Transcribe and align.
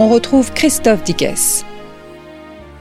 On 0.00 0.08
retrouve 0.08 0.52
Christophe 0.54 1.04
Dickès. 1.04 1.64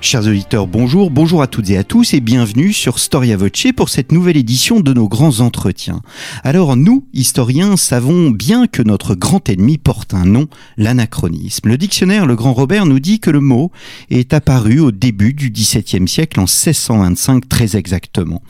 Chers 0.02 0.28
auditeurs, 0.28 0.66
bonjour, 0.66 1.12
bonjour 1.12 1.42
à 1.42 1.48
toutes 1.48 1.70
et 1.72 1.78
à 1.78 1.84
tous 1.84 2.14
et 2.14 2.22
bienvenue 2.22 2.72
sur 2.72 3.00
Storia 3.00 3.36
Voce 3.36 3.68
pour 3.76 3.90
cette 3.90 4.14
nouvelle 4.14 4.38
édition 4.38 4.80
de 4.80 4.94
nos 4.94 5.10
grands 5.10 5.42
entretiens. 5.42 6.02
Alors 6.46 6.78
nous, 6.78 7.06
historiens, 7.14 7.76
savons 7.76 8.32
bien 8.32 8.68
que 8.68 8.82
notre 8.82 9.14
grand 9.14 9.50
ennemi 9.50 9.78
porte 9.78 10.14
un 10.14 10.24
nom, 10.24 10.48
l'anachronisme. 10.78 11.68
Le 11.68 11.78
dictionnaire 11.78 12.28
Le 12.28 12.38
Grand 12.38 12.54
Robert 12.54 12.86
nous 12.86 13.02
dit 13.02 13.20
que 13.20 13.30
le 13.30 13.42
mot 13.42 13.74
est 14.10 14.34
apparu 14.34 14.80
au 14.80 14.92
début 14.92 15.34
du 15.34 15.50
XVIIe 15.52 16.08
siècle 16.08 16.40
en 16.40 16.44
1625 16.44 17.50
très 17.50 17.76
exactement. 17.76 18.42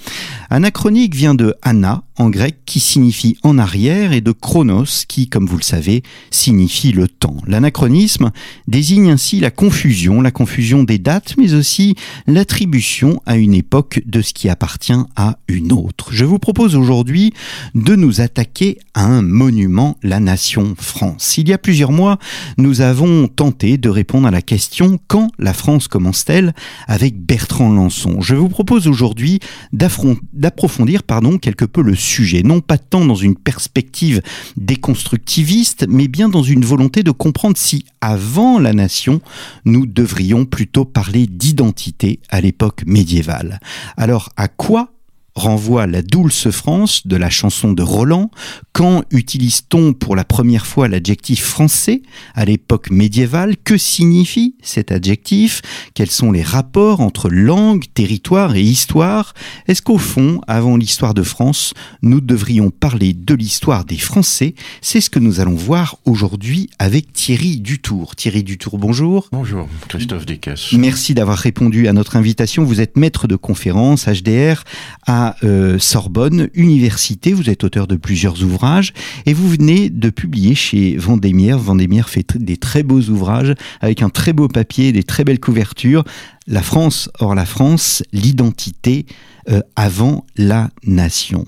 Anachronique 0.51 1.15
vient 1.15 1.33
de 1.33 1.55
ana, 1.63 2.03
en 2.19 2.29
grec 2.29 2.57
qui 2.65 2.79
signifie 2.79 3.37
en 3.43 3.57
arrière 3.57 4.11
et 4.11 4.21
de 4.21 4.33
chronos 4.33 5.05
qui, 5.07 5.29
comme 5.29 5.47
vous 5.47 5.57
le 5.57 5.63
savez, 5.63 6.03
signifie 6.31 6.91
le 6.91 7.07
temps. 7.07 7.37
L'anachronisme 7.47 8.31
désigne 8.67 9.09
ainsi 9.09 9.39
la 9.39 9.51
confusion, 9.51 10.21
la 10.21 10.31
confusion 10.31 10.83
des 10.83 10.99
dates, 10.99 11.37
mais 11.39 11.53
aussi 11.53 11.95
l'attribution 12.27 13.21
à 13.25 13.37
une 13.37 13.53
époque 13.53 14.01
de 14.05 14.21
ce 14.21 14.33
qui 14.33 14.49
appartient 14.49 14.93
à 15.15 15.37
une 15.47 15.71
autre. 15.71 16.09
Je 16.11 16.25
vous 16.25 16.37
propose 16.37 16.75
aujourd'hui 16.75 17.33
de 17.75 17.95
nous 17.95 18.19
attaquer 18.19 18.77
à 18.93 19.05
un 19.05 19.21
monument, 19.21 19.97
la 20.03 20.19
nation 20.19 20.75
France. 20.77 21.37
Il 21.37 21.47
y 21.47 21.53
a 21.53 21.57
plusieurs 21.57 21.91
mois, 21.91 22.19
nous 22.57 22.81
avons 22.81 23.27
tenté 23.27 23.77
de 23.77 23.89
répondre 23.89 24.27
à 24.27 24.31
la 24.31 24.41
question 24.41 24.99
quand 25.07 25.31
la 25.39 25.53
France 25.53 25.87
commence-t-elle 25.87 26.53
avec 26.87 27.19
Bertrand 27.19 27.71
Lançon? 27.71 28.19
Je 28.19 28.35
vous 28.35 28.49
propose 28.49 28.87
aujourd'hui 28.87 29.39
d'approfondir 29.71 31.03
pardon 31.03 31.37
quelque 31.37 31.65
peu 31.65 31.81
le 31.81 31.95
sujet, 31.95 32.43
non 32.43 32.59
pas 32.59 32.77
tant 32.77 33.05
dans 33.05 33.15
une 33.15 33.35
perspective 33.35 34.21
déconstructiviste, 34.57 35.85
mais 35.87 36.09
bien 36.09 36.27
dans 36.27 36.43
une 36.43 36.65
volonté 36.65 37.03
de 37.03 37.11
comprendre 37.11 37.55
si, 37.55 37.85
avant 38.01 38.59
la 38.59 38.73
nation, 38.73 39.21
nous 39.63 39.85
devrions 39.85 40.45
plutôt 40.45 40.85
parler 40.85 41.28
d'identité 41.29 42.19
à 42.29 42.41
l'époque 42.41 42.83
médiévale. 42.85 43.59
Alors, 43.97 44.29
à 44.35 44.47
quoi 44.47 44.91
renvoie 45.39 45.87
la 45.87 46.01
douce 46.01 46.51
France 46.51 47.07
de 47.07 47.15
la 47.15 47.29
chanson 47.29 47.73
de 47.73 47.81
Roland. 47.81 48.29
Quand 48.73 49.03
utilise-t-on 49.11 49.93
pour 49.93 50.15
la 50.15 50.23
première 50.23 50.67
fois 50.67 50.87
l'adjectif 50.87 51.43
français 51.43 52.01
à 52.35 52.45
l'époque 52.45 52.91
médiévale? 52.91 53.55
Que 53.57 53.77
signifie 53.77 54.55
cet 54.61 54.91
adjectif? 54.91 55.61
Quels 55.95 56.11
sont 56.11 56.31
les 56.31 56.43
rapports 56.43 57.01
entre 57.01 57.29
langue, 57.29 57.85
territoire 57.93 58.55
et 58.55 58.61
histoire? 58.61 59.33
Est-ce 59.67 59.81
qu'au 59.81 59.97
fond, 59.97 60.41
avant 60.47 60.77
l'histoire 60.77 61.13
de 61.13 61.23
France, 61.23 61.73
nous 62.01 62.21
devrions 62.21 62.69
parler 62.69 63.13
de 63.13 63.33
l'histoire 63.33 63.85
des 63.85 63.97
Français? 63.97 64.53
C'est 64.81 65.01
ce 65.01 65.09
que 65.09 65.19
nous 65.19 65.39
allons 65.39 65.55
voir 65.55 65.97
aujourd'hui 66.05 66.69
avec 66.79 67.13
Thierry 67.13 67.59
Dutour. 67.59 68.15
Thierry 68.15 68.43
Dutour, 68.43 68.77
bonjour. 68.77 69.29
Bonjour, 69.31 69.67
Christophe 69.87 70.25
Descasses. 70.25 70.73
Merci 70.73 71.13
d'avoir 71.13 71.37
répondu 71.37 71.87
à 71.87 71.93
notre 71.93 72.15
invitation. 72.15 72.63
Vous 72.63 72.81
êtes 72.81 72.97
maître 72.97 73.27
de 73.27 73.35
conférence 73.35 74.07
HDR 74.07 74.63
à 75.07 75.28
euh, 75.43 75.79
Sorbonne 75.79 76.49
Université. 76.53 77.33
Vous 77.33 77.49
êtes 77.49 77.63
auteur 77.63 77.87
de 77.87 77.95
plusieurs 77.95 78.43
ouvrages 78.43 78.93
et 79.25 79.33
vous 79.33 79.49
venez 79.49 79.89
de 79.89 80.09
publier 80.09 80.55
chez 80.55 80.97
Vendémiaire. 80.97 81.57
Vendémiaire 81.57 82.09
fait 82.09 82.37
des 82.37 82.57
très 82.57 82.83
beaux 82.83 83.01
ouvrages 83.01 83.53
avec 83.81 84.01
un 84.01 84.09
très 84.09 84.33
beau 84.33 84.47
papier, 84.47 84.91
des 84.91 85.03
très 85.03 85.23
belles 85.23 85.39
couvertures. 85.39 86.03
La 86.47 86.61
France, 86.61 87.09
hors 87.19 87.35
la 87.35 87.45
France, 87.45 88.03
l'identité 88.11 89.05
euh, 89.49 89.61
avant 89.75 90.25
la 90.35 90.69
nation. 90.83 91.45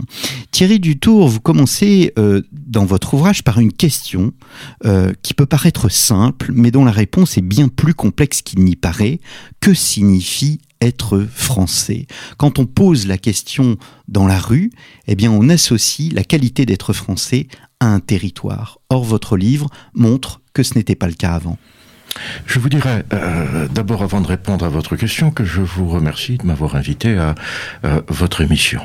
Thierry 0.52 0.80
Dutour, 0.80 1.28
vous 1.28 1.40
commencez 1.40 2.14
euh, 2.18 2.42
dans 2.52 2.86
votre 2.86 3.14
ouvrage 3.14 3.44
par 3.44 3.60
une 3.60 3.74
question 3.74 4.34
qui 5.22 5.34
peut 5.34 5.46
paraître 5.46 5.90
simple, 5.90 6.52
mais 6.54 6.72
dont 6.72 6.86
la 6.86 6.92
réponse 6.92 7.38
est 7.38 7.42
bien 7.42 7.68
plus 7.68 7.94
complexe 7.94 8.42
qu'il 8.42 8.64
n'y 8.64 8.76
paraît. 8.76 9.20
Que 9.60 9.74
signifie 9.74 10.60
être 10.82 11.20
français. 11.32 12.08
Quand 12.38 12.60
on 12.60 12.66
pose 12.66 13.08
la 13.08 13.18
question 13.18 13.78
dans 14.08 14.28
la 14.28 14.40
rue, 14.40 14.72
eh 15.08 15.16
bien 15.16 15.32
on 15.32 15.48
associe 15.50 16.12
la 16.14 16.24
qualité 16.24 16.66
d'être 16.66 16.94
français 16.94 17.48
à 17.80 17.88
un 17.88 18.00
territoire. 18.00 18.80
Or 18.90 19.04
votre 19.04 19.38
livre 19.38 19.70
montre 19.94 20.42
que 20.54 20.64
ce 20.64 20.76
n'était 20.76 20.96
pas 20.96 21.08
le 21.08 21.14
cas 21.14 21.34
avant. 21.34 21.58
Je 22.46 22.60
vous 22.60 22.70
dirais 22.70 23.06
euh, 23.14 23.68
d'abord, 23.70 24.04
avant 24.04 24.22
de 24.22 24.28
répondre 24.28 24.66
à 24.66 24.70
votre 24.70 24.96
question, 24.96 25.32
que 25.32 25.46
je 25.46 25.62
vous 25.62 25.88
remercie 25.88 26.38
de 26.38 26.46
m'avoir 26.46 26.76
invité 26.76 27.18
à 27.18 27.36
euh, 27.86 28.02
votre 28.08 28.42
émission. 28.42 28.82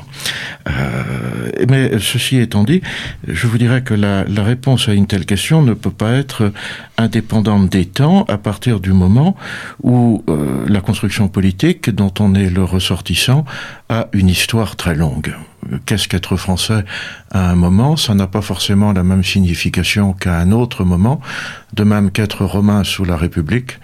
Euh, 0.69 1.51
mais 1.69 1.99
ceci 1.99 2.39
étant 2.39 2.65
dit, 2.65 2.83
je 3.27 3.47
vous 3.47 3.59
dirais 3.59 3.83
que 3.83 3.95
la, 3.95 4.25
la, 4.25 4.43
réponse 4.43 4.89
à 4.89 4.95
une 4.95 5.07
telle 5.07 5.27
question 5.27 5.63
ne 5.63 5.75
peut 5.75 5.91
pas 5.91 6.13
être 6.13 6.53
indépendante 6.99 7.69
des 7.69 7.87
temps 7.87 8.25
à 8.29 8.39
partir 8.39 8.81
du 8.81 8.93
moment 8.93 9.37
où 9.83 10.25
la 10.67 10.81
construction 10.81 11.29
politique 11.29 11.91
dont 11.91 12.13
on 12.21 12.35
est 12.35 12.49
le 12.49 12.65
ressortissant 12.65 13.45
a 13.89 14.09
une 14.13 14.29
histoire 14.29 14.77
très 14.77 14.95
longue. 14.95 15.35
Qu'est-ce 15.85 16.09
qu'être 16.09 16.37
français 16.37 16.85
à 17.31 17.51
un 17.51 17.55
moment, 17.55 17.97
ça 17.97 18.15
n'a 18.15 18.27
pas 18.27 18.41
forcément 18.41 18.93
la 18.93 19.03
même 19.03 19.25
signification 19.25 20.13
qu'à 20.13 20.39
un 20.39 20.53
autre 20.53 20.85
moment, 20.85 21.21
de 21.73 21.85
même 21.85 22.11
qu'être 22.11 22.45
romain 22.45 22.85
sous 22.85 23.05
la 23.05 23.17
République 23.17 23.79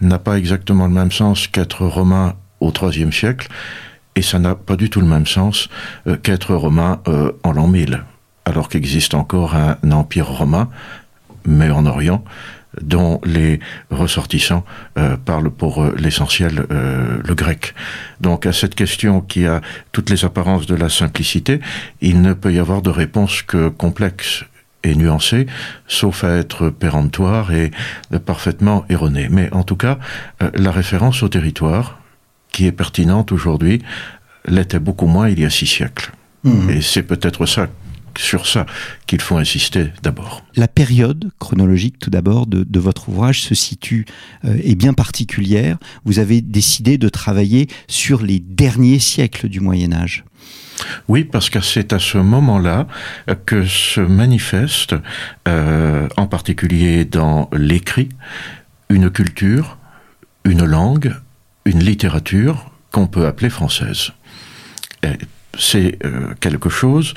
n'a 0.00 0.18
pas 0.18 0.38
exactement 0.38 0.86
le 0.86 0.92
même 0.92 1.12
sens 1.12 1.48
qu'être 1.48 1.86
romain 1.86 2.34
au 2.60 2.72
IIIe 2.72 3.12
siècle, 3.12 3.48
et 4.14 4.22
ça 4.22 4.38
n'a 4.38 4.54
pas 4.54 4.76
du 4.76 4.90
tout 4.90 5.00
le 5.00 5.06
même 5.06 5.26
sens 5.26 5.68
euh, 6.06 6.16
qu'être 6.16 6.54
romain 6.54 7.00
euh, 7.08 7.32
en 7.44 7.52
l'an 7.52 7.66
1000, 7.66 8.02
alors 8.44 8.68
qu'existe 8.68 9.14
encore 9.14 9.54
un 9.54 9.76
empire 9.90 10.28
romain, 10.28 10.68
mais 11.46 11.70
en 11.70 11.86
Orient, 11.86 12.24
dont 12.80 13.20
les 13.24 13.60
ressortissants 13.90 14.64
euh, 14.98 15.16
parlent 15.16 15.50
pour 15.50 15.82
euh, 15.82 15.94
l'essentiel 15.98 16.66
euh, 16.70 17.18
le 17.24 17.34
grec. 17.34 17.74
Donc 18.20 18.46
à 18.46 18.52
cette 18.52 18.74
question 18.74 19.20
qui 19.20 19.46
a 19.46 19.60
toutes 19.92 20.10
les 20.10 20.24
apparences 20.24 20.66
de 20.66 20.74
la 20.74 20.88
simplicité, 20.88 21.60
il 22.00 22.22
ne 22.22 22.32
peut 22.32 22.52
y 22.52 22.58
avoir 22.58 22.82
de 22.82 22.90
réponse 22.90 23.42
que 23.42 23.68
complexe 23.68 24.44
et 24.84 24.94
nuancée, 24.94 25.46
sauf 25.88 26.22
à 26.22 26.36
être 26.36 26.70
péremptoire 26.70 27.52
et 27.52 27.72
parfaitement 28.24 28.84
erronée. 28.88 29.28
Mais 29.30 29.52
en 29.52 29.64
tout 29.64 29.74
cas, 29.74 29.98
la 30.54 30.70
référence 30.70 31.24
au 31.24 31.28
territoire, 31.28 31.98
qui 32.52 32.66
est 32.66 32.72
pertinente 32.72 33.32
aujourd'hui, 33.32 33.82
l'était 34.46 34.78
beaucoup 34.78 35.06
moins 35.06 35.28
il 35.28 35.40
y 35.40 35.44
a 35.44 35.50
six 35.50 35.66
siècles. 35.66 36.12
Mmh. 36.44 36.70
Et 36.70 36.80
c'est 36.82 37.02
peut-être 37.02 37.46
ça 37.46 37.66
sur 38.18 38.46
ça 38.46 38.66
qu'il 39.06 39.20
faut 39.20 39.36
insister 39.36 39.92
d'abord. 40.02 40.44
La 40.56 40.68
période 40.68 41.30
chronologique, 41.38 41.98
tout 41.98 42.10
d'abord, 42.10 42.46
de, 42.46 42.78
votre 42.78 43.08
ouvrage 43.08 43.42
se 43.42 43.54
situe, 43.54 44.06
euh, 44.44 44.56
est 44.62 44.74
bien 44.74 44.92
particulière. 44.92 45.78
Vous 46.04 46.18
avez 46.18 46.40
décidé 46.40 46.98
de 46.98 47.08
travailler 47.08 47.68
sur 47.88 48.22
les 48.22 48.38
derniers 48.40 48.98
siècles 48.98 49.48
du 49.48 49.60
Moyen 49.60 49.92
Âge. 49.92 50.24
Oui, 51.08 51.24
parce 51.24 51.48
que 51.48 51.60
c'est 51.60 51.92
à 51.92 51.98
ce 51.98 52.18
moment-là 52.18 52.86
que 53.46 53.64
se 53.64 54.00
manifeste, 54.00 54.94
euh, 55.48 56.08
en 56.16 56.26
particulier 56.26 57.04
dans 57.04 57.48
l'écrit, 57.52 58.10
une 58.90 59.10
culture, 59.10 59.78
une 60.44 60.64
langue, 60.64 61.14
une 61.64 61.82
littérature 61.82 62.70
qu'on 62.92 63.06
peut 63.06 63.26
appeler 63.26 63.50
française 63.50 64.12
c'est 65.58 65.98
euh, 66.04 66.34
quelque 66.40 66.68
chose 66.68 67.14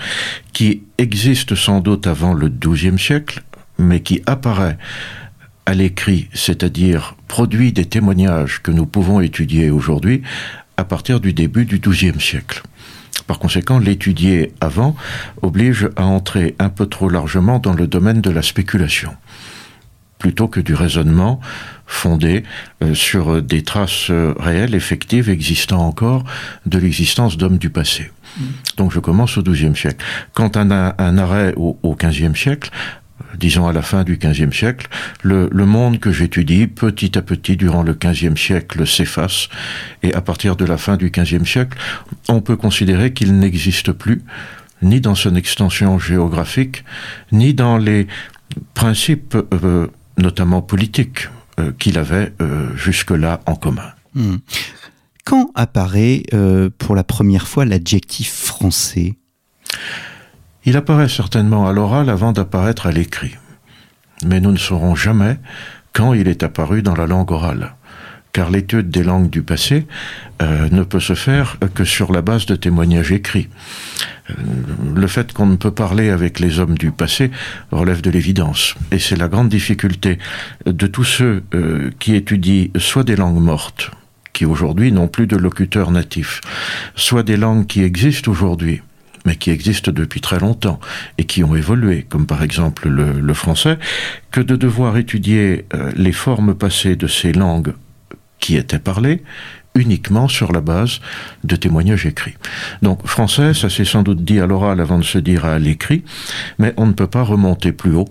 qui 0.53 0.83
existe 0.97 1.56
sans 1.56 1.80
doute 1.80 2.07
avant 2.07 2.33
le 2.33 2.50
XIIe 2.50 3.00
siècle, 3.00 3.44
mais 3.77 4.01
qui 4.01 4.21
apparaît 4.25 4.77
à 5.65 5.74
l'écrit, 5.74 6.27
c'est-à-dire 6.33 7.15
produit 7.27 7.71
des 7.71 7.86
témoignages 7.86 8.62
que 8.62 8.71
nous 8.71 8.86
pouvons 8.86 9.21
étudier 9.21 9.69
aujourd'hui 9.69 10.24
à 10.77 10.83
partir 10.83 11.19
du 11.19 11.33
début 11.33 11.65
du 11.65 11.80
XIIe 11.80 12.19
siècle. 12.19 12.63
Par 13.27 13.38
conséquent, 13.38 13.77
l'étudier 13.77 14.53
avant 14.62 14.95
oblige 15.42 15.89
à 15.95 16.06
entrer 16.06 16.56
un 16.57 16.69
peu 16.69 16.88
trop 16.88 17.09
largement 17.09 17.59
dans 17.59 17.74
le 17.74 17.85
domaine 17.85 18.21
de 18.21 18.31
la 18.31 18.42
spéculation, 18.42 19.13
plutôt 20.18 20.47
que 20.47 20.59
du 20.59 20.74
raisonnement 20.74 21.39
fondé 21.85 22.44
euh, 22.81 22.95
sur 22.95 23.42
des 23.42 23.63
traces 23.63 24.09
euh, 24.09 24.33
réelles, 24.39 24.74
effectives, 24.74 25.30
existant 25.30 25.85
encore 25.85 26.24
de 26.65 26.80
l'existence 26.80 27.38
d'hommes 27.38 27.59
du 27.59 27.69
passé. 27.69 28.09
Donc 28.77 28.91
je 28.91 28.99
commence 28.99 29.37
au 29.37 29.43
XIIe 29.43 29.75
siècle. 29.75 30.03
Quand 30.33 30.57
un, 30.57 30.93
un 30.97 31.17
arrêt 31.17 31.53
au, 31.55 31.77
XVe 31.95 32.35
siècle, 32.35 32.71
disons 33.37 33.67
à 33.67 33.73
la 33.73 33.81
fin 33.81 34.03
du 34.03 34.17
XVe 34.17 34.53
siècle, 34.53 34.87
le, 35.23 35.49
monde 35.65 35.99
que 35.99 36.11
j'étudie, 36.11 36.67
petit 36.67 37.17
à 37.17 37.21
petit, 37.21 37.57
durant 37.57 37.83
le 37.83 37.93
XVe 37.93 38.37
siècle, 38.37 38.85
s'efface, 38.87 39.49
et 40.03 40.13
à 40.13 40.21
partir 40.21 40.55
de 40.55 40.65
la 40.65 40.77
fin 40.77 40.97
du 40.97 41.09
XVe 41.09 41.45
siècle, 41.45 41.77
on 42.27 42.41
peut 42.41 42.55
considérer 42.55 43.13
qu'il 43.13 43.37
n'existe 43.37 43.91
plus, 43.91 44.23
ni 44.81 45.01
dans 45.01 45.15
son 45.15 45.35
extension 45.35 45.99
géographique, 45.99 46.83
ni 47.31 47.53
dans 47.53 47.77
les 47.77 48.07
principes, 48.73 49.35
euh, 49.35 49.87
notamment 50.17 50.61
politiques, 50.61 51.29
euh, 51.59 51.71
qu'il 51.77 51.97
avait 51.97 52.31
euh, 52.41 52.75
jusque-là 52.75 53.41
en 53.45 53.55
commun. 53.55 53.91
Hmm. 54.15 54.37
Quand 55.25 55.51
apparaît 55.56 56.24
euh, 56.33 56.69
pour 56.77 56.95
la 56.95 57.04
première 57.04 57.48
fois 57.48 57.66
l'adjectif 57.66 58.33
français? 58.33 59.16
Il 60.66 60.75
apparaît 60.77 61.10
certainement 61.10 61.68
à 61.68 61.74
l'oral 61.74 62.10
avant 62.10 62.31
d'apparaître 62.31 62.88
à 62.88 62.92
l'écrit. 62.92 63.36
Mais 64.25 64.39
nous 64.39 64.51
ne 64.51 64.57
saurons 64.57 64.95
jamais 64.95 65.38
quand 65.94 66.13
il 66.13 66.27
est 66.27 66.44
apparu 66.44 66.81
dans 66.81 66.95
la 66.95 67.07
langue 67.07 67.31
orale. 67.31 67.75
Car 68.33 68.51
l'étude 68.51 68.89
des 68.89 69.01
langues 69.01 69.30
du 69.30 69.42
passé 69.42 69.88
euh, 70.42 70.69
ne 70.69 70.83
peut 70.83 71.00
se 71.00 71.16
faire 71.16 71.57
que 71.74 71.83
sur 71.83 72.12
la 72.12 72.21
base 72.21 72.45
de 72.45 72.56
témoignages 72.56 73.12
écrits. 73.12 73.50
Euh, 74.30 74.33
le 74.95 75.07
fait 75.07 75.33
qu'on 75.33 75.48
ne 75.48 75.56
peut 75.56 75.71
parler 75.71 76.10
avec 76.10 76.39
les 76.39 76.60
hommes 76.60 76.77
du 76.77 76.92
passé 76.92 77.31
relève 77.71 78.01
de 78.01 78.12
l'évidence. 78.12 78.75
Et 78.92 79.00
c'est 79.00 79.16
la 79.16 79.27
grande 79.27 79.50
difficulté 79.50 80.19
de 80.66 80.88
tous 80.88 81.06
ceux 81.06 81.44
qui 81.98 82.16
étudient 82.16 82.68
soit 82.77 83.04
des 83.04 83.16
langues 83.16 83.42
mortes, 83.42 83.92
qui 84.33 84.45
aujourd'hui 84.45 84.91
n'ont 84.91 85.07
plus 85.07 85.27
de 85.27 85.35
locuteurs 85.35 85.91
natifs, 85.91 86.41
soit 86.95 87.23
des 87.23 87.37
langues 87.37 87.67
qui 87.67 87.83
existent 87.83 88.31
aujourd'hui, 88.31 88.81
mais 89.25 89.35
qui 89.35 89.51
existent 89.51 89.91
depuis 89.91 90.21
très 90.21 90.39
longtemps 90.39 90.79
et 91.17 91.25
qui 91.25 91.43
ont 91.43 91.55
évolué, 91.55 92.05
comme 92.07 92.25
par 92.25 92.43
exemple 92.43 92.87
le, 92.87 93.33
français, 93.33 93.77
que 94.31 94.41
de 94.41 94.55
devoir 94.55 94.97
étudier 94.97 95.65
euh, 95.73 95.91
les 95.95 96.11
formes 96.13 96.55
passées 96.55 96.95
de 96.95 97.07
ces 97.07 97.33
langues 97.33 97.73
qui 98.39 98.55
étaient 98.55 98.79
parlées 98.79 99.23
uniquement 99.75 100.27
sur 100.27 100.51
la 100.51 100.61
base 100.61 100.99
de 101.43 101.55
témoignages 101.55 102.05
écrits. 102.05 102.35
Donc 102.81 103.05
français, 103.05 103.53
ça 103.53 103.69
s'est 103.69 103.85
sans 103.85 104.03
doute 104.03 104.23
dit 104.23 104.39
à 104.39 104.47
l'oral 104.47 104.79
avant 104.79 104.97
de 104.97 105.03
se 105.03 105.19
dire 105.19 105.45
à 105.45 105.59
l'écrit, 105.59 106.03
mais 106.57 106.73
on 106.77 106.87
ne 106.87 106.93
peut 106.93 107.07
pas 107.07 107.23
remonter 107.23 107.71
plus 107.71 107.95
haut 107.95 108.09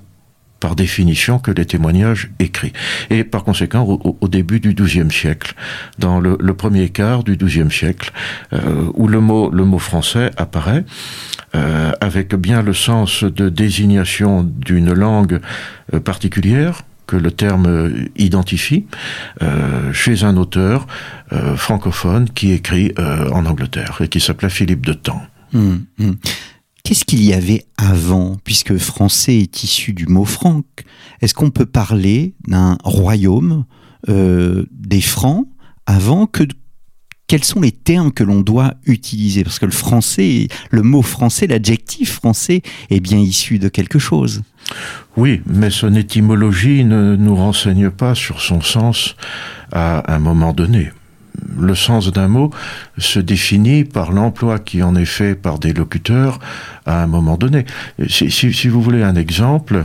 par 0.60 0.74
définition 0.74 1.38
que 1.38 1.50
les 1.50 1.64
témoignages 1.64 2.30
écrits. 2.38 2.72
Et 3.10 3.24
par 3.24 3.44
conséquent, 3.44 3.82
au, 3.84 4.28
début 4.28 4.60
du 4.60 4.74
XIIe 4.74 5.10
siècle, 5.10 5.54
dans 5.98 6.20
le, 6.20 6.36
premier 6.54 6.88
quart 6.88 7.22
du 7.22 7.36
XIIe 7.36 7.70
siècle, 7.70 8.12
euh, 8.52 8.90
où 8.94 9.06
le 9.06 9.20
mot, 9.20 9.50
le 9.50 9.64
mot 9.64 9.78
français 9.78 10.30
apparaît, 10.36 10.84
euh, 11.54 11.92
avec 12.00 12.34
bien 12.34 12.62
le 12.62 12.74
sens 12.74 13.24
de 13.24 13.48
désignation 13.48 14.42
d'une 14.42 14.92
langue 14.92 15.40
euh, 15.94 16.00
particulière, 16.00 16.82
que 17.06 17.16
le 17.16 17.30
terme 17.30 17.90
identifie 18.16 18.84
chez 19.94 20.24
un 20.24 20.36
auteur 20.36 20.86
francophone 21.56 22.28
qui 22.28 22.52
écrit 22.52 22.92
en 22.98 23.46
Angleterre 23.46 23.96
et 24.02 24.08
qui 24.08 24.20
s'appelait 24.20 24.50
Philippe 24.50 24.84
de 24.84 24.92
Temps. 24.92 25.22
Mmh, 25.54 25.76
mmh. 25.98 26.10
Qu'est-ce 26.88 27.04
qu'il 27.04 27.22
y 27.22 27.34
avait 27.34 27.66
avant, 27.76 28.38
puisque 28.44 28.78
français 28.78 29.36
est 29.36 29.62
issu 29.62 29.92
du 29.92 30.06
mot 30.06 30.24
franc 30.24 30.62
Est-ce 31.20 31.34
qu'on 31.34 31.50
peut 31.50 31.66
parler 31.66 32.32
d'un 32.46 32.78
royaume 32.82 33.66
euh, 34.08 34.64
des 34.70 35.02
francs 35.02 35.46
avant 35.84 36.26
que 36.26 36.44
quels 37.26 37.44
sont 37.44 37.60
les 37.60 37.72
termes 37.72 38.10
que 38.10 38.24
l'on 38.24 38.40
doit 38.40 38.72
utiliser? 38.86 39.44
Parce 39.44 39.58
que 39.58 39.66
le 39.66 39.70
français, 39.70 40.48
le 40.70 40.80
mot 40.80 41.02
français, 41.02 41.46
l'adjectif 41.46 42.10
français 42.10 42.62
est 42.88 43.00
bien 43.00 43.18
issu 43.18 43.58
de 43.58 43.68
quelque 43.68 43.98
chose. 43.98 44.40
Oui, 45.18 45.42
mais 45.44 45.68
son 45.68 45.94
étymologie 45.94 46.86
ne 46.86 47.16
nous 47.16 47.36
renseigne 47.36 47.90
pas 47.90 48.14
sur 48.14 48.40
son 48.40 48.62
sens 48.62 49.14
à 49.72 50.10
un 50.10 50.18
moment 50.18 50.54
donné 50.54 50.90
le 51.58 51.74
sens 51.74 52.12
d'un 52.12 52.28
mot 52.28 52.50
se 52.98 53.18
définit 53.18 53.84
par 53.84 54.12
l'emploi 54.12 54.58
qui 54.58 54.82
en 54.82 54.94
est 54.94 55.04
fait 55.04 55.34
par 55.34 55.58
des 55.58 55.72
locuteurs 55.72 56.38
à 56.86 57.02
un 57.02 57.06
moment 57.06 57.36
donné. 57.36 57.64
Si, 58.08 58.68
vous 58.68 58.82
voulez 58.82 59.02
un 59.02 59.14
exemple, 59.14 59.84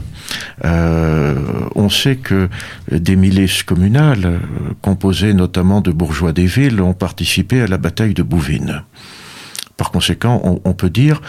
euh, 0.66 1.36
on 1.76 1.90
sait 1.90 2.16
que 2.16 2.50
des 2.92 3.16
milices 3.16 3.64
communales, 3.64 4.40
composées 4.82 5.34
notamment 5.34 5.82
de 5.82 5.92
bourgeois 5.92 6.34
des 6.34 6.46
villes, 6.46 6.82
ont 6.82 6.94
participé 6.94 7.62
à 7.62 7.68
la 7.68 7.78
bataille 7.78 8.14
de 8.14 8.24
Bouvines. 8.24 8.84
Par 9.78 9.92
conséquent, 9.92 10.42
on, 10.44 10.62
on 10.64 10.74
peut 10.74 10.90
dire 10.90 11.22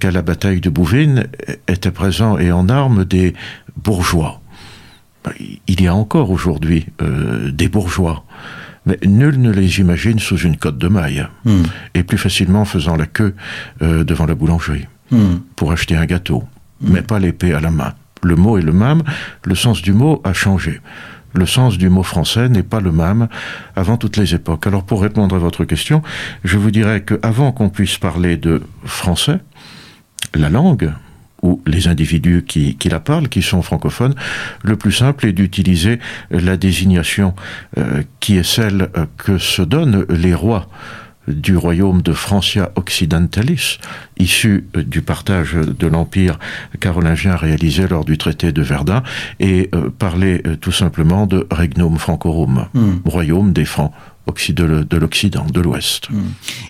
qu'à 0.00 0.10
la 0.10 0.22
bataille 0.22 0.60
de 0.60 0.70
Bouvines 0.70 1.26
étaient 1.68 1.92
présents 1.92 2.38
et 2.38 2.50
en 2.52 2.68
armes 2.68 3.04
des 3.04 3.34
bourgeois. 3.76 4.40
Il 5.66 5.80
y 5.80 5.86
a 5.86 5.94
encore 5.94 6.30
aujourd'hui 6.30 6.86
euh, 7.00 7.50
des 7.50 7.68
bourgeois 7.68 8.24
mais 8.86 8.98
nul 9.04 9.40
ne 9.40 9.50
les 9.50 9.80
imagine 9.80 10.18
sous 10.18 10.38
une 10.38 10.56
cotte 10.56 10.78
de 10.78 10.88
maille, 10.88 11.26
mmh. 11.44 11.62
et 11.94 12.02
plus 12.02 12.18
facilement 12.18 12.64
faisant 12.64 12.96
la 12.96 13.06
queue 13.06 13.34
euh, 13.82 14.04
devant 14.04 14.26
la 14.26 14.34
boulangerie 14.34 14.86
mmh. 15.10 15.16
pour 15.56 15.72
acheter 15.72 15.96
un 15.96 16.06
gâteau, 16.06 16.44
mmh. 16.80 16.92
mais 16.92 17.02
pas 17.02 17.18
l'épée 17.18 17.54
à 17.54 17.60
la 17.60 17.70
main. 17.70 17.94
Le 18.22 18.36
mot 18.36 18.58
est 18.58 18.62
le 18.62 18.72
même, 18.72 19.02
le 19.44 19.54
sens 19.54 19.82
du 19.82 19.92
mot 19.92 20.20
a 20.24 20.32
changé. 20.32 20.80
Le 21.34 21.46
sens 21.46 21.78
du 21.78 21.88
mot 21.88 22.04
français 22.04 22.48
n'est 22.48 22.62
pas 22.62 22.80
le 22.80 22.92
même 22.92 23.28
avant 23.74 23.96
toutes 23.96 24.16
les 24.16 24.34
époques. 24.34 24.66
Alors 24.66 24.84
pour 24.84 25.02
répondre 25.02 25.34
à 25.34 25.38
votre 25.38 25.64
question, 25.64 26.00
je 26.44 26.56
vous 26.56 26.70
dirais 26.70 27.00
que 27.00 27.18
avant 27.22 27.50
qu'on 27.50 27.70
puisse 27.70 27.98
parler 27.98 28.36
de 28.36 28.62
français, 28.84 29.40
la 30.34 30.48
langue, 30.48 30.92
ou 31.44 31.62
les 31.66 31.86
individus 31.86 32.42
qui, 32.46 32.76
qui, 32.76 32.88
la 32.88 33.00
parlent, 33.00 33.28
qui 33.28 33.42
sont 33.42 33.62
francophones, 33.62 34.14
le 34.62 34.76
plus 34.76 34.92
simple 34.92 35.26
est 35.26 35.32
d'utiliser 35.32 35.98
la 36.30 36.56
désignation 36.56 37.34
euh, 37.78 38.02
qui 38.18 38.36
est 38.38 38.48
celle 38.56 38.88
euh, 38.96 39.06
que 39.18 39.38
se 39.38 39.62
donnent 39.62 40.04
les 40.08 40.34
rois 40.34 40.68
du 41.28 41.56
royaume 41.56 42.02
de 42.02 42.12
Francia 42.12 42.70
Occidentalis, 42.76 43.78
issu 44.18 44.66
euh, 44.76 44.82
du 44.82 45.02
partage 45.02 45.54
de 45.54 45.86
l'empire 45.86 46.38
carolingien 46.80 47.36
réalisé 47.36 47.88
lors 47.88 48.04
du 48.04 48.18
traité 48.18 48.52
de 48.52 48.62
Verdun, 48.62 49.02
et 49.40 49.70
euh, 49.74 49.90
parler 49.90 50.42
euh, 50.46 50.56
tout 50.56 50.72
simplement 50.72 51.26
de 51.26 51.46
Regnum 51.50 51.98
Francorum, 51.98 52.66
mm. 52.74 52.90
royaume 53.04 53.52
des 53.52 53.64
Francs 53.64 53.92
de 54.26 54.96
l'Occident, 54.96 55.46
de 55.52 55.60
l'Ouest. 55.60 56.08
Mm. 56.10 56.22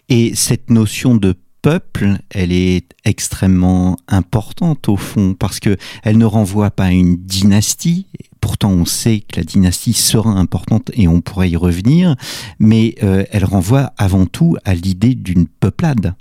Et 0.09 0.35
cette 0.35 0.71
notion 0.71 1.15
de 1.15 1.35
peuple, 1.65 2.19
elle 2.29 2.53
est 2.53 2.85
extrêmement 3.07 3.97
importante 4.07 4.91
au 4.91 4.99
fond 4.99 5.33
parce 5.33 5.61
que 5.61 5.79
elle 6.03 6.19
ne 6.19 6.27
renvoie 6.27 6.71
pas 6.71 6.85
à 6.85 6.91
une 6.91 7.17
dynastie. 7.17 8.07
Pourtant, 8.43 8.71
on 8.71 8.85
sait 8.85 9.21
que 9.21 9.37
la 9.37 9.45
dynastie 9.45 9.95
sera 9.95 10.29
importante 10.33 10.91
et 10.93 11.09
on 11.09 11.23
pourrait 11.23 11.49
y 11.49 11.57
revenir, 11.57 12.17
mais 12.59 12.97
euh, 13.03 13.25
elle 13.31 13.47
renvoie 13.47 13.95
avant 13.97 14.27
tout 14.27 14.59
à 14.67 14.75
l'idée 14.75 15.15
d'une 15.15 15.47
peuplade. 15.47 16.15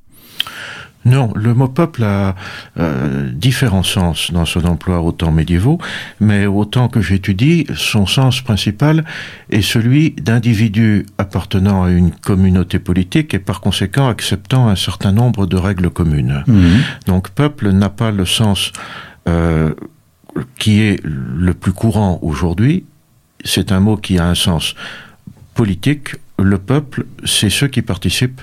Non, 1.05 1.31
le 1.36 1.53
mot 1.53 1.67
peuple 1.67 2.03
a 2.03 2.36
euh, 2.79 3.29
différents 3.31 3.83
sens 3.83 4.31
dans 4.31 4.45
son 4.45 4.65
emploi 4.65 5.01
au 5.01 5.12
temps 5.12 5.31
médiévaux, 5.31 5.79
mais 6.19 6.45
au 6.45 6.65
temps 6.65 6.88
que 6.88 7.01
j'étudie, 7.01 7.65
son 7.75 8.05
sens 8.05 8.41
principal 8.41 9.03
est 9.50 9.62
celui 9.62 10.12
d'individus 10.12 11.05
appartenant 11.17 11.83
à 11.83 11.91
une 11.91 12.12
communauté 12.12 12.79
politique 12.79 13.33
et 13.33 13.39
par 13.39 13.62
conséquent 13.62 14.07
acceptant 14.07 14.67
un 14.67 14.75
certain 14.75 15.12
nombre 15.12 15.45
de 15.45 15.57
règles 15.57 15.89
communes. 15.89 16.43
Mmh. 16.48 16.62
Donc 17.07 17.29
peuple 17.29 17.72
n'a 17.72 17.89
pas 17.89 18.12
le 18.12 18.25
sens 18.25 18.72
euh, 19.27 19.74
qui 20.57 20.81
est 20.81 21.00
le 21.03 21.53
plus 21.53 21.74
courant 21.74 22.19
aujourd'hui, 22.22 22.86
c'est 23.43 23.72
un 23.72 23.79
mot 23.79 23.98
qui 23.98 24.17
a 24.17 24.27
un 24.27 24.36
sens 24.36 24.74
politique 25.53 26.15
le 26.43 26.57
peuple, 26.57 27.05
c'est 27.25 27.50
ceux 27.50 27.67
qui 27.67 27.81
participent 27.81 28.41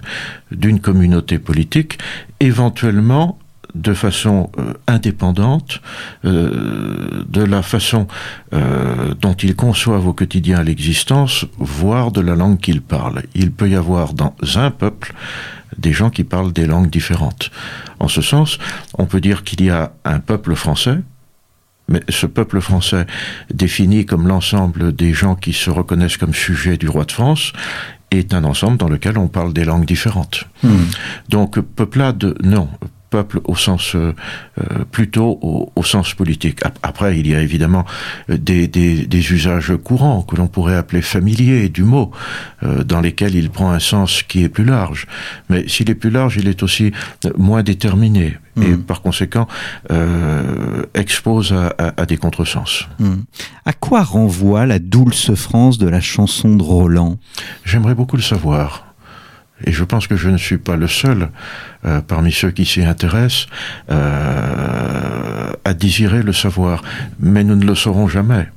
d'une 0.50 0.80
communauté 0.80 1.38
politique, 1.38 1.99
éventuellement 2.40 3.38
de 3.75 3.95
façon 3.95 4.50
euh, 4.59 4.73
indépendante 4.87 5.80
euh, 6.25 7.25
de 7.28 7.42
la 7.42 7.62
façon 7.62 8.07
euh, 8.52 9.14
dont 9.14 9.35
ils 9.35 9.54
conçoivent 9.54 10.07
au 10.07 10.12
quotidien 10.12 10.62
l'existence, 10.62 11.45
voire 11.59 12.11
de 12.11 12.21
la 12.21 12.35
langue 12.35 12.59
qu'ils 12.59 12.83
parlent. 12.83 13.23
Il 13.35 13.52
peut 13.52 13.69
y 13.69 13.76
avoir 13.76 14.14
dans 14.14 14.35
un 14.57 14.71
peuple 14.71 15.14
des 15.78 15.92
gens 15.92 16.11
qui 16.11 16.25
parlent 16.25 16.52
des 16.52 16.66
langues 16.66 16.90
différentes. 16.90 17.50
En 18.00 18.09
ce 18.09 18.23
sens, 18.23 18.59
on 18.99 19.07
peut 19.07 19.21
dire 19.21 19.45
qu'il 19.45 19.62
y 19.62 19.71
a 19.71 19.92
un 20.04 20.19
peuple 20.19 20.54
français, 20.54 20.99
mais 21.90 22.00
ce 22.09 22.26
peuple 22.26 22.61
français, 22.61 23.06
défini 23.52 24.06
comme 24.06 24.26
l'ensemble 24.26 24.94
des 24.94 25.12
gens 25.12 25.35
qui 25.35 25.52
se 25.52 25.68
reconnaissent 25.68 26.16
comme 26.16 26.32
sujets 26.32 26.76
du 26.76 26.88
roi 26.88 27.04
de 27.04 27.12
France, 27.12 27.52
est 28.11 28.32
un 28.32 28.44
ensemble 28.44 28.78
dans 28.78 28.88
lequel 28.88 29.18
on 29.18 29.28
parle 29.28 29.52
des 29.52 29.64
langues 29.64 29.85
différentes. 29.85 30.44
Mmh. 30.62 30.70
Donc, 31.28 31.61
peuplade, 31.61 32.35
non. 32.42 32.68
Peuple 33.11 33.40
au 33.45 33.57
sens 33.57 33.95
euh, 33.95 34.14
euh, 34.59 34.85
plutôt 34.90 35.38
au, 35.43 35.83
sens 35.83 36.14
politique. 36.14 36.61
Après, 36.83 37.19
il 37.19 37.26
y 37.26 37.35
a 37.35 37.40
évidemment 37.40 37.85
euh, 38.31 38.38
des, 38.38 38.69
des, 38.69 39.33
usages 39.33 39.73
courants 39.83 40.23
que 40.23 40.37
l'on 40.37 40.47
pourrait 40.47 40.76
appeler 40.76 41.02
familiers 41.02 41.69
du 41.69 41.83
mot, 41.83 42.11
dans 42.62 43.00
lesquels 43.00 43.35
il 43.35 43.50
prend 43.50 43.71
un 43.71 43.79
sens 43.79 44.23
qui 44.23 44.45
est 44.45 44.49
plus 44.49 44.64
large. 44.64 45.07
Mais 45.49 45.69
s'il 45.69 45.90
est 45.90 45.95
plus 45.95 46.11
large, 46.11 46.37
il 46.37 46.49
est 46.49 46.62
aussi 46.62 46.93
moins 47.37 47.62
déterminé 47.62 48.38
et 48.57 48.61
hmm. 48.61 48.83
par 48.83 49.02
conséquent 49.02 49.47
expose 50.95 51.55
à, 51.79 52.07
des 52.07 52.17
contresens. 52.17 52.88
Hmm. 52.99 53.23
À 53.67 53.73
quoi 53.73 54.02
renvoie 54.02 54.64
la 54.67 54.79
douce 54.79 55.35
France 55.35 55.79
de 55.79 55.88
la 55.88 56.00
chanson 56.00 56.57
de 56.57 56.62
Roland? 56.62 57.19
J'aimerais 57.64 57.95
beaucoup 57.95 58.17
le 58.17 58.23
savoir 58.23 58.89
et 59.64 59.73
je 59.73 59.85
pense 59.85 60.07
que 60.07 60.17
je 60.17 60.29
ne 60.29 60.37
suis 60.37 60.59
pas 60.59 60.76
le 60.76 60.88
seul 60.88 61.29
euh, 61.85 62.00
parmi 62.00 62.33
ceux 62.33 62.50
qui 62.50 62.64
s'y 62.64 62.85
intéressent 62.85 63.47
euh, 63.90 65.52
à 65.64 65.75
désirer 65.75 66.23
le 66.23 66.33
savoir, 66.33 66.83
mais 67.19 67.45
nous 67.45 67.57
ne 67.57 67.67
le 67.67 67.75
saurons 67.75 68.09
jamais. 68.09 68.49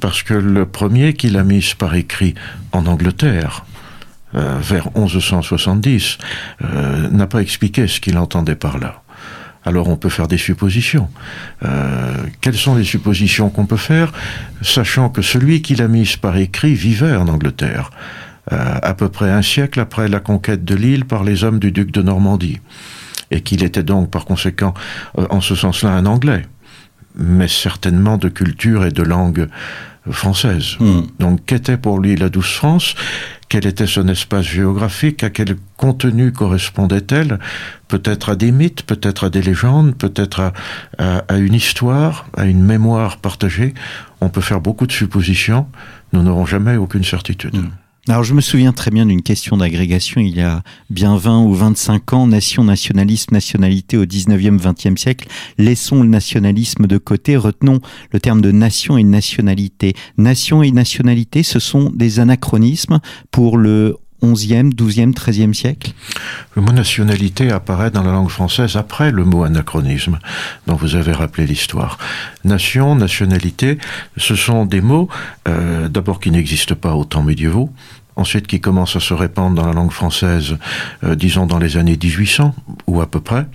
Parce 0.00 0.22
que 0.22 0.34
le 0.34 0.66
premier 0.66 1.14
qui 1.14 1.30
l'a 1.30 1.44
mise 1.44 1.74
par 1.74 1.94
écrit 1.94 2.34
en 2.72 2.86
Angleterre, 2.86 3.64
euh, 4.34 4.58
vers 4.60 4.88
1170, 4.96 6.18
n'a 7.10 7.26
pas 7.26 7.40
expliqué 7.40 7.86
ce 7.86 8.00
qu'il 8.00 8.18
entendait 8.18 8.56
par 8.56 8.78
là. 8.78 9.02
Alors 9.64 9.88
on 9.88 9.96
peut 9.96 10.10
faire 10.10 10.28
des 10.28 10.36
suppositions. 10.36 11.08
quelles 12.42 12.56
sont 12.56 12.74
les 12.74 12.84
suppositions 12.84 13.48
qu'on 13.48 13.64
peut 13.64 13.78
faire, 13.78 14.12
sachant 14.60 15.08
que 15.08 15.22
celui 15.22 15.62
qui 15.62 15.74
l'a 15.74 15.88
mise 15.88 16.16
par 16.16 16.36
écrit 16.36 16.74
vivait 16.74 17.16
en 17.16 17.28
Angleterre? 17.28 17.90
À 18.50 18.94
peu 18.94 19.08
près 19.08 19.30
un 19.30 19.42
siècle 19.42 19.80
après 19.80 20.08
la 20.08 20.20
conquête 20.20 20.64
de 20.64 20.74
l'île 20.74 21.04
par 21.04 21.24
les 21.24 21.44
hommes 21.44 21.58
du 21.58 21.72
duc 21.72 21.90
de 21.90 22.02
Normandie, 22.02 22.60
et 23.30 23.40
qu'il 23.40 23.64
était 23.64 23.82
donc 23.82 24.10
par 24.10 24.24
conséquent 24.24 24.74
euh, 25.18 25.26
en 25.30 25.40
ce 25.40 25.54
sens-là 25.54 25.90
un 25.90 26.06
Anglais, 26.06 26.42
mais 27.16 27.48
certainement 27.48 28.18
de 28.18 28.28
culture 28.28 28.84
et 28.84 28.90
de 28.90 29.02
langue 29.02 29.48
française. 30.10 30.76
Hmm. 30.80 31.02
Donc 31.18 31.44
qu'était 31.46 31.78
pour 31.78 31.98
lui 31.98 32.16
la 32.16 32.28
douce 32.28 32.52
France? 32.52 32.94
Quel 33.48 33.66
était 33.66 33.86
son 33.86 34.08
espace 34.08 34.44
géographique? 34.44 35.22
À 35.22 35.30
quel 35.30 35.56
contenu 35.76 36.32
correspondait-elle? 36.32 37.38
Peut-être 37.88 38.30
à 38.30 38.36
des 38.36 38.52
mythes, 38.52 38.82
peut-être 38.82 39.24
à 39.24 39.30
des 39.30 39.42
légendes, 39.42 39.94
peut-être 39.96 40.52
à, 40.98 41.36
une 41.36 41.54
histoire, 41.54 42.26
à 42.36 42.46
une 42.46 42.62
mémoire 42.62 43.18
partagée. 43.18 43.72
On 44.20 44.28
peut 44.28 44.40
faire 44.40 44.60
beaucoup 44.60 44.86
de 44.86 44.92
suppositions, 44.92 45.66
nous 46.12 46.22
n'aurons 46.22 46.46
jamais 46.46 46.76
aucune 46.76 47.04
certitude. 47.04 47.56
Hmm. 47.56 47.70
Alors 48.06 48.22
je 48.22 48.34
me 48.34 48.42
souviens 48.42 48.74
très 48.74 48.90
bien 48.90 49.06
d'une 49.06 49.22
question 49.22 49.56
d'agrégation 49.56 50.20
il 50.20 50.36
y 50.36 50.42
a 50.42 50.62
bien 50.90 51.16
20 51.16 51.44
ou 51.44 51.54
25 51.54 52.12
ans, 52.12 52.26
nation, 52.26 52.62
nationalisme, 52.62 53.32
nationalité 53.32 53.96
au 53.96 54.04
19e, 54.04 54.60
20e 54.60 54.98
siècle. 54.98 55.26
Laissons 55.56 56.02
le 56.02 56.08
nationalisme 56.10 56.86
de 56.86 56.98
côté, 56.98 57.38
retenons 57.38 57.80
le 58.10 58.20
terme 58.20 58.42
de 58.42 58.50
nation 58.50 58.98
et 58.98 59.04
nationalité. 59.04 59.94
Nation 60.18 60.62
et 60.62 60.70
nationalité, 60.70 61.42
ce 61.42 61.58
sont 61.58 61.90
des 61.94 62.20
anachronismes 62.20 63.00
pour 63.30 63.56
le 63.56 63.96
11e, 64.24 64.72
12e, 64.74 65.12
13e 65.12 65.52
siècle? 65.52 65.92
Le 66.56 66.62
mot 66.62 66.72
nationalité 66.72 67.50
apparaît 67.50 67.90
dans 67.90 68.02
la 68.02 68.12
langue 68.12 68.30
française 68.30 68.76
après 68.76 69.10
le 69.10 69.24
mot 69.24 69.44
anachronisme, 69.44 70.18
dont 70.66 70.76
vous 70.76 70.96
avez 70.96 71.12
rappelé 71.12 71.46
l'histoire. 71.46 71.98
Nation, 72.44 72.94
nationalité, 72.94 73.78
ce 74.16 74.34
sont 74.34 74.64
des 74.66 74.80
mots, 74.80 75.08
euh, 75.48 75.88
d'abord 75.88 76.20
qui 76.20 76.30
n'existent 76.30 76.74
pas 76.74 76.94
au 76.94 77.04
temps 77.04 77.22
médiévaux, 77.22 77.70
ensuite 78.16 78.46
qui 78.46 78.60
commence 78.60 78.96
à 78.96 79.00
se 79.00 79.14
répandre 79.14 79.56
dans 79.56 79.66
la 79.66 79.72
langue 79.72 79.90
française, 79.90 80.56
euh, 81.02 81.14
disons 81.14 81.46
dans 81.46 81.58
les 81.58 81.76
années 81.76 81.98
1800 82.00 82.54
ou 82.86 83.00
à 83.00 83.06
peu 83.06 83.20
près, 83.20 83.46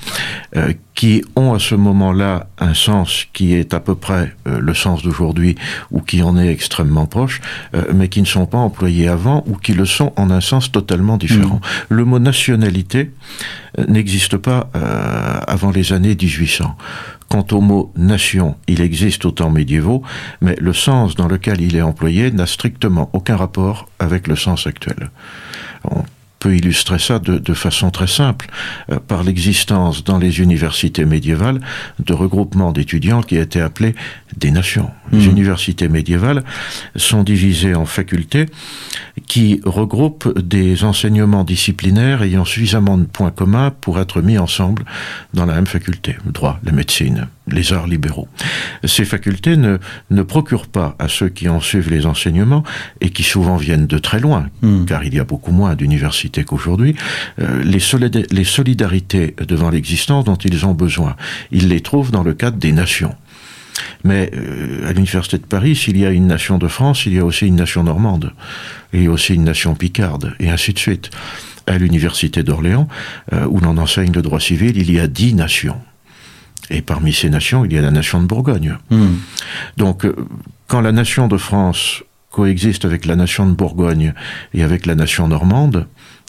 euh, 0.56 0.74
qui 0.96 1.24
ont 1.36 1.54
à 1.54 1.60
ce 1.60 1.76
moment-là 1.76 2.48
un 2.60 2.74
sens 2.74 3.26
qui 3.32 3.54
est 3.54 3.74
à 3.74 3.80
peu 3.80 3.96
près 3.96 4.36
euh, 4.48 4.60
le 4.60 4.74
sens 4.74 5.02
d'aujourd'hui 5.02 5.56
ou 5.92 6.02
qui 6.02 6.22
en 6.22 6.38
est 6.38 6.50
extrêmement 6.50 7.06
proche, 7.06 7.42
mais 7.94 8.10
qui 8.10 8.22
ne 8.22 8.26
sont 8.26 8.46
pas 8.46 8.58
employés 8.58 9.08
avant 9.08 9.44
ou 9.48 9.56
qui 9.56 9.74
le 9.74 9.86
sont 9.86 10.12
en 10.18 10.30
un 10.30 10.42
sens 10.42 10.72
totalement 10.72 11.18
différent. 11.18 11.56
Mmh. 11.56 11.96
Le 11.96 12.06
mot 12.06 12.20
nationalité 12.20 13.12
n'existe 13.88 14.38
pas 14.38 14.70
avant 15.48 15.72
les 15.72 15.94
années 15.94 16.16
1800. 16.16 16.76
Quant 17.30 17.46
au 17.52 17.62
mot 17.62 17.94
nation, 17.96 18.56
il 18.68 18.82
existe 18.82 19.24
au 19.26 19.32
temps 19.32 19.52
médiévaux, 19.52 20.02
mais 20.42 20.56
le 20.60 20.74
sens 20.74 21.16
dans 21.16 21.28
lequel 21.28 21.62
il 21.62 21.76
est 21.76 21.82
employé 21.82 22.32
n'a 22.32 22.48
strictement 22.48 23.10
aucun 23.14 23.36
rapport 23.36 23.88
avec 24.00 24.28
le 24.28 24.36
sens 24.36 24.66
actuel 24.66 25.12
peut 26.40 26.56
illustrer 26.56 27.00
ça 27.00 27.20
de, 27.20 27.54
façon 27.54 27.92
très 27.92 28.08
simple 28.08 28.48
euh, 28.92 29.00
par 29.00 29.24
l'existence 29.24 30.04
dans 30.04 30.18
les 30.18 30.40
universités 30.40 31.06
médiévales 31.06 31.60
de 32.00 32.14
regroupements 32.14 32.72
d'étudiants 32.72 33.22
qui 33.22 33.36
étaient 33.38 33.62
appelés 33.62 33.96
des 34.38 34.52
nations. 34.52 34.90
Les 35.12 35.28
mmh. 35.28 35.32
universités 35.32 35.88
médiévales 35.90 36.44
sont 36.96 37.24
divisées 37.24 37.76
en 37.76 37.86
facultés 37.86 38.46
qui 39.28 39.60
regroupent 39.66 40.38
des 40.40 40.84
enseignements 40.84 41.44
disciplinaires 41.44 42.22
ayant 42.24 42.46
suffisamment 42.46 42.98
de 42.98 43.06
points 43.06 43.32
communs 43.32 43.72
pour 43.72 44.00
être 44.00 44.22
mis 44.22 44.38
ensemble 44.38 44.86
dans 45.34 45.46
la 45.46 45.56
même 45.56 45.68
faculté. 45.68 46.16
Le 46.26 46.32
droit, 46.32 46.60
la 46.64 46.72
médecine, 46.72 47.28
les 47.52 47.74
arts 47.74 47.88
libéraux. 47.88 48.28
Ces 48.84 49.06
facultés 49.06 49.58
ne, 49.58 49.78
ne 50.10 50.22
procurent 50.22 50.68
pas 50.68 50.96
à 51.00 51.08
ceux 51.08 51.30
qui 51.30 51.50
en 51.50 51.60
suivent 51.60 51.90
les 51.90 52.06
enseignements 52.06 52.64
et 53.02 53.10
qui 53.10 53.24
souvent 53.24 53.58
viennent 53.58 53.88
de 53.88 53.98
très 53.98 54.20
loin, 54.20 54.48
mmh. 54.62 54.86
car 54.86 55.04
il 55.04 55.14
y 55.14 55.20
a 55.20 55.24
beaucoup 55.24 55.52
moins 55.52 55.76
d'universités 55.76 56.44
qu'aujourd'hui, 56.44 56.96
euh, 57.42 57.64
les, 57.64 57.82
les 58.32 58.44
solidarités 58.44 59.36
devant 59.48 59.70
l'existence 59.70 60.26
dont 60.26 60.36
ils 60.36 60.66
ont 60.66 60.74
besoin. 60.74 61.16
Ils 61.52 61.68
les 61.68 61.82
trouvent 61.82 62.12
dans 62.12 62.24
le 62.24 62.34
cadre 62.34 62.58
des 62.58 62.72
nations. 62.72 63.16
Mais 64.04 64.32
euh, 64.34 64.88
à 64.88 64.94
l'Université 64.94 65.38
de 65.38 65.46
Paris, 65.46 65.76
s'il 65.76 65.98
y 65.98 66.06
a 66.06 66.12
une 66.12 66.28
nation 66.28 66.58
de 66.58 66.68
France, 66.68 67.06
il 67.06 67.14
y 67.14 67.20
a 67.20 67.26
aussi 67.26 67.48
une 67.48 67.56
nation 67.56 67.84
normande, 67.84 68.32
et 68.94 69.08
aussi 69.08 69.36
une 69.36 69.44
nation 69.44 69.76
picarde, 69.76 70.36
et 70.40 70.50
ainsi 70.50 70.74
de 70.74 70.80
suite. 70.80 71.10
À 71.68 71.78
l'Université 71.78 72.42
d'Orléans, 72.42 72.88
euh, 73.32 73.46
où 73.48 73.60
l'on 73.60 73.78
enseigne 73.78 74.12
le 74.12 74.24
droit 74.24 74.40
civil, 74.40 74.76
il 74.76 74.92
y 74.92 75.00
a 75.00 75.08
dix 75.08 75.34
nations. 75.36 75.80
Et 76.70 76.82
parmi 76.82 77.14
ces 77.14 77.30
nations, 77.30 77.66
il 77.66 77.74
y 77.74 77.78
a 77.78 77.82
la 77.82 77.92
nation 77.92 78.22
de 78.22 78.28
Bourgogne. 78.28 78.78
Hmm. 78.90 79.16
Donc, 79.78 80.06
quand 80.68 80.82
la 80.82 80.92
nation 80.92 81.28
de 81.28 81.38
France 81.38 82.04
coexiste 82.32 82.86
avec 82.86 83.06
la 83.06 83.16
nation 83.16 83.48
de 83.48 83.54
Bourgogne 83.54 84.14
et 84.54 84.64
avec 84.64 84.86
la 84.86 84.96
nation 84.96 85.28
normande, 85.28 85.88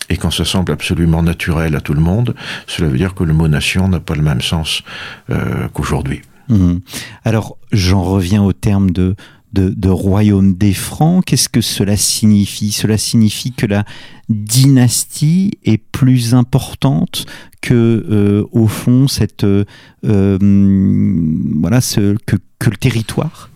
et 0.08 0.16
quand 0.16 0.30
ça 0.30 0.44
semble 0.44 0.72
absolument 0.72 1.22
naturel 1.22 1.76
à 1.76 1.80
tout 1.80 1.94
le 1.94 2.00
monde, 2.00 2.34
cela 2.66 2.88
veut 2.88 2.96
dire 2.96 3.14
que 3.14 3.22
le 3.22 3.32
mot 3.32 3.48
nation 3.48 3.88
n'a 3.88 4.00
pas 4.00 4.14
le 4.14 4.22
même 4.22 4.40
sens 4.40 4.82
euh, 5.30 5.68
qu'aujourd'hui. 5.72 6.22
Mhm. 6.48 6.80
Alors, 7.24 7.56
j'en 7.72 8.02
reviens 8.02 8.42
au 8.42 8.52
terme 8.52 8.90
de, 8.90 9.14
de, 9.52 9.88
royaume 9.88 10.54
des 10.54 10.72
Francs. 10.72 11.24
Qu'est-ce 11.24 11.48
que 11.48 11.60
cela 11.60 11.96
signifie? 11.96 12.72
Cela 12.72 12.98
signifie 12.98 13.52
que 13.52 13.66
la 13.66 13.84
dynastie 14.28 15.58
est 15.64 15.78
plus 15.78 16.34
importante 16.34 17.26
que, 17.60 18.06
euh, 18.10 18.44
au 18.52 18.66
fond, 18.66 19.08
cette, 19.08 19.44
euh, 19.44 19.64
voilà, 20.02 21.80
ce, 21.80 22.16
que, 22.26 22.36
que 22.58 22.70
le 22.70 22.76
territoire? 22.76 23.50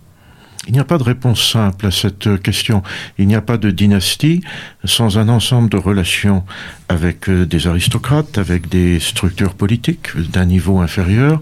Il 0.67 0.73
n'y 0.73 0.79
a 0.79 0.85
pas 0.85 0.99
de 0.99 1.03
réponse 1.03 1.51
simple 1.51 1.87
à 1.87 1.91
cette 1.91 2.41
question. 2.43 2.83
Il 3.19 3.27
n'y 3.27 3.35
a 3.35 3.43
pas 3.43 3.59
de 3.59 3.71
dynastie 3.71 4.43
sans 4.85 5.19
un 5.19 5.29
ensemble 5.29 5.69
de 5.69 5.77
relations 5.77 6.45
avec 6.89 7.29
euh, 7.29 7.47
des 7.47 7.67
aristocrates, 7.67 8.39
avec 8.39 8.69
des 8.69 9.01
structures 9.01 9.55
politiques 9.55 10.17
d'un 10.17 10.45
niveau 10.45 10.81
inférieur, 10.81 11.41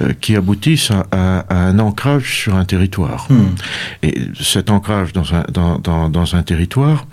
euh, 0.00 0.12
qui 0.20 0.34
aboutissent 0.34 0.90
à, 1.12 1.44
un 1.50 1.78
ancrage 1.78 2.42
sur 2.42 2.56
un 2.56 2.64
territoire. 2.64 3.26
Hmm. 3.30 3.54
Et 4.02 4.22
cet 4.40 4.70
ancrage 4.70 5.12
dans 5.12 5.34
un, 5.34 5.44
dans, 5.52 5.78
dans, 5.78 6.08
dans 6.08 6.34
un 6.34 6.42
territoire 6.42 7.06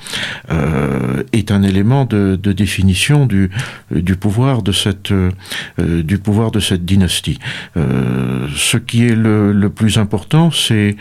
euh, 0.52 1.24
est 1.34 1.52
un 1.52 1.64
élément 1.64 2.06
de, 2.06 2.40
de, 2.42 2.52
définition 2.54 3.26
du, 3.26 3.50
du 3.92 4.16
pouvoir 4.16 4.62
de 4.62 4.72
cette, 4.72 5.14
du 5.78 6.18
pouvoir 6.18 6.52
de 6.52 6.60
cette 6.60 6.86
dynastie. 6.86 7.40
ce 7.76 8.78
qui 8.78 9.06
est 9.06 9.16
le, 9.16 9.52
le 9.52 9.70
plus 9.70 9.98
important, 9.98 10.52
c'est 10.52 10.96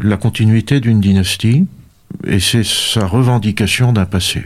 la 0.00 0.16
continuité 0.16 0.80
d'une 0.80 1.00
dynastie 1.00 1.66
et 2.26 2.40
c'est 2.40 2.64
sa 2.64 3.06
revendication 3.06 3.92
d'un 3.92 4.06
passé 4.06 4.44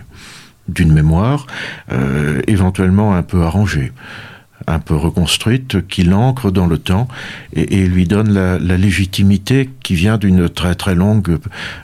d'une 0.69 0.93
mémoire, 0.93 1.47
euh, 1.91 2.41
éventuellement 2.47 3.15
un 3.15 3.23
peu 3.23 3.43
arrangée, 3.43 3.93
un 4.69 4.79
peu 4.79 4.95
reconstruite, 4.95 5.87
qui 5.89 6.05
l'ancre 6.05 6.53
dans 6.53 6.67
le 6.67 6.79
temps 6.79 7.09
et, 7.53 7.85
lui 7.87 8.07
donne 8.07 8.33
la, 8.33 8.77
légitimité 8.77 9.69
qui 9.83 9.95
vient 9.97 10.19
d'une 10.19 10.49
très 10.49 10.77
très 10.77 10.95
longue 10.95 11.39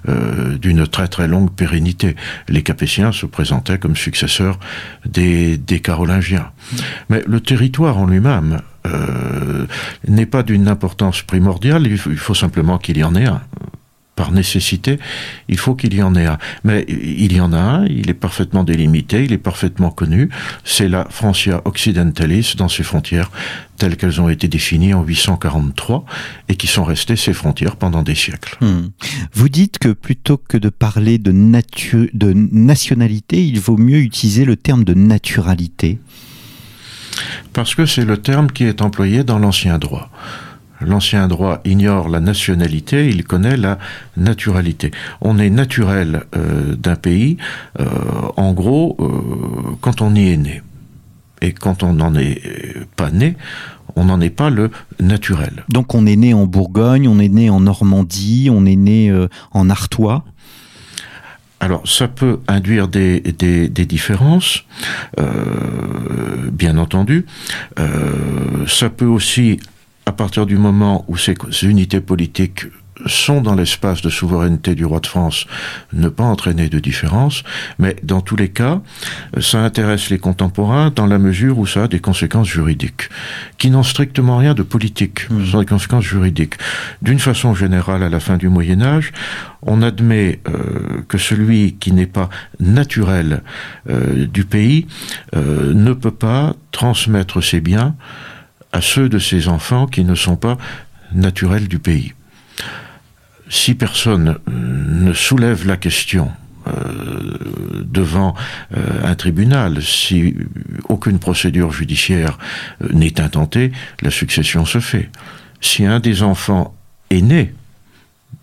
euh, 0.08 0.56
d'une 0.58 0.86
très 0.86 1.08
très 1.08 1.26
longue 1.26 1.50
pérennité. 1.50 2.14
Les 2.48 2.62
Capétiens 2.62 3.10
se 3.10 3.26
présentaient 3.26 3.78
comme 3.78 3.96
successeurs 3.96 4.60
des, 5.04 5.58
des 5.58 5.80
Carolingiens, 5.80 6.50
mais 7.08 7.22
le 7.26 7.40
territoire 7.40 7.98
en 7.98 8.06
lui-même 8.06 8.58
euh, 8.88 9.66
n'est 10.06 10.26
pas 10.26 10.42
d'une 10.42 10.68
importance 10.68 11.22
primordiale. 11.22 11.86
Il 11.86 11.98
faut 11.98 12.34
simplement 12.34 12.78
qu'il 12.78 12.98
y 12.98 13.04
en 13.04 13.14
ait 13.14 13.26
un 13.26 13.42
par 14.18 14.32
nécessité, 14.32 14.98
il 15.48 15.58
faut 15.58 15.76
qu'il 15.76 15.94
y 15.94 16.02
en 16.02 16.16
ait 16.16 16.26
un. 16.26 16.38
Mais 16.64 16.84
il 16.88 17.32
y 17.32 17.40
en 17.40 17.52
a 17.52 17.60
un, 17.60 17.86
il 17.86 18.10
est 18.10 18.14
parfaitement 18.14 18.64
délimité, 18.64 19.22
il 19.22 19.32
est 19.32 19.38
parfaitement 19.38 19.90
connu, 19.90 20.28
c'est 20.64 20.88
la 20.88 21.06
Francia 21.08 21.62
Occidentalis 21.64 22.54
dans 22.58 22.68
ses 22.68 22.82
frontières 22.82 23.30
telles 23.76 23.96
qu'elles 23.96 24.20
ont 24.20 24.28
été 24.28 24.48
définies 24.48 24.92
en 24.92 25.04
843 25.04 26.04
et 26.48 26.56
qui 26.56 26.66
sont 26.66 26.82
restées 26.82 27.14
ces 27.14 27.32
frontières 27.32 27.76
pendant 27.76 28.02
des 28.02 28.16
siècles. 28.16 28.56
Hmm. 28.60 28.88
Vous 29.34 29.48
dites 29.48 29.78
que 29.78 29.90
plutôt 29.90 30.36
que 30.36 30.58
de 30.58 30.68
parler 30.68 31.18
de, 31.18 31.30
de 31.30 32.32
nationalité, 32.32 33.46
il 33.46 33.60
vaut 33.60 33.76
mieux 33.76 33.98
utiliser 33.98 34.44
le 34.44 34.56
terme 34.56 34.82
de 34.82 34.94
naturalité. 34.94 36.00
Parce 37.52 37.74
que 37.74 37.86
c'est 37.86 38.04
le 38.04 38.18
terme 38.18 38.50
qui 38.50 38.64
est 38.64 38.82
employé 38.82 39.24
dans 39.24 39.38
l'ancien 39.38 39.78
droit. 39.78 40.10
L'ancien 40.80 41.26
droit 41.26 41.60
ignore 41.64 42.08
la 42.08 42.20
nationalité, 42.20 43.08
il 43.08 43.24
connaît 43.24 43.56
la 43.56 43.78
naturalité. 44.16 44.92
On 45.20 45.38
est 45.38 45.50
naturel 45.50 46.24
euh, 46.36 46.76
d'un 46.76 46.94
pays, 46.94 47.36
euh, 47.80 47.84
en 48.36 48.52
gros, 48.52 48.96
euh, 49.00 49.76
quand 49.80 50.02
on 50.02 50.14
y 50.14 50.30
est 50.30 50.36
né. 50.36 50.62
Et 51.42 51.52
quand 51.52 51.82
on 51.82 51.94
n'en 51.94 52.14
est 52.14 52.42
pas 52.96 53.10
né, 53.10 53.36
on 53.96 54.04
n'en 54.04 54.20
est 54.20 54.30
pas 54.30 54.50
le 54.50 54.70
naturel. 55.00 55.64
Donc 55.68 55.94
on 55.94 56.06
est 56.06 56.16
né 56.16 56.34
en 56.34 56.46
Bourgogne, 56.46 57.08
on 57.08 57.18
est 57.18 57.28
né 57.28 57.50
en 57.50 57.60
Normandie, 57.60 58.48
on 58.52 58.64
est 58.66 58.76
né 58.76 59.12
en 59.52 59.70
Artois 59.70 60.24
alors, 61.60 61.82
ça 61.88 62.06
peut 62.06 62.38
induire 62.46 62.86
des, 62.86 63.20
des, 63.20 63.86
différences, 63.86 64.64
bien 66.52 66.78
entendu. 66.78 67.26
ça 68.68 68.90
peut 68.90 69.06
aussi 69.06 69.58
à 70.08 70.12
partir 70.12 70.46
du 70.46 70.56
moment 70.56 71.04
où 71.08 71.18
ces 71.18 71.34
unités 71.64 72.00
politiques 72.00 72.64
sont 73.06 73.40
dans 73.40 73.54
l'espace 73.54 74.02
de 74.02 74.10
souveraineté 74.10 74.74
du 74.74 74.84
roi 74.84 75.00
de 75.00 75.06
France, 75.06 75.46
ne 75.92 76.08
pas 76.08 76.24
entraîner 76.24 76.68
de 76.68 76.78
différence, 76.78 77.42
mais 77.78 77.96
dans 78.02 78.20
tous 78.20 78.36
les 78.36 78.48
cas, 78.48 78.80
ça 79.40 79.60
intéresse 79.60 80.10
les 80.10 80.18
contemporains 80.18 80.90
dans 80.90 81.06
la 81.06 81.18
mesure 81.18 81.58
où 81.58 81.66
ça 81.66 81.84
a 81.84 81.88
des 81.88 82.00
conséquences 82.00 82.48
juridiques, 82.48 83.08
qui 83.58 83.70
n'ont 83.70 83.82
strictement 83.82 84.38
rien 84.38 84.54
de 84.54 84.62
politique, 84.62 85.30
mmh. 85.30 85.46
sont 85.46 85.60
des 85.60 85.66
conséquences 85.66 86.04
juridiques. 86.04 86.54
D'une 87.02 87.18
façon 87.18 87.54
générale, 87.54 88.02
à 88.02 88.08
la 88.08 88.20
fin 88.20 88.36
du 88.36 88.48
Moyen 88.48 88.82
Âge, 88.82 89.12
on 89.62 89.82
admet 89.82 90.40
euh, 90.48 91.02
que 91.08 91.18
celui 91.18 91.74
qui 91.74 91.92
n'est 91.92 92.06
pas 92.06 92.28
naturel 92.60 93.42
euh, 93.88 94.26
du 94.26 94.44
pays 94.44 94.86
euh, 95.34 95.74
ne 95.74 95.92
peut 95.92 96.12
pas 96.12 96.54
transmettre 96.72 97.42
ses 97.42 97.60
biens 97.60 97.94
à 98.72 98.80
ceux 98.80 99.08
de 99.08 99.18
ses 99.18 99.48
enfants 99.48 99.86
qui 99.86 100.04
ne 100.04 100.14
sont 100.14 100.36
pas 100.36 100.58
naturels 101.12 101.68
du 101.68 101.78
pays. 101.78 102.12
Si 103.48 103.74
personne 103.74 104.38
euh, 104.48 104.52
ne 104.52 105.12
soulève 105.12 105.66
la 105.66 105.76
question 105.76 106.30
euh, 106.66 107.38
devant 107.84 108.34
euh, 108.76 109.04
un 109.04 109.14
tribunal, 109.14 109.82
si 109.82 110.34
aucune 110.88 111.18
procédure 111.18 111.72
judiciaire 111.72 112.38
n'est 112.92 113.20
intentée, 113.20 113.72
la 114.02 114.10
succession 114.10 114.64
se 114.64 114.80
fait. 114.80 115.10
Si 115.60 115.84
un 115.84 116.00
des 116.00 116.22
enfants 116.22 116.74
est 117.10 117.22
né 117.22 117.54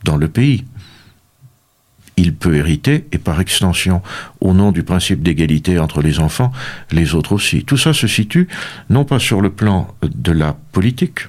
dans 0.03 0.17
le 0.17 0.27
pays, 0.27 0.65
il 2.17 2.33
peut 2.33 2.55
hériter, 2.55 3.05
et 3.11 3.17
par 3.17 3.41
extension, 3.41 4.01
au 4.39 4.53
nom 4.53 4.71
du 4.71 4.83
principe 4.83 5.21
d'égalité 5.21 5.79
entre 5.79 6.01
les 6.01 6.19
enfants, 6.19 6.51
les 6.91 7.13
autres 7.13 7.33
aussi. 7.33 7.65
Tout 7.65 7.77
ça 7.77 7.93
se 7.93 8.07
situe 8.07 8.47
non 8.89 9.03
pas 9.03 9.19
sur 9.19 9.41
le 9.41 9.49
plan 9.49 9.93
de 10.01 10.31
la 10.31 10.55
politique, 10.71 11.27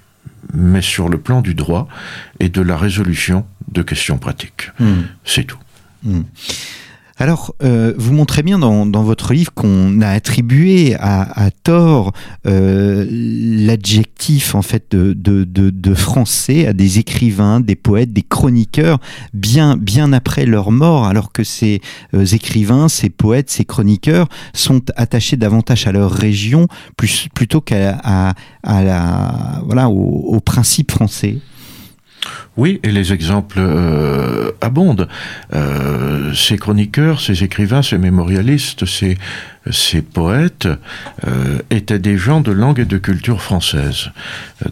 mais 0.53 0.83
sur 0.83 1.09
le 1.09 1.19
plan 1.19 1.41
du 1.41 1.55
droit 1.55 1.89
et 2.41 2.49
de 2.49 2.61
la 2.61 2.77
résolution 2.77 3.47
de 3.71 3.83
questions 3.83 4.19
pratiques. 4.19 4.71
Hmm. 4.79 5.03
C'est 5.25 5.45
tout. 5.45 5.59
Hmm. 6.03 6.23
Alors, 7.19 7.55
euh, 7.63 7.95
vous 7.97 8.13
montrez 8.13 8.43
bien 8.43 8.59
dans, 8.59 9.03
votre 9.03 9.33
livre 9.33 9.53
qu'on 9.55 10.03
a 10.03 10.09
attribué 10.09 10.95
à, 11.01 11.51
tort 11.65 12.13
euh, 12.47 13.07
l'adjectif 13.11 14.55
en 14.55 14.61
fait 14.61 14.95
de, 14.95 15.95
français 15.95 16.67
à 16.67 16.75
des 16.75 16.99
écrivains, 16.99 17.61
des 17.61 17.75
poètes, 17.75 18.13
des 18.13 18.23
chroniqueurs 18.23 18.99
bien 19.33 19.79
bien 19.79 20.13
après 20.13 20.45
leur 20.45 20.71
mort, 20.71 21.07
alors 21.07 21.33
que 21.33 21.43
ces 21.43 21.81
euh, 22.13 22.27
écrivains, 22.27 22.89
ces 22.89 23.09
poètes, 23.09 23.51
ces 23.51 23.65
chroniqueurs 23.65 24.29
sont 24.53 24.83
attachés 24.97 25.39
davantage 25.39 25.87
à 25.87 25.93
leur 25.93 26.11
région 26.11 26.67
plutôt 26.97 27.63
qu'à 27.63 27.99
à, 28.05 28.35
la 28.63 29.63
voilà 29.65 29.89
français. 30.91 31.39
Oui, 32.57 32.81
et 32.83 32.91
les 32.91 33.13
exemples 33.13 33.59
euh, 33.59 34.51
abondent. 34.61 35.09
Euh, 35.55 36.33
ces 36.35 36.57
chroniqueurs, 36.57 37.21
ces 37.21 37.45
écrivains, 37.45 37.83
ces 37.83 37.99
mémorialistes, 37.99 38.87
ces 38.87 39.19
ces 39.71 40.03
poètes 40.03 40.69
euh, 41.27 41.59
étaient 41.71 41.99
des 41.99 42.19
gens 42.19 42.41
de 42.41 42.53
langue 42.53 42.81
et 42.81 42.85
de 42.85 42.99
culture 42.99 43.43
française, 43.43 44.11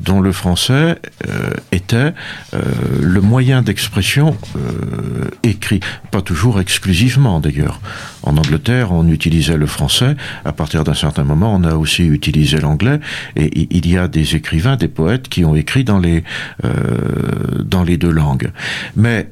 dont 0.01 0.21
le 0.21 0.33
français 0.33 0.97
euh, 1.29 1.51
était 1.73 2.13
euh, 2.55 2.61
le 3.01 3.21
moyen 3.21 3.63
d'expression 3.63 4.37
écrit, 5.43 5.81
pas 6.11 6.23
toujours 6.23 6.61
exclusivement 6.61 7.41
d'ailleurs. 7.41 7.81
En 8.23 8.37
Angleterre, 8.37 8.93
on 8.93 9.07
utilisait 9.09 9.57
le 9.57 9.67
français. 9.67 10.17
À 10.45 10.53
partir 10.53 10.85
d'un 10.85 10.95
certain 10.95 11.25
moment, 11.25 11.55
on 11.55 11.65
a 11.65 11.75
aussi 11.75 12.05
utilisé 12.05 12.59
l'anglais. 12.59 13.01
Et 13.37 13.67
il 13.71 13.87
y 13.87 13.99
a 13.99 14.09
des 14.09 14.37
écrivains, 14.37 14.77
des 14.77 14.89
poètes 14.89 15.29
qui 15.29 15.45
ont 15.45 15.55
écrit 15.55 15.85
dans 15.85 15.99
les 15.99 16.25
dans 17.65 17.83
les 17.83 17.97
deux 17.97 18.11
langues. 18.11 18.51
Mais 18.97 19.29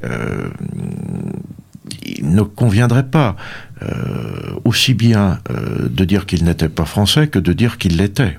ne 2.23 2.43
conviendrait 2.43 3.07
pas 3.07 3.37
euh, 3.83 4.55
aussi 4.65 4.95
bien 4.95 5.41
euh, 5.51 5.89
de 5.89 6.05
dire 6.05 6.27
qu'il 6.27 6.45
n'était 6.45 6.69
pas 6.69 6.85
français 6.85 7.29
que 7.29 7.39
de 7.39 7.53
dire 7.53 7.79
qu'il 7.79 7.97
l'était. 7.97 8.39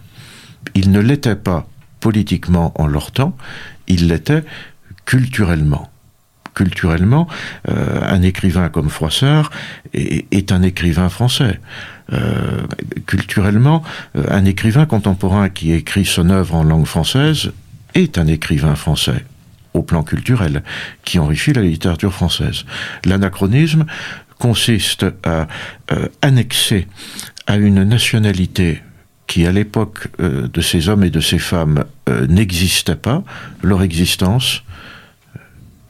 Il 0.73 0.91
ne 0.91 0.99
l'était 0.99 1.35
pas 1.35 1.67
politiquement 1.99 2.73
en 2.81 2.87
leur 2.87 3.11
temps, 3.11 3.35
il 3.87 4.07
l'était 4.07 4.43
culturellement. 5.05 5.89
Culturellement, 6.55 7.27
euh, 7.69 7.99
un 8.03 8.21
écrivain 8.21 8.69
comme 8.69 8.89
Froissart 8.89 9.49
est, 9.93 10.51
un 10.51 10.61
écrivain 10.61 11.09
français. 11.09 11.59
culturellement, 13.07 13.81
un 14.13 14.45
écrivain 14.45 14.85
contemporain 14.85 15.49
qui 15.49 15.71
écrit 15.71 16.05
son 16.05 16.29
œuvre 16.29 16.55
en 16.55 16.63
langue 16.63 16.85
française 16.85 17.51
est 17.95 18.17
un 18.17 18.27
écrivain 18.27 18.75
français 18.75 19.25
au 19.73 19.81
plan 19.81 20.03
culturel, 20.03 20.63
qui 21.03 21.19
enrichit 21.19 21.53
la 21.53 21.61
littérature 21.61 22.13
française. 22.13 22.65
L'anachronisme 23.05 23.85
consiste 24.37 25.05
à 25.23 25.47
euh, 25.91 26.07
annexer 26.21 26.87
à 27.47 27.57
une 27.57 27.83
nationalité 27.83 28.81
qui, 29.27 29.45
à 29.45 29.51
l'époque 29.51 30.07
euh, 30.19 30.47
de 30.47 30.61
ces 30.61 30.89
hommes 30.89 31.03
et 31.03 31.09
de 31.09 31.19
ces 31.19 31.39
femmes, 31.39 31.85
euh, 32.09 32.27
n'existait 32.27 32.95
pas, 32.95 33.23
leur 33.61 33.81
existence 33.83 34.63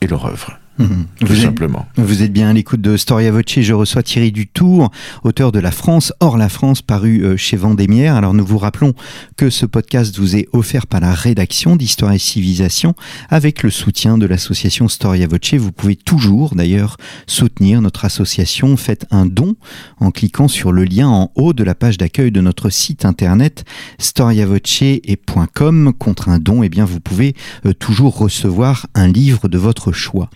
et 0.02 0.08
leur 0.08 0.26
œuvre. 0.26 0.60
Tout 0.78 0.86
vous 1.22 1.36
simplement. 1.36 1.86
Êtes, 1.98 2.04
vous 2.04 2.24
êtes 2.24 2.34
bien 2.34 2.50
à 2.50 2.54
l'écoute 2.54 2.82
de 2.82 2.98
Storia 2.98 3.32
Voce. 3.32 3.44
Je 3.62 3.74
reçois 3.74 4.02
Thierry 4.02 4.32
Dutour, 4.32 4.90
auteur 5.24 5.52
de 5.52 5.60
La 5.60 5.72
France, 5.72 6.14
hors 6.20 6.38
la 6.38 6.50
France, 6.50 6.82
paru 6.82 7.24
euh, 7.24 7.38
chez 7.38 7.58
Vendémiaire. 7.58 8.16
Alors 8.16 8.34
nous 8.34 8.46
vous 8.46 8.58
rappelons 8.58 8.94
que 9.38 9.52
ce 9.52 9.68
podcast 9.68 10.18
vous 10.18 10.36
est 10.36 10.48
offert 10.52 10.88
par 10.88 11.00
la 11.00 11.14
rédaction 11.14 11.76
d'Histoire 11.76 12.14
et 12.14 12.18
Civilisation 12.18 12.96
avec 13.30 13.62
le 13.62 13.70
soutien 13.70 14.18
de 14.18 14.26
l'association 14.26 14.88
Storia 14.88 15.28
Voce. 15.28 15.54
Vous 15.54 15.72
pouvez 15.72 15.96
toujours 15.96 16.56
d'ailleurs 16.56 16.98
soutenir 17.28 17.82
notre 17.82 18.06
association. 18.06 18.76
Faites 18.76 19.06
un 19.12 19.28
don 19.28 19.56
en 20.00 20.10
cliquant 20.10 20.48
sur 20.48 20.72
le 20.72 20.86
lien 20.86 21.08
en 21.08 21.32
haut 21.36 21.54
de 21.54 21.64
la 21.64 21.76
page 21.76 21.98
d'accueil 21.98 22.32
de 22.32 22.42
notre 22.42 22.72
site 22.72 23.06
internet 23.06 23.64
storiavoce.com. 24.00 25.94
Contre 26.00 26.30
un 26.30 26.40
don, 26.40 26.64
eh 26.64 26.70
bien 26.70 26.86
vous 26.86 27.00
pouvez 27.00 27.36
euh, 27.66 27.74
toujours 27.74 28.18
recevoir 28.18 28.88
un 28.96 29.08
livre 29.08 29.48
de 29.48 29.58
votre 29.58 29.92
choix. 29.92 30.30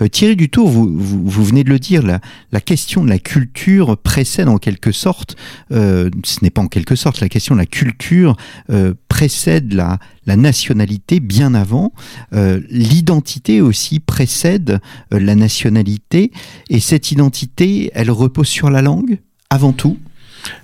Euh, 0.00 0.08
Thierry 0.08 0.36
Dutour, 0.36 0.68
vous, 0.68 0.88
vous, 0.96 1.44
venez 1.44 1.64
de 1.64 1.70
le 1.70 1.78
dire, 1.78 2.02
la, 2.02 2.60
question 2.60 3.04
de 3.04 3.08
la 3.08 3.18
culture 3.18 3.96
précède 3.96 4.48
en 4.48 4.58
quelque 4.58 4.92
sorte, 4.92 5.36
euh, 5.72 6.10
ce 6.24 6.38
n'est 6.42 6.50
pas 6.50 6.62
en 6.62 6.68
quelque 6.68 6.96
sorte, 6.96 7.20
la 7.20 7.28
question 7.28 7.54
de 7.54 7.60
la 7.60 7.66
culture 7.66 8.36
euh, 8.70 8.94
précède 9.08 9.72
la, 9.72 9.98
la 10.26 10.36
nationalité 10.36 11.20
bien 11.20 11.54
avant, 11.54 11.92
l'identité 12.70 13.60
aussi 13.60 14.00
précède 14.00 14.80
la 15.10 15.34
nationalité, 15.34 16.30
et 16.68 16.80
cette 16.80 17.10
identité, 17.10 17.90
elle 17.94 18.10
repose 18.10 18.48
sur 18.48 18.70
la 18.70 18.82
langue 18.82 19.18
avant 19.50 19.72
tout? 19.72 19.98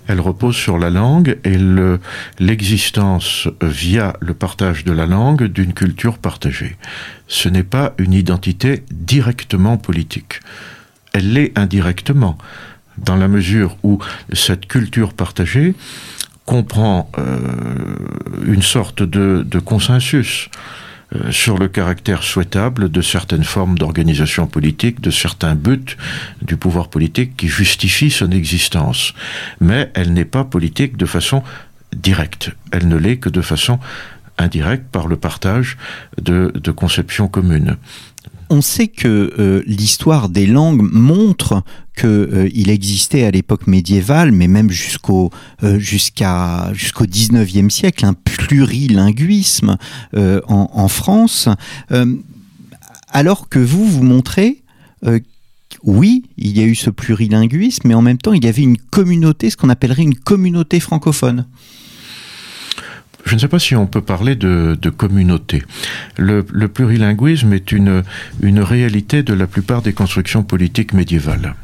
Elle 0.07 0.19
repose 0.19 0.55
sur 0.55 0.77
la 0.77 0.89
langue 0.89 1.37
et 1.43 1.57
l'existence 2.39 3.47
via 3.61 4.13
le 4.19 4.33
partage 4.33 4.83
de 4.83 4.91
la 4.91 5.05
langue 5.05 5.45
d'une 5.45 5.73
culture 5.73 6.17
partagée. 6.17 6.77
Ce 7.27 7.49
n'est 7.49 7.63
pas 7.63 7.93
une 7.97 8.13
identité 8.13 8.83
directement 8.91 9.77
politique. 9.77 10.39
Elle 11.13 11.33
l'est 11.33 11.57
indirectement, 11.57 12.37
dans 12.97 13.15
la 13.15 13.27
mesure 13.27 13.77
où 13.83 13.99
cette 14.33 14.67
culture 14.67 15.13
partagée 15.13 15.75
comprend 16.45 17.11
euh, 17.17 17.37
une 18.45 18.61
sorte 18.61 19.03
de, 19.03 19.59
consensus 19.59 20.49
euh, 21.15 21.31
sur 21.31 21.57
le 21.57 21.67
caractère 21.69 22.23
souhaitable 22.23 22.89
de 22.91 23.01
certaines 23.01 23.43
formes 23.43 23.77
d'organisation 23.77 24.45
politique, 24.45 24.99
de 24.99 25.11
certains 25.11 25.55
buts 25.55 25.95
du 26.41 26.57
pouvoir 26.57 26.89
politique 26.89 27.37
qui 27.37 27.47
justifient 27.47 28.11
son 28.11 28.31
existence. 28.31 29.13
Mais 29.61 29.89
elle 29.93 30.13
n'est 30.13 30.25
pas 30.25 30.43
politique 30.43 30.97
de 30.97 31.05
façon 31.05 31.43
directe. 31.95 32.51
Elle 32.71 32.87
ne 32.89 32.97
l'est 32.97 33.17
que 33.17 33.29
de 33.29 33.41
façon 33.41 33.79
indirecte 34.37 34.85
par 34.91 35.07
le 35.07 35.17
partage 35.17 35.77
de, 36.21 36.51
de 36.53 36.71
conceptions 36.71 37.27
communes. 37.27 37.77
On 38.49 38.61
sait 38.61 38.87
que 38.87 39.33
euh, 39.37 39.63
l'histoire 39.65 40.29
des 40.29 40.47
langues 40.47 40.81
montre 40.81 41.63
qu'il 41.97 42.07
euh, 42.09 42.49
existait 42.67 43.25
à 43.25 43.31
l'époque 43.31 43.67
médiévale, 43.67 44.31
mais 44.31 44.47
même 44.47 44.69
jusqu'au 44.69 45.31
euh, 45.63 45.79
jusqu'à 45.79 46.71
jusqu'au 46.73 47.05
19e 47.05 47.69
siècle, 47.69 48.05
un 48.05 48.13
plurilinguisme 48.13 49.77
en, 50.15 50.69
en, 50.73 50.87
France, 50.87 51.49
alors 53.09 53.49
que 53.49 53.59
vous 53.59 53.85
vous 53.85 54.03
montrez 54.03 54.63
oui, 55.83 56.23
il 56.37 56.57
y 56.57 56.61
a 56.61 56.65
eu 56.65 56.75
ce 56.75 56.89
plurilinguisme, 56.89 57.87
mais 57.87 57.93
en 57.93 58.01
même 58.01 58.17
temps, 58.17 58.33
il 58.33 58.43
y 58.43 58.47
avait 58.47 58.63
une 58.63 58.77
communauté, 58.77 59.49
ce 59.49 59.57
qu'on 59.57 59.69
appellerait 59.69 60.03
une 60.03 60.15
communauté 60.15 60.79
francophone 60.79 61.45
je 63.27 63.35
ne 63.35 63.39
sais 63.39 63.47
pas 63.47 63.59
si 63.59 63.75
on 63.75 63.85
peut 63.85 64.01
parler 64.01 64.35
de, 64.35 64.89
communauté. 64.89 65.63
Le, 66.17 66.43
plurilinguisme 66.43 67.53
est 67.53 67.71
une, 67.71 68.03
une 68.41 68.59
réalité 68.59 69.23
de 69.23 69.33
la 69.33 69.47
plupart 69.47 69.81
des 69.81 69.93
constructions 69.93 70.43
politiques 70.43 70.93
médiévales. 70.93 71.55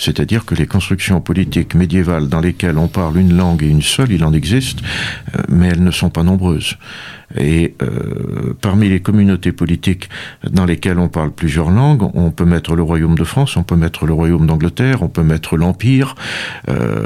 C'est-à-dire 0.00 0.46
que 0.46 0.54
les 0.54 0.66
constructions 0.66 1.20
politiques 1.20 1.74
médiévales 1.74 2.28
dans 2.28 2.40
lesquelles 2.40 2.78
on 2.78 2.88
parle 2.88 3.18
une 3.18 3.36
langue 3.36 3.62
et 3.62 3.68
une 3.68 3.82
seule, 3.82 4.12
il 4.12 4.24
en 4.24 4.32
existe, 4.32 4.78
euh, 5.36 5.42
mais 5.48 5.68
elles 5.68 5.84
ne 5.84 5.90
sont 5.90 6.08
pas 6.08 6.22
nombreuses. 6.22 6.78
Et 7.38 7.74
euh, 7.82 8.54
parmi 8.60 8.88
les 8.88 9.00
communautés 9.00 9.52
politiques 9.52 10.08
dans 10.50 10.64
lesquelles 10.64 10.98
on 10.98 11.08
parle 11.08 11.30
plusieurs 11.30 11.70
langues, 11.70 12.10
on 12.14 12.30
peut 12.30 12.46
mettre 12.46 12.74
le 12.74 12.82
royaume 12.82 13.14
de 13.14 13.24
France, 13.24 13.58
on 13.58 13.62
peut 13.62 13.76
mettre 13.76 14.06
le 14.06 14.14
royaume 14.14 14.46
d'Angleterre, 14.46 15.02
on 15.02 15.08
peut 15.08 15.22
mettre 15.22 15.58
l'Empire, 15.58 16.14
euh, 16.70 17.04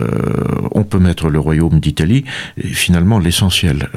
on 0.70 0.84
peut 0.84 1.00
mettre 1.00 1.28
le 1.28 1.40
royaume 1.40 1.80
d'Italie. 1.80 2.24
Finalement, 2.58 3.18
l'essentiel 3.18 3.88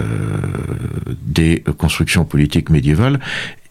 des 1.21 1.63
constructions 1.77 2.25
politiques 2.25 2.71
médiévales 2.71 3.19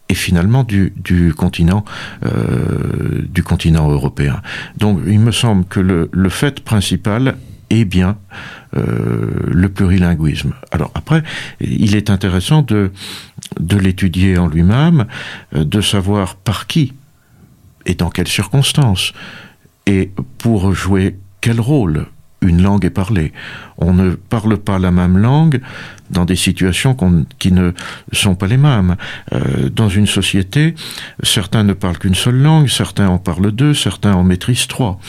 et 0.09 0.13
finalement 0.13 0.63
du, 0.63 0.93
continent 1.35 1.83
euh, 2.25 3.21
du 3.29 3.43
continent 3.43 3.89
européen. 3.89 4.41
Donc 4.77 4.99
il 5.05 5.19
me 5.19 5.31
semble 5.31 5.65
que 5.65 5.79
le, 5.79 6.09
le 6.11 6.29
fait 6.29 6.61
principal 6.61 7.35
est 7.69 7.85
bien 7.85 8.17
euh, 8.75 9.29
le 9.47 9.69
plurilinguisme. 9.69 10.53
Alors 10.71 10.91
après, 10.95 11.23
il 11.59 11.95
est 11.95 12.09
intéressant 12.09 12.61
de, 12.61 12.91
de 13.59 13.77
l'étudier 13.77 14.37
en 14.37 14.47
lui-même, 14.47 15.05
euh, 15.55 15.63
de 15.63 15.81
savoir 15.81 16.35
par 16.35 16.67
qui 16.67 16.93
et 17.85 17.95
dans 17.95 18.09
quelles 18.09 18.27
circonstances 18.27 19.13
et 19.85 20.11
pour 20.37 20.73
jouer 20.73 21.17
quel 21.41 21.59
rôle 21.59 22.07
une 22.41 22.61
langue 22.61 22.85
est 22.85 22.91
parlée. 22.91 23.33
On 23.79 23.93
ne 23.93 24.11
parle 24.11 24.57
pas 24.57 24.79
la 24.79 24.91
même 24.91 25.17
langue 25.17 25.61
dans 26.09 26.25
des 26.25 26.35
situations 26.35 26.95
qui 27.39 27.51
ne 27.51 27.71
sont 28.11 28.35
pas 28.35 28.47
les 28.47 28.57
mêmes. 28.57 28.95
Euh, 29.33 29.69
dans 29.69 29.89
une 29.89 30.07
société, 30.07 30.73
certains 31.21 31.63
ne 31.63 31.73
parlent 31.73 31.97
qu'une 31.97 32.15
seule 32.15 32.41
langue, 32.41 32.69
certains 32.69 33.07
en 33.07 33.17
parlent 33.17 33.51
deux, 33.51 33.73
certains 33.73 34.13
en 34.13 34.23
maîtrisent 34.23 34.67
trois. 34.67 34.99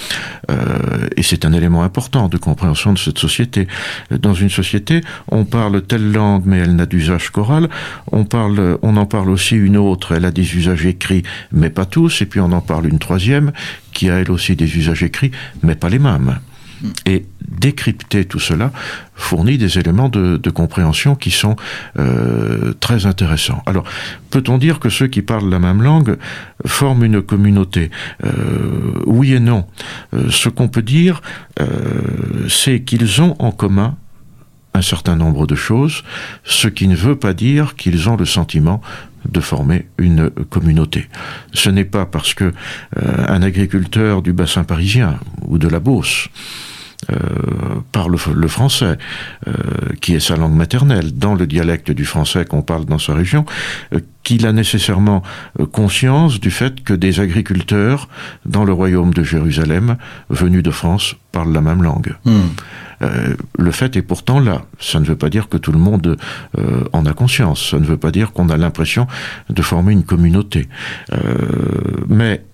Euh, 0.50 1.08
et 1.16 1.22
c'est 1.22 1.44
un 1.44 1.52
élément 1.52 1.82
important 1.82 2.28
de 2.28 2.36
compréhension 2.36 2.92
de 2.92 2.98
cette 2.98 3.18
société. 3.18 3.68
Dans 4.10 4.34
une 4.34 4.50
société, 4.50 5.02
on 5.28 5.44
parle 5.44 5.82
telle 5.82 6.10
langue, 6.12 6.42
mais 6.46 6.58
elle 6.58 6.76
n'a 6.76 6.86
d'usage 6.86 7.30
qu'oral. 7.30 7.68
On 8.10 8.24
parle, 8.24 8.78
on 8.82 8.96
en 8.96 9.06
parle 9.06 9.30
aussi 9.30 9.56
une 9.56 9.76
autre, 9.76 10.12
elle 10.12 10.24
a 10.24 10.30
des 10.30 10.56
usages 10.56 10.86
écrits, 10.86 11.22
mais 11.52 11.70
pas 11.70 11.84
tous. 11.84 12.22
Et 12.22 12.26
puis 12.26 12.40
on 12.40 12.52
en 12.52 12.60
parle 12.60 12.86
une 12.86 12.98
troisième, 12.98 13.52
qui 13.92 14.10
a 14.10 14.16
elle 14.16 14.30
aussi 14.30 14.56
des 14.56 14.76
usages 14.76 15.02
écrits, 15.02 15.30
mais 15.62 15.74
pas 15.74 15.88
les 15.88 15.98
mêmes. 15.98 16.38
Et 17.06 17.26
décrypter 17.40 18.24
tout 18.24 18.38
cela 18.38 18.70
fournit 19.14 19.58
des 19.58 19.78
éléments 19.78 20.08
de, 20.08 20.50
compréhension 20.50 21.14
qui 21.14 21.30
sont 21.30 21.56
euh, 21.98 22.72
très 22.80 23.06
intéressants. 23.06 23.62
Alors, 23.66 23.84
peut-on 24.30 24.58
dire 24.58 24.78
que 24.80 24.88
ceux 24.88 25.08
qui 25.08 25.22
parlent 25.22 25.50
la 25.50 25.58
même 25.58 25.82
langue 25.82 26.16
forment 26.66 27.04
une 27.04 27.22
communauté? 27.22 27.90
Euh, 28.24 28.30
Oui 29.06 29.34
et 29.34 29.40
non. 29.40 29.66
Euh, 30.14 30.30
ce 30.30 30.48
qu'on 30.48 30.68
peut 30.68 30.82
dire, 30.82 31.20
c'est 32.48 32.80
qu'ils 32.80 33.20
ont 33.20 33.34
en 33.40 33.50
commun 33.50 33.96
un 34.78 34.82
certain 34.82 35.16
nombre 35.16 35.46
de 35.46 35.54
choses, 35.54 36.04
ce 36.44 36.68
qui 36.68 36.86
ne 36.88 36.96
veut 36.96 37.16
pas 37.16 37.34
dire 37.34 37.74
qu'ils 37.74 38.08
ont 38.08 38.16
le 38.16 38.24
sentiment 38.24 38.80
de 39.28 39.40
former 39.40 39.86
une 39.98 40.30
communauté. 40.30 41.08
Ce 41.52 41.68
n'est 41.68 41.84
pas 41.84 42.06
parce 42.06 42.32
que 42.32 42.52
un 42.96 43.42
agriculteur 43.42 44.22
du 44.22 44.32
bassin 44.32 44.64
parisien 44.64 45.18
ou 45.46 45.58
de 45.58 45.68
la 45.68 45.80
Beauce 45.80 46.28
euh, 47.10 47.80
parle 47.90 48.16
le 48.34 48.48
français, 48.48 48.98
euh, 49.46 49.52
qui 50.02 50.14
est 50.14 50.20
sa 50.20 50.36
langue 50.36 50.54
maternelle, 50.54 51.16
dans 51.16 51.34
le 51.34 51.46
dialecte 51.46 51.90
du 51.90 52.04
français 52.04 52.44
qu'on 52.44 52.60
parle 52.60 52.84
dans 52.84 52.98
sa 52.98 53.14
région, 53.14 53.46
euh, 53.94 54.00
qu'il 54.22 54.46
a 54.46 54.52
nécessairement 54.52 55.22
conscience 55.72 56.38
du 56.38 56.50
fait 56.50 56.84
que 56.84 56.92
des 56.92 57.20
agriculteurs 57.20 58.08
dans 58.44 58.64
le 58.64 58.74
royaume 58.74 59.14
de 59.14 59.22
Jérusalem, 59.22 59.96
venus 60.28 60.62
de 60.62 60.70
France, 60.70 61.16
parlent 61.32 61.52
la 61.52 61.62
même 61.62 61.82
langue. 61.82 62.14
Hmm. 62.24 62.48
le 63.58 63.70
fait 63.70 63.96
est 63.96 64.02
pourtant 64.02 64.38
là. 64.38 64.62
Ça 64.78 65.00
ne 65.00 65.06
veut 65.06 65.16
pas 65.16 65.30
dire 65.30 65.48
que 65.48 65.56
tout 65.56 65.72
le 65.72 65.78
monde 65.78 66.18
en 66.92 67.06
a 67.06 67.12
conscience. 67.14 67.70
Ça 67.70 67.78
ne 67.78 67.86
veut 67.86 67.96
pas 67.96 68.10
dire 68.10 68.32
qu'on 68.32 68.50
a 68.50 68.56
l'impression 68.58 69.06
de 69.48 69.62
former 69.62 69.92
une 69.92 70.04
communauté. 70.04 70.68
mais 72.08 72.44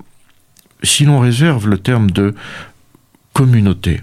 si 0.82 1.06
l'on 1.06 1.18
réserve 1.18 1.66
le 1.66 1.78
terme 1.78 2.10
de 2.10 2.34
communauté 3.32 4.02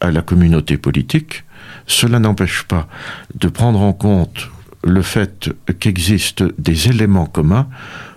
à 0.00 0.10
la 0.10 0.22
communauté 0.22 0.76
politique, 0.76 1.44
cela 1.86 2.18
n'empêche 2.18 2.64
pas 2.64 2.88
de 3.34 3.48
prendre 3.48 3.80
en 3.80 3.92
compte 3.92 4.50
le 4.84 5.02
fait 5.02 5.50
qu'existent 5.80 6.44
des 6.58 6.88
éléments 6.88 7.26
communs 7.26 7.68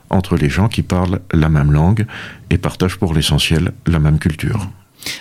entre 0.10 0.36
les 0.36 0.50
gens 0.50 0.68
qui 0.68 0.82
parlent 0.82 1.20
la 1.34 1.50
même 1.50 1.72
langue 1.72 2.06
et 2.50 2.58
partagent 2.58 2.98
pour 2.98 3.14
l'essentiel 3.14 3.72
la 3.88 4.00
même 4.00 4.20
culture. 4.20 4.70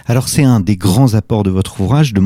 Alors 0.06 0.28
c'est 0.28 0.44
un 0.44 0.60
des 0.60 0.76
grands 0.76 1.14
apports 1.14 1.44
de 1.44 1.50
votre 1.50 1.80
ouvrage 1.80 2.12
de, 2.12 2.22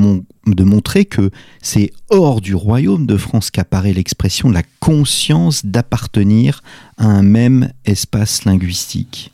de 0.47 0.65
montrer 0.65 1.05
que 1.05 1.31
c'est 1.61 1.93
hors 2.09 2.41
du 2.41 2.55
royaume 2.55 3.07
de 3.07 3.17
France 3.17 3.51
qu'apparaît 3.51 3.93
l'expression 3.93 4.51
la 4.51 4.63
conscience 4.81 5.67
d'appartenir 5.67 6.63
à 6.97 7.07
un 7.07 7.23
même 7.23 7.71
espace 7.85 8.45
linguistique. 8.45 9.33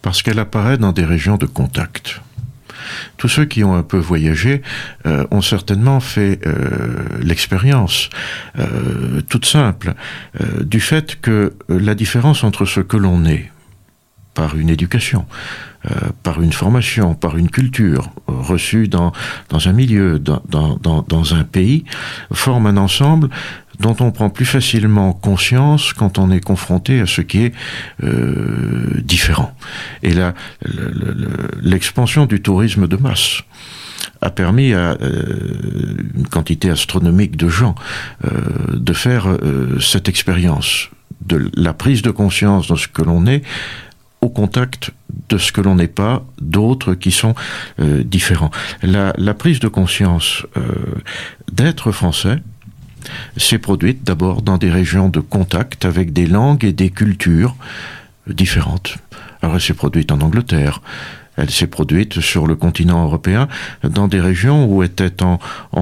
Parce 0.00 0.22
qu'elle 0.22 0.38
apparaît 0.38 0.78
dans 0.78 0.92
des 0.92 1.04
régions 1.04 1.36
de 1.36 1.46
contact. 1.46 2.20
Tous 3.16 3.28
ceux 3.28 3.44
qui 3.44 3.64
ont 3.64 3.74
un 3.74 3.82
peu 3.82 3.98
voyagé 3.98 4.62
euh, 5.06 5.26
ont 5.30 5.42
certainement 5.42 6.00
fait 6.00 6.40
euh, 6.46 7.04
l'expérience 7.20 8.10
euh, 8.58 9.20
toute 9.28 9.46
simple 9.46 9.94
du 10.60 10.80
fait 10.80 11.20
que 11.20 11.54
la 11.68 11.94
différence 11.94 12.44
entre 12.44 12.64
ce 12.64 12.80
que 12.80 12.96
l'on 12.96 13.24
est 13.24 13.50
par 14.34 14.56
une 14.56 14.70
éducation, 14.70 15.26
par 16.22 16.40
une 16.40 16.54
formation, 16.54 17.14
par 17.14 17.36
une 17.36 17.50
culture 17.50 18.10
reçue 18.26 18.88
dans, 18.88 19.12
un 19.50 19.72
milieu, 19.72 20.18
dans, 20.18 20.42
dans, 20.48 21.04
dans 21.06 21.34
un 21.34 21.44
pays, 21.44 21.84
forme 22.32 22.66
un 22.66 22.78
ensemble 22.78 23.28
dont 23.82 23.96
on 24.00 24.12
prend 24.12 24.30
plus 24.30 24.46
facilement 24.46 25.12
conscience 25.12 25.92
quand 25.92 26.18
on 26.18 26.30
est 26.30 26.40
confronté 26.40 27.00
à 27.00 27.06
ce 27.06 27.20
qui 27.20 27.42
est 27.42 27.52
euh, 28.04 29.00
différent. 29.02 29.52
Et 30.02 30.14
là, 30.14 30.34
l'expansion 31.60 32.26
du 32.26 32.40
tourisme 32.40 32.86
de 32.86 32.96
masse 32.96 33.42
a 34.20 34.30
permis 34.30 34.72
à 34.72 34.96
euh, 35.02 35.96
une 36.14 36.28
quantité 36.28 36.70
astronomique 36.70 37.36
de 37.36 37.48
gens 37.48 37.74
euh, 38.24 38.30
de 38.72 38.92
faire 38.92 39.26
cette 39.80 40.08
expérience 40.08 40.88
de 41.26 41.50
la 41.54 41.74
prise 41.74 42.02
de 42.02 42.10
conscience 42.10 42.68
de 42.68 42.76
ce 42.76 42.86
que 42.86 43.02
l'on 43.02 43.26
est 43.26 43.42
au 44.20 44.28
contact 44.28 44.92
de 45.28 45.38
ce 45.38 45.50
que 45.50 45.60
l'on 45.60 45.74
n'est 45.74 45.88
pas, 45.88 46.24
d'autres 46.40 46.94
qui 46.94 47.10
sont 47.10 47.34
différents. 47.78 48.52
La, 48.82 49.12
la, 49.18 49.34
prise 49.34 49.58
de 49.58 49.66
conscience 49.66 50.46
d'être 51.50 51.90
français, 51.90 52.38
s'est 53.36 53.58
produite 53.58 54.04
d'abord 54.04 54.42
dans 54.42 54.58
des 54.58 54.70
régions 54.70 55.08
de 55.08 55.20
contact 55.20 55.84
avec 55.84 56.12
des 56.12 56.26
langues 56.26 56.64
et 56.64 56.72
des 56.72 56.90
cultures 56.90 57.56
différentes. 58.26 58.96
Alors 59.42 59.56
elle 59.56 59.60
s'est 59.60 59.74
produite 59.74 60.12
en 60.12 60.20
Angleterre, 60.20 60.80
elle 61.36 61.50
s'est 61.50 61.66
produite 61.66 62.20
sur 62.20 62.46
le 62.46 62.56
continent 62.56 63.04
européen 63.04 63.48
dans 63.82 64.06
des 64.06 64.20
régions 64.20 64.66
où 64.66 64.82
étaient 64.82 65.22
en, 65.22 65.38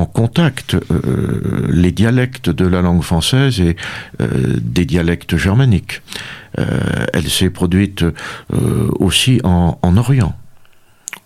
contact 0.06 0.76
euh, 0.90 1.66
les 1.68 1.92
dialectes 1.92 2.50
de 2.50 2.66
la 2.66 2.82
langue 2.82 3.02
française 3.02 3.60
et 3.60 3.76
euh, 4.20 4.56
des 4.60 4.84
dialectes 4.84 5.36
germaniques. 5.36 6.02
Euh, 6.58 6.80
elle 7.12 7.28
s'est 7.28 7.50
produite 7.50 8.04
aussi 8.98 9.40
en 9.44 9.96
Orient 9.96 10.34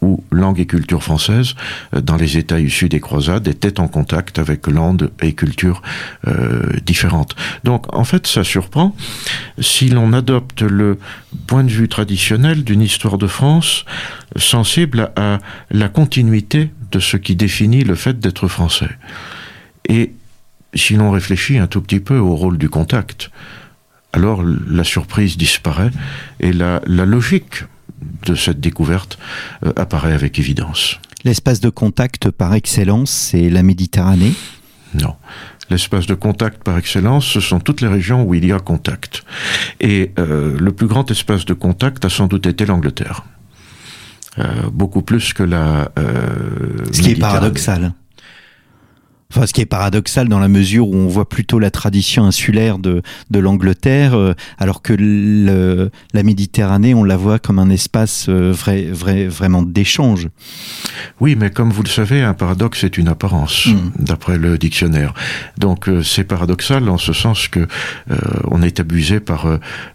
où 0.04 0.22
langue 0.30 0.60
et 0.60 0.66
culture 0.66 1.02
française, 1.02 1.54
euh, 1.94 2.00
dans 2.00 2.16
les 2.16 2.36
États 2.36 2.60
issus 2.60 2.88
des 2.88 3.00
croisades, 3.00 3.48
étaient 3.48 3.80
en 3.80 3.88
contact 3.88 4.38
avec 4.38 4.66
langues 4.66 5.08
et 5.22 5.32
cultures 5.32 5.82
euh, 6.28 6.62
différentes. 6.84 7.34
Donc, 7.64 7.92
en 7.94 8.04
fait, 8.04 8.26
ça 8.26 8.44
surprend 8.44 8.94
si 9.58 9.88
l'on 9.88 10.12
adopte 10.12 10.62
le 10.62 10.98
point 11.46 11.64
de 11.64 11.70
vue 11.70 11.88
traditionnel 11.88 12.64
d'une 12.64 12.82
histoire 12.82 13.18
de 13.18 13.26
France 13.26 13.84
sensible 14.36 15.10
à 15.16 15.38
la 15.70 15.88
continuité 15.88 16.70
de 16.92 17.00
ce 17.00 17.16
qui 17.16 17.34
définit 17.34 17.84
le 17.84 17.94
fait 17.94 18.18
d'être 18.20 18.46
français. 18.48 18.90
Et 19.88 20.12
si 20.74 20.94
l'on 20.94 21.10
réfléchit 21.10 21.58
un 21.58 21.66
tout 21.66 21.80
petit 21.80 22.00
peu 22.00 22.18
au 22.18 22.34
rôle 22.34 22.58
du 22.58 22.68
contact, 22.68 23.30
alors 24.12 24.42
la 24.44 24.84
surprise 24.84 25.36
disparaît 25.36 25.90
et 26.40 26.52
la 26.52 26.80
logique 26.86 27.64
de 28.26 28.34
cette 28.34 28.60
découverte 28.60 29.18
euh, 29.64 29.72
apparaît 29.76 30.12
avec 30.12 30.38
évidence. 30.38 30.98
L'espace 31.24 31.60
de 31.60 31.70
contact 31.70 32.30
par 32.30 32.54
excellence, 32.54 33.10
c'est 33.10 33.48
la 33.48 33.62
Méditerranée 33.62 34.34
Non. 34.94 35.14
L'espace 35.70 36.06
de 36.06 36.14
contact 36.14 36.62
par 36.62 36.76
excellence, 36.76 37.24
ce 37.24 37.40
sont 37.40 37.58
toutes 37.58 37.80
les 37.80 37.88
régions 37.88 38.24
où 38.24 38.34
il 38.34 38.44
y 38.44 38.52
a 38.52 38.58
contact. 38.58 39.24
Et 39.80 40.12
euh, 40.18 40.56
le 40.58 40.72
plus 40.72 40.86
grand 40.86 41.10
espace 41.10 41.46
de 41.46 41.54
contact 41.54 42.04
a 42.04 42.10
sans 42.10 42.26
doute 42.26 42.46
été 42.46 42.66
l'Angleterre. 42.66 43.24
Euh, 44.38 44.44
beaucoup 44.72 45.02
plus 45.02 45.32
que 45.32 45.42
la... 45.42 45.90
Euh, 45.98 46.84
Ce 46.92 47.00
qui 47.00 47.12
est 47.12 47.14
paradoxal. 47.20 47.94
Enfin, 49.30 49.46
ce 49.46 49.52
qui 49.52 49.60
est 49.60 49.66
paradoxal 49.66 50.28
dans 50.28 50.38
la 50.38 50.48
mesure 50.48 50.88
où 50.88 50.94
on 50.94 51.08
voit 51.08 51.28
plutôt 51.28 51.58
la 51.58 51.70
tradition 51.70 52.24
insulaire 52.24 52.78
de, 52.78 53.02
de 53.30 53.38
l'Angleterre, 53.38 54.14
euh, 54.14 54.34
alors 54.58 54.82
que 54.82 54.92
le, 54.96 55.90
la 56.12 56.22
Méditerranée, 56.22 56.94
on 56.94 57.04
la 57.04 57.16
voit 57.16 57.38
comme 57.38 57.58
un 57.58 57.70
espace 57.70 58.26
euh, 58.28 58.52
vrai, 58.52 58.82
vrai, 58.84 59.26
vraiment 59.26 59.62
d'échange. 59.62 60.28
Oui, 61.20 61.36
mais 61.36 61.50
comme 61.50 61.70
vous 61.70 61.82
le 61.82 61.88
savez, 61.88 62.22
un 62.22 62.34
paradoxe 62.34 62.84
est 62.84 62.96
une 62.96 63.08
apparence, 63.08 63.66
mm. 63.66 63.92
d'après 63.98 64.38
le 64.38 64.58
dictionnaire. 64.58 65.14
Donc 65.58 65.88
euh, 65.88 66.02
c'est 66.02 66.24
paradoxal 66.24 66.88
en 66.88 66.98
ce 66.98 67.12
sens 67.12 67.48
que 67.48 67.66
on 68.50 68.62
est 68.62 68.80
abusé 68.80 69.20
par 69.20 69.46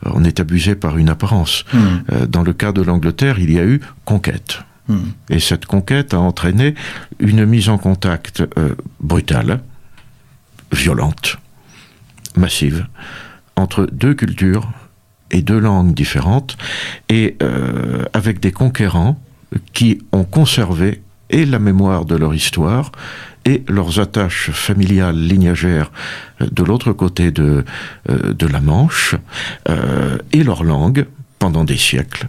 on 0.03 0.23
est 0.23 0.39
abusé 0.39 0.75
par 0.75 0.97
une 0.97 1.09
apparence. 1.09 1.63
Mm. 1.73 2.25
dans 2.27 2.43
le 2.43 2.53
cas 2.53 2.71
de 2.71 2.81
l'Angleterre, 2.81 3.39
il 3.39 3.51
y 3.51 3.59
a 3.59 3.63
eu 3.63 3.79
conquête. 4.05 4.59
Hmm. 4.89 5.12
Et 5.30 5.39
cette 5.39 5.65
conquête 5.65 6.13
a 6.13 6.19
entraîné 6.19 6.75
une 7.19 7.45
mise 7.45 7.69
en 7.69 7.78
contact 7.78 8.43
euh, 8.58 8.75
brutale, 8.99 9.62
violente, 10.71 11.38
massive, 12.36 12.88
entre 13.56 13.88
deux 13.91 14.13
cultures 14.15 14.69
et 15.32 15.41
deux 15.41 15.60
langues 15.60 15.93
différentes, 15.93 16.58
et 17.08 17.38
euh, 17.43 18.04
avec 18.13 18.39
des 18.39 18.52
conquérants 18.52 19.21
qui 19.73 20.02
ont 20.12 20.23
conservé 20.23 21.02
et 21.30 21.45
la 21.45 21.60
mémoire 21.60 22.06
de 22.06 22.15
leur 22.15 22.34
histoire 22.34 22.91
et 23.45 23.63
leurs 23.67 23.99
attaches 23.99 24.52
familiales 24.52 25.15
lignagères 25.15 25.91
de 26.39 26.63
l'autre 26.63 26.93
côté 26.93 27.32
de, 27.32 27.63
euh, 28.10 28.47
la 28.52 28.60
Manche, 28.60 29.15
euh, 29.69 30.17
et 30.32 30.43
leur 30.43 30.63
langue 30.63 31.06
pendant 31.38 31.63
des 31.63 31.78
siècles 31.78 32.28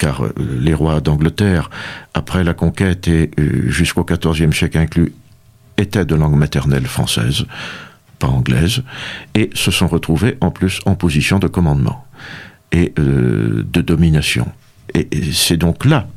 car 0.00 0.24
euh, 0.24 0.32
les 0.60 0.74
rois 0.74 1.00
d'Angleterre, 1.00 1.70
après 2.14 2.42
la 2.42 2.54
conquête 2.54 3.06
et 3.06 3.30
euh, 3.38 3.70
jusqu'au 3.70 4.04
XIVe 4.04 4.52
siècle 4.52 4.78
inclus, 4.78 5.12
étaient 5.76 6.04
de 6.04 6.14
langue 6.16 6.34
maternelle 6.36 6.86
française, 6.86 7.44
pas 8.18 8.26
anglaise, 8.26 8.82
et 9.34 9.50
se 9.54 9.70
sont 9.70 9.86
retrouvés 9.86 10.36
en 10.40 10.50
plus 10.50 10.80
en 10.86 10.94
position 10.96 11.38
de 11.38 11.46
commandement 11.46 12.04
et 12.72 12.92
euh, 12.98 13.62
de 13.62 13.80
domination. 13.82 14.48
Et, 14.94 15.06
c'est 15.32 15.56
donc 15.56 15.84
là 15.84 16.08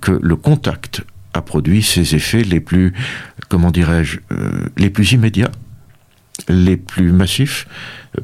que 0.00 0.12
le 0.22 0.36
contact 0.36 1.02
a 1.34 1.42
produit 1.42 1.82
ses 1.82 2.14
effets 2.14 2.42
les 2.42 2.60
plus, 2.60 2.94
comment 3.48 3.70
dirais-je, 3.70 4.18
les 4.76 4.90
plus 4.90 5.12
immédiats, 5.12 5.50
les 6.48 6.76
plus 6.76 7.12
massifs, 7.12 7.66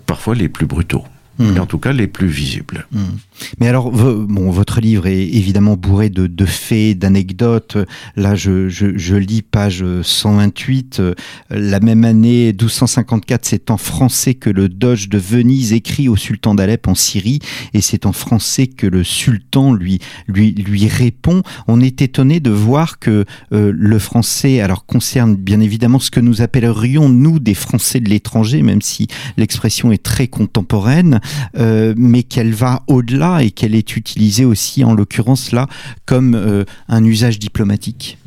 parfois 0.06 0.34
les 0.34 0.48
plus 0.48 0.66
brutaux. 0.66 1.04
Hmm. 1.38 1.58
en 1.58 1.66
tout 1.66 1.78
cas 1.78 1.92
les 1.92 2.06
plus 2.06 2.28
visibles. 2.28 2.86
Hmm. 2.92 3.16
Mais 3.58 3.68
alors, 3.68 3.90
bon, 3.90 4.50
votre 4.50 4.80
livre 4.80 5.06
est 5.06 5.22
évidemment 5.22 5.76
bourré 5.76 6.08
de, 6.08 6.26
de 6.26 6.44
faits, 6.44 6.98
d'anecdotes. 6.98 7.76
Là, 8.16 8.34
je, 8.34 8.68
je, 8.68 8.96
je, 8.96 9.16
lis 9.16 9.42
page 9.42 9.84
128. 10.02 11.02
La 11.50 11.80
même 11.80 12.04
année, 12.04 12.48
1254, 12.48 13.44
c'est 13.44 13.70
en 13.70 13.76
français 13.76 14.34
que 14.34 14.50
le 14.50 14.68
Doge 14.68 15.08
de 15.08 15.18
Venise 15.18 15.72
écrit 15.72 16.08
au 16.08 16.16
sultan 16.16 16.54
d'Alep 16.54 16.86
en 16.86 16.94
Syrie, 16.94 17.40
et 17.72 17.80
c'est 17.80 18.06
en 18.06 18.12
français 18.12 18.68
que 18.68 18.86
le 18.86 19.02
sultan 19.02 19.72
lui, 19.72 19.98
lui, 20.28 20.52
lui 20.52 20.86
répond. 20.86 21.42
On 21.66 21.80
est 21.80 22.02
étonné 22.02 22.40
de 22.40 22.50
voir 22.50 22.98
que 22.98 23.24
euh, 23.52 23.72
le 23.74 23.98
français, 23.98 24.60
alors 24.60 24.86
concerne 24.86 25.34
bien 25.36 25.60
évidemment 25.60 25.98
ce 25.98 26.10
que 26.10 26.20
nous 26.20 26.42
appellerions 26.42 27.08
nous 27.08 27.38
des 27.38 27.54
Français 27.54 28.00
de 28.00 28.08
l'étranger, 28.08 28.62
même 28.62 28.82
si 28.82 29.08
l'expression 29.36 29.92
est 29.92 30.02
très 30.02 30.28
contemporaine, 30.28 31.20
euh, 31.56 31.94
mais 31.96 32.22
qu'elle 32.22 32.52
va 32.52 32.82
au-delà 32.86 33.42
et 33.42 33.50
qu'elle 33.50 33.74
est 33.74 33.96
utilisée 33.96 34.44
aussi, 34.44 34.84
en 34.84 34.94
l'occurrence 34.94 35.52
là, 35.52 35.66
comme 36.06 36.34
euh, 36.34 36.64
un 36.88 37.04
usage 37.04 37.38
diplomatique. 37.38 38.18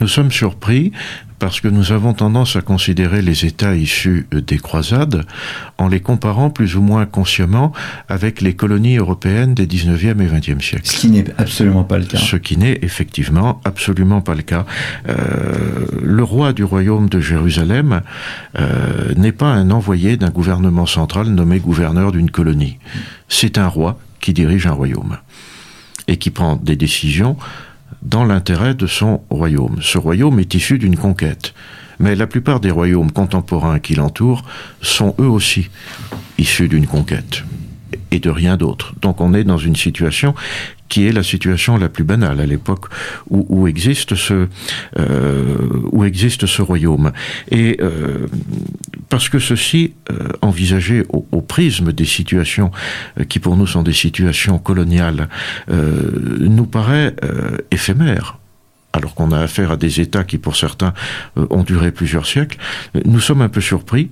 Nous 0.00 0.08
sommes 0.08 0.30
surpris 0.30 0.92
parce 1.40 1.60
que 1.60 1.68
nous 1.68 1.90
avons 1.90 2.12
tendance 2.12 2.54
à 2.54 2.60
considérer 2.60 3.22
les 3.22 3.46
États 3.46 3.74
issus 3.74 4.26
euh, 4.32 4.40
des 4.42 4.58
croisades 4.58 5.24
en 5.78 5.88
les 5.88 6.00
comparant 6.00 6.50
plus 6.50 6.76
ou 6.76 6.82
moins 6.82 7.06
consciemment 7.06 7.72
avec 8.08 8.42
les 8.42 8.54
colonies 8.54 8.98
européennes 8.98 9.54
des 9.54 9.66
19e 9.66 10.20
et 10.20 10.26
20e 10.26 10.60
siècles. 10.60 10.86
Ce 10.86 10.98
qui 10.98 11.08
n'est 11.08 11.24
absolument 11.38 11.82
pas 11.82 11.98
le 11.98 12.04
cas. 12.04 12.18
Ce 12.18 12.36
qui 12.36 12.58
n'est 12.58 12.78
effectivement 12.82 13.60
absolument 13.64 14.20
pas 14.20 14.34
le 14.34 14.42
cas. 14.42 14.66
Euh, 15.08 15.86
le 16.02 16.22
roi 16.22 16.52
du 16.52 16.62
royaume 16.62 17.08
de 17.08 17.20
Jérusalem 17.20 18.02
euh, 18.58 19.14
n'est 19.16 19.32
pas 19.32 19.50
un 19.50 19.70
envoyé 19.70 20.18
d'un 20.18 20.30
gouvernement 20.30 20.86
central 20.86 21.28
nommé 21.28 21.58
gouverneur 21.58 22.12
d'une 22.12 22.30
colonie. 22.30 22.78
C'est 23.28 23.56
un 23.56 23.66
roi 23.66 23.98
qui 24.20 24.34
dirige 24.34 24.66
un 24.66 24.72
royaume 24.72 25.16
et 26.06 26.18
qui 26.18 26.30
prend 26.30 26.56
des 26.56 26.76
décisions 26.76 27.36
dans 28.02 28.24
l'intérêt 28.24 28.74
de 28.74 28.86
son 28.86 29.22
royaume. 29.30 29.78
Ce 29.80 29.98
royaume 29.98 30.40
est 30.40 30.54
issu 30.54 30.78
d'une 30.78 30.96
conquête. 30.96 31.54
Mais 31.98 32.14
la 32.14 32.26
plupart 32.26 32.60
des 32.60 32.70
royaumes 32.70 33.12
contemporains 33.12 33.78
qui 33.78 33.94
l'entourent 33.94 34.44
sont 34.80 35.14
eux 35.18 35.28
aussi 35.28 35.68
issus 36.38 36.68
d'une 36.68 36.86
conquête 36.86 37.44
et 38.10 38.18
de 38.18 38.30
rien 38.30 38.56
d'autre. 38.56 38.94
Donc 39.00 39.20
on 39.20 39.34
est 39.34 39.44
dans 39.44 39.58
une 39.58 39.76
situation 39.76 40.34
qui 40.90 41.06
est 41.06 41.12
la 41.12 41.22
situation 41.22 41.78
la 41.78 41.88
plus 41.88 42.04
banale 42.04 42.40
à 42.40 42.46
l'époque 42.46 42.86
où, 43.30 43.46
où, 43.48 43.66
existe 43.66 44.16
ce 44.16 44.48
euh, 44.98 46.04
existe 46.04 46.46
ce 46.46 46.60
royaume. 46.60 47.12
Et 47.50 47.78
euh, 47.80 48.26
parce 49.08 49.28
que 49.28 49.38
ceci, 49.38 49.94
euh, 50.10 50.28
envisagé 50.42 51.04
au, 51.10 51.40
prisme 51.40 51.92
des 51.92 52.04
situations 52.04 52.70
qui 53.28 53.38
pour 53.38 53.56
nous 53.56 53.66
sont 53.66 53.82
des 53.82 53.92
situations 53.92 54.58
coloniales, 54.58 55.28
nous 55.68 56.66
paraît 56.66 57.14
éphémère 57.70 58.38
alors 58.92 59.14
qu'on 59.14 59.30
a 59.30 59.38
affaire 59.38 59.70
à 59.72 59.76
des 59.76 60.00
États 60.00 60.24
qui, 60.24 60.38
pour 60.38 60.56
certains, 60.56 60.92
ont 61.36 61.62
duré 61.62 61.92
plusieurs 61.92 62.26
siècles, 62.26 62.58
nous 63.04 63.20
sommes 63.20 63.40
un 63.40 63.48
peu 63.48 63.60
surpris 63.60 64.10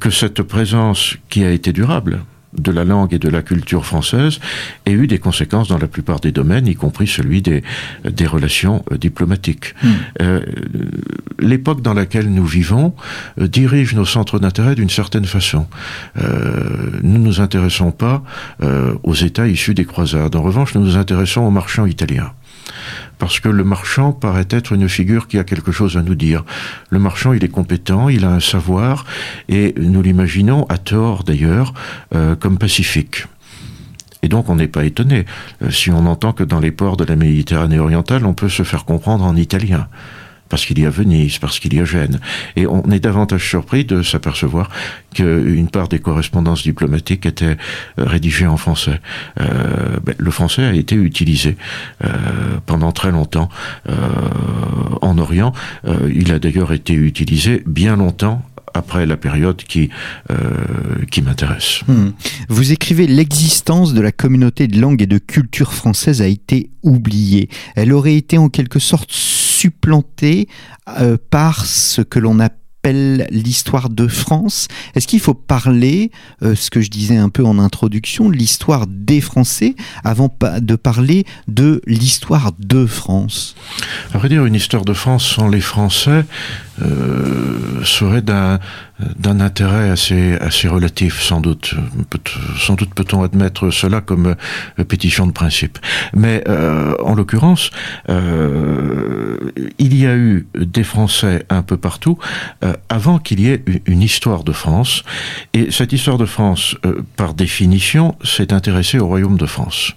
que 0.00 0.10
cette 0.10 0.42
présence 0.42 1.16
qui 1.30 1.44
a 1.44 1.50
été 1.50 1.72
durable, 1.72 2.20
de 2.58 2.70
la 2.70 2.84
langue 2.84 3.14
et 3.14 3.18
de 3.18 3.28
la 3.28 3.42
culture 3.42 3.84
française 3.84 4.38
ait 4.86 4.92
eu 4.92 5.06
des 5.06 5.18
conséquences 5.18 5.68
dans 5.68 5.78
la 5.78 5.88
plupart 5.88 6.20
des 6.20 6.32
domaines, 6.32 6.66
y 6.66 6.74
compris 6.74 7.06
celui 7.06 7.42
des, 7.42 7.62
des 8.04 8.26
relations 8.26 8.84
euh, 8.92 8.98
diplomatiques. 8.98 9.74
Mm. 9.82 9.88
Euh, 10.22 10.40
L'époque 11.38 11.82
dans 11.82 11.94
laquelle 11.94 12.30
nous 12.32 12.46
vivons 12.46 12.94
euh, 13.40 13.48
dirige 13.48 13.94
nos 13.94 14.04
centres 14.04 14.38
d'intérêt 14.38 14.74
d'une 14.74 14.90
certaine 14.90 15.24
façon. 15.24 15.66
Euh, 16.18 17.00
nous 17.02 17.18
ne 17.18 17.24
nous 17.24 17.40
intéressons 17.40 17.90
pas 17.90 18.22
euh, 18.62 18.94
aux 19.02 19.14
États 19.14 19.48
issus 19.48 19.74
des 19.74 19.84
croisades. 19.84 20.36
En 20.36 20.42
revanche, 20.42 20.74
nous 20.74 20.82
nous 20.82 20.96
intéressons 20.96 21.42
aux 21.42 21.50
marchands 21.50 21.86
italiens 21.86 22.32
parce 23.18 23.40
que 23.40 23.48
le 23.48 23.64
marchand 23.64 24.12
paraît 24.12 24.46
être 24.50 24.72
une 24.72 24.88
figure 24.88 25.28
qui 25.28 25.38
a 25.38 25.44
quelque 25.44 25.72
chose 25.72 25.96
à 25.96 26.02
nous 26.02 26.14
dire. 26.14 26.44
Le 26.90 26.98
marchand, 26.98 27.32
il 27.32 27.44
est 27.44 27.48
compétent, 27.48 28.08
il 28.08 28.24
a 28.24 28.30
un 28.30 28.40
savoir, 28.40 29.04
et 29.48 29.74
nous 29.78 30.02
l'imaginons, 30.02 30.66
à 30.68 30.78
tort 30.78 31.24
d'ailleurs, 31.24 31.74
euh, 32.14 32.36
comme 32.36 32.58
pacifique. 32.58 33.26
Et 34.22 34.28
donc 34.28 34.48
on 34.48 34.56
n'est 34.56 34.68
pas 34.68 34.84
étonné 34.84 35.26
euh, 35.62 35.70
si 35.70 35.90
on 35.90 36.06
entend 36.06 36.32
que 36.32 36.44
dans 36.44 36.60
les 36.60 36.70
ports 36.70 36.96
de 36.96 37.04
la 37.04 37.16
Méditerranée 37.16 37.78
orientale, 37.78 38.24
on 38.24 38.34
peut 38.34 38.48
se 38.48 38.62
faire 38.62 38.84
comprendre 38.84 39.24
en 39.24 39.36
italien 39.36 39.88
parce 40.52 40.66
qu'il 40.66 40.78
y 40.78 40.84
a 40.84 40.90
Venise, 40.90 41.38
parce 41.38 41.58
qu'il 41.58 41.72
y 41.72 41.80
a 41.80 41.86
Gênes. 41.86 42.20
Et 42.56 42.66
on 42.66 42.82
est 42.90 43.00
davantage 43.00 43.48
surpris 43.48 43.86
de 43.86 44.02
s'apercevoir 44.02 44.68
qu'une 45.14 45.68
part 45.68 45.88
des 45.88 45.98
correspondances 45.98 46.62
diplomatiques 46.62 47.24
étaient 47.24 47.56
euh, 47.56 47.56
rédigées 47.96 48.46
en 48.46 48.58
français. 48.58 49.00
Euh, 49.40 49.46
ben, 50.04 50.14
le 50.18 50.30
français 50.30 50.64
a 50.64 50.74
été 50.74 50.94
utilisé 50.94 51.56
euh, 52.04 52.10
pendant 52.66 52.92
très 52.92 53.12
longtemps 53.12 53.48
en 55.00 55.16
Orient. 55.16 55.52
Il 56.14 56.32
a 56.32 56.38
d'ailleurs 56.38 56.72
été 56.72 56.92
utilisé 56.92 57.62
bien 57.66 57.96
longtemps 57.96 58.42
après 58.74 59.06
la 59.06 59.16
période 59.16 59.56
qui, 59.56 59.90
euh, 60.30 60.36
qui 61.10 61.22
m'intéresse. 61.22 61.80
Hmm. 61.88 62.10
Vous 62.48 62.72
écrivez 62.72 63.06
l'existence 63.06 63.94
de 63.94 64.00
la 64.00 64.12
communauté 64.12 64.66
de 64.68 64.80
langue 64.80 65.02
et 65.02 65.06
de 65.06 65.18
culture 65.18 65.74
française 65.74 66.22
a 66.22 66.26
été 66.26 66.70
oubliée. 66.82 67.48
Elle 67.76 67.92
aurait 67.92 68.16
été 68.16 68.38
en 68.38 68.48
quelque 68.48 68.78
sorte 68.78 69.10
supplantée 69.10 70.48
euh, 71.00 71.16
par 71.30 71.66
ce 71.66 72.02
que 72.02 72.18
l'on 72.18 72.40
appelle 72.40 72.61
l'histoire 72.90 73.88
de 73.88 74.08
France. 74.08 74.68
Est-ce 74.94 75.06
qu'il 75.06 75.20
faut 75.20 75.34
parler, 75.34 76.10
euh, 76.42 76.54
ce 76.54 76.70
que 76.70 76.80
je 76.80 76.90
disais 76.90 77.16
un 77.16 77.28
peu 77.28 77.44
en 77.44 77.58
introduction, 77.58 78.28
l'histoire 78.28 78.86
des 78.88 79.20
Français 79.20 79.76
avant 80.02 80.34
de 80.60 80.76
parler 80.76 81.24
de 81.46 81.80
l'histoire 81.86 82.52
de 82.58 82.86
France? 82.86 83.54
À 84.12 84.18
vrai 84.18 84.28
dire, 84.28 84.44
une 84.44 84.54
histoire 84.54 84.84
de 84.84 84.92
France 84.92 85.24
sans 85.24 85.48
les 85.48 85.60
Français 85.60 86.24
euh, 86.80 87.84
serait 87.84 88.22
d'un 88.22 88.58
d'un 89.18 89.40
intérêt 89.40 89.90
assez, 89.90 90.34
assez 90.40 90.68
relatif, 90.68 91.20
sans 91.20 91.40
doute. 91.40 91.74
sans 92.58 92.74
doute 92.74 92.94
peut-on 92.94 93.22
admettre 93.22 93.70
cela 93.70 94.00
comme 94.00 94.34
euh, 94.78 94.84
pétition 94.84 95.26
de 95.26 95.32
principe. 95.32 95.78
Mais 96.14 96.42
euh, 96.48 96.94
en 97.02 97.14
l'occurrence, 97.14 97.70
euh, 98.08 99.38
il 99.78 99.96
y 99.96 100.06
a 100.06 100.16
eu 100.16 100.46
des 100.54 100.84
Français 100.84 101.44
un 101.48 101.62
peu 101.62 101.76
partout 101.76 102.18
avant 102.88 103.18
qu'il 103.18 103.40
y 103.40 103.48
ait 103.48 103.64
une 103.86 104.02
histoire 104.02 104.44
de 104.44 104.52
France. 104.52 105.02
Et 105.52 105.70
cette 105.70 105.92
histoire 105.92 106.18
de 106.18 106.26
France, 106.26 106.76
par 107.16 107.34
définition, 107.34 108.16
s'est 108.24 108.52
intéressée 108.52 108.98
au 108.98 109.06
royaume 109.06 109.36
de 109.36 109.46
France. 109.46 109.94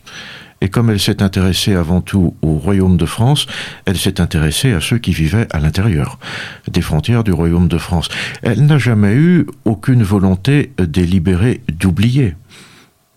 Et 0.62 0.70
comme 0.70 0.90
elle 0.90 1.00
s'est 1.00 1.22
intéressée 1.22 1.74
avant 1.74 2.02
tout 2.02 2.36
au 2.42 2.54
royaume 2.54 2.98
de 2.98 3.06
France, 3.06 3.46
elle 3.86 3.98
s'est 3.98 4.22
intéressée 4.22 4.74
à 4.74 4.82
ceux 4.82 4.98
qui 4.98 5.12
vivaient 5.12 5.48
à 5.52 5.60
l'intérieur 5.60 6.18
des 6.72 6.82
frontières 6.82 7.24
du 7.24 7.32
royaume 7.32 7.68
de 7.68 7.78
France. 7.78 8.10
Elle 8.42 8.66
n'a 8.66 8.78
jamais 8.78 9.14
eu 9.14 9.46
aucune 9.66 10.04
volonté 10.04 10.72
délibérée 10.78 11.62
d'oublier 11.72 12.36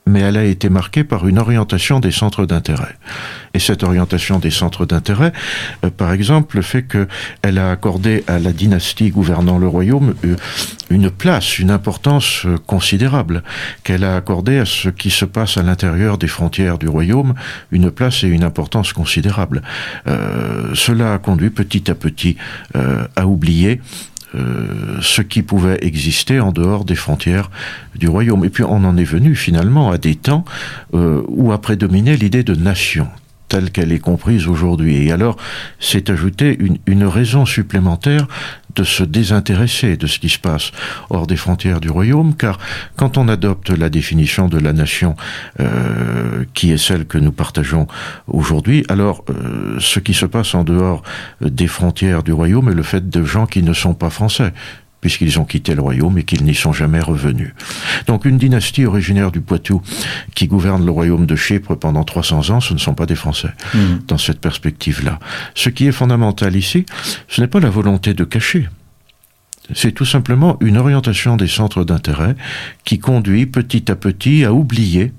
mais 0.09 0.21
elle 0.21 0.37
a 0.37 0.45
été 0.45 0.69
marquée 0.69 1.05
par 1.05 1.29
une 1.29 1.39
orientation 1.39 2.01
des 2.01 2.11
centres 2.11 2.47
d'intérêt. 2.47 2.97
Et 3.55 3.59
cette 3.59 3.83
orientation 3.83 4.39
des 4.39 4.51
centres 4.51 4.87
d'intérêt, 4.87 5.33
euh, 5.85 5.91
par 5.91 6.13
exemple, 6.13 6.63
fait 6.63 6.85
qu'elle 6.85 7.59
a 7.59 7.71
accordé 7.71 8.25
à 8.27 8.39
la 8.39 8.53
dynastie 8.53 9.11
gouvernant 9.11 9.59
le 9.59 9.69
royaume 9.69 10.15
euh, 10.25 10.37
une 10.91 11.11
place, 11.11 11.59
une 11.59 11.71
importance 11.71 12.45
euh, 12.47 12.57
considérable, 12.67 13.43
qu'elle 13.85 14.05
a 14.05 14.17
accordé 14.17 14.59
à 14.59 14.65
ce 14.65 14.89
qui 14.89 15.11
se 15.11 15.25
passe 15.25 15.57
à 15.57 15.63
l'intérieur 15.63 16.19
des 16.19 16.29
frontières 16.29 16.79
du 16.79 16.89
royaume, 16.89 17.35
une 17.71 17.91
place 17.91 18.25
et 18.25 18.29
une 18.29 18.45
importance 18.45 18.93
considérable. 18.93 19.63
cela 20.75 21.15
a 21.15 21.19
conduit 21.19 21.51
petit 21.51 21.91
à 21.91 21.95
petit 21.95 22.37
à 22.75 23.27
oublier 23.27 23.81
euh, 24.35 24.99
ce 25.01 25.23
qui 25.23 25.43
pouvait 25.43 25.79
exister 25.83 26.41
en 26.41 26.53
dehors 26.53 26.85
des 26.85 26.95
frontières 26.95 27.51
du 27.95 28.09
royaume. 28.09 28.45
Et 28.45 28.51
puis 28.51 28.65
on 28.65 28.85
en 28.85 28.97
est 28.97 29.05
venu 29.05 29.35
finalement 29.35 29.91
à 29.91 29.99
des 29.99 30.15
temps 30.15 30.45
euh, 30.95 31.23
où 31.29 31.53
a 31.53 31.61
prédominé 31.61 32.17
l'idée 32.17 32.43
de 32.43 32.55
nation 32.55 33.09
telle 33.49 33.71
qu'elle 33.71 33.93
est 33.93 33.99
comprise 33.99 34.47
aujourd'hui. 34.47 35.07
Et 35.07 35.13
alors, 35.13 35.39
c'est 35.81 36.11
ajouté 36.11 36.55
une, 36.61 36.77
une, 36.87 37.05
raison 37.05 37.47
supplémentaire 37.47 38.29
de 38.79 38.85
se 38.85 39.03
désintéresser 39.03 39.97
de 39.97 40.07
ce 40.07 40.19
qui 40.19 40.29
se 40.29 40.39
passe 40.39 40.71
hors 41.11 41.27
des 41.27 41.37
frontières 41.37 41.81
du 41.81 41.91
royaume, 41.91 42.35
car 42.35 42.59
quand 42.97 43.19
on 43.19 43.29
adopte 43.29 43.71
la 43.71 43.91
définition 43.91 44.49
de 44.49 44.59
la 44.59 44.73
nation 44.73 45.17
euh, 45.61 46.45
qui 46.55 46.71
est 46.71 46.79
celle 46.79 47.05
que 47.05 47.19
nous 47.19 47.33
partageons 47.33 47.89
aujourd'hui, 48.29 48.85
alors 48.89 49.25
euh, 49.31 49.77
ce 49.81 49.99
qui 49.99 50.15
se 50.15 50.27
passe 50.27 50.55
en 50.55 50.63
dehors 50.63 51.03
des 51.41 51.67
frontières 51.67 52.23
du 52.23 52.33
royaume 52.33 52.69
est 52.69 52.75
le 52.75 52.85
fait 52.85 53.09
de 53.09 53.25
gens 53.25 53.47
qui 53.47 53.63
ne 53.63 53.73
sont 53.73 53.95
pas 53.95 54.11
français 54.11 54.53
puisqu'ils 55.01 55.39
ont 55.39 55.45
quitté 55.45 55.75
le 55.75 55.83
royaume 55.83 56.19
et 56.19 56.25
qu'ils 56.25 56.45
n'y 56.45 56.55
sont 56.55 56.73
jamais 56.73 57.01
revenus. 57.01 57.53
Donc 58.07 58.25
une 58.25 58.39
dynastie 58.39 58.85
originaire 58.85 59.31
du 59.31 59.41
Poitou 59.41 59.83
qui 60.35 60.47
gouverne 60.47 60.85
le 60.85 60.91
royaume 60.91 61.27
de 61.27 61.37
Chypre 61.37 61.77
pendant 61.77 62.05
300 62.05 62.51
ans, 62.51 62.61
ce 62.61 62.75
ne 62.75 62.79
sont 62.79 62.95
pas 62.95 63.07
des 63.07 63.15
Français 63.15 63.53
mmh. 63.75 63.79
dans 64.07 64.19
cette 64.19 64.41
perspective-là. 64.41 65.19
Ce 65.55 65.69
qui 65.69 65.87
est 65.87 65.93
fondamental 65.93 66.57
ici, 66.57 66.85
ce 67.29 67.41
n'est 67.41 67.47
pas 67.47 67.61
la 67.61 67.71
volonté 67.71 68.15
de 68.15 68.25
cacher. 68.25 68.69
C'est 69.75 69.93
tout 69.93 70.07
simplement 70.07 70.57
une 70.61 70.79
orientation 70.79 71.37
des 71.37 71.47
centres 71.47 71.85
d'intérêt 71.85 72.35
qui 72.85 72.99
conduit 72.99 73.47
petit 73.47 73.91
à 73.91 73.97
petit 73.97 74.45
à 74.45 74.53
oublier 74.53 75.13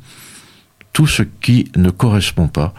tout 0.91 1.07
ce 1.07 1.21
qui 1.21 1.71
ne 1.75 1.91
correspond 1.91 2.47
pas 2.47 2.73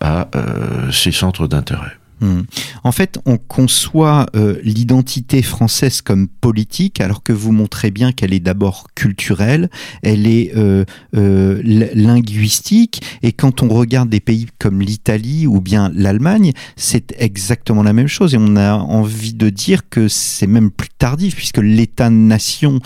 à 0.00 0.28
euh, 0.34 0.90
ces 0.90 1.12
centres 1.12 1.46
d'intérêt. 1.46 1.92
Hmm. 2.24 2.44
En 2.84 2.92
fait, 2.92 3.18
on 3.26 3.36
conçoit 3.36 4.24
euh, 4.34 4.58
l'identité 4.62 5.42
française 5.42 6.00
comme 6.00 6.26
politique, 6.26 7.02
alors 7.02 7.22
que 7.22 7.34
vous 7.34 7.52
montrez 7.52 7.90
bien 7.90 8.12
qu'elle 8.12 8.32
est 8.32 8.40
d'abord 8.40 8.86
culturelle, 8.94 9.68
elle 10.02 10.26
est 10.26 10.56
euh, 10.56 10.86
euh, 11.14 11.60
linguistique, 11.62 13.02
et 13.22 13.32
quand 13.32 13.62
on 13.62 13.68
regarde 13.68 14.08
des 14.08 14.20
pays 14.20 14.46
comme 14.58 14.80
l'Italie 14.80 15.46
ou 15.46 15.60
bien 15.60 15.92
l'Allemagne, 15.94 16.52
c'est 16.76 17.14
exactement 17.18 17.82
la 17.82 17.92
même 17.92 18.08
chose, 18.08 18.32
et 18.32 18.38
on 18.40 18.56
a 18.56 18.72
envie 18.72 19.34
de 19.34 19.50
dire 19.50 19.90
que 19.90 20.08
c'est 20.08 20.46
même 20.46 20.70
plus 20.70 20.88
tardif, 20.96 21.36
puisque 21.36 21.58
l'État-nation 21.58 22.80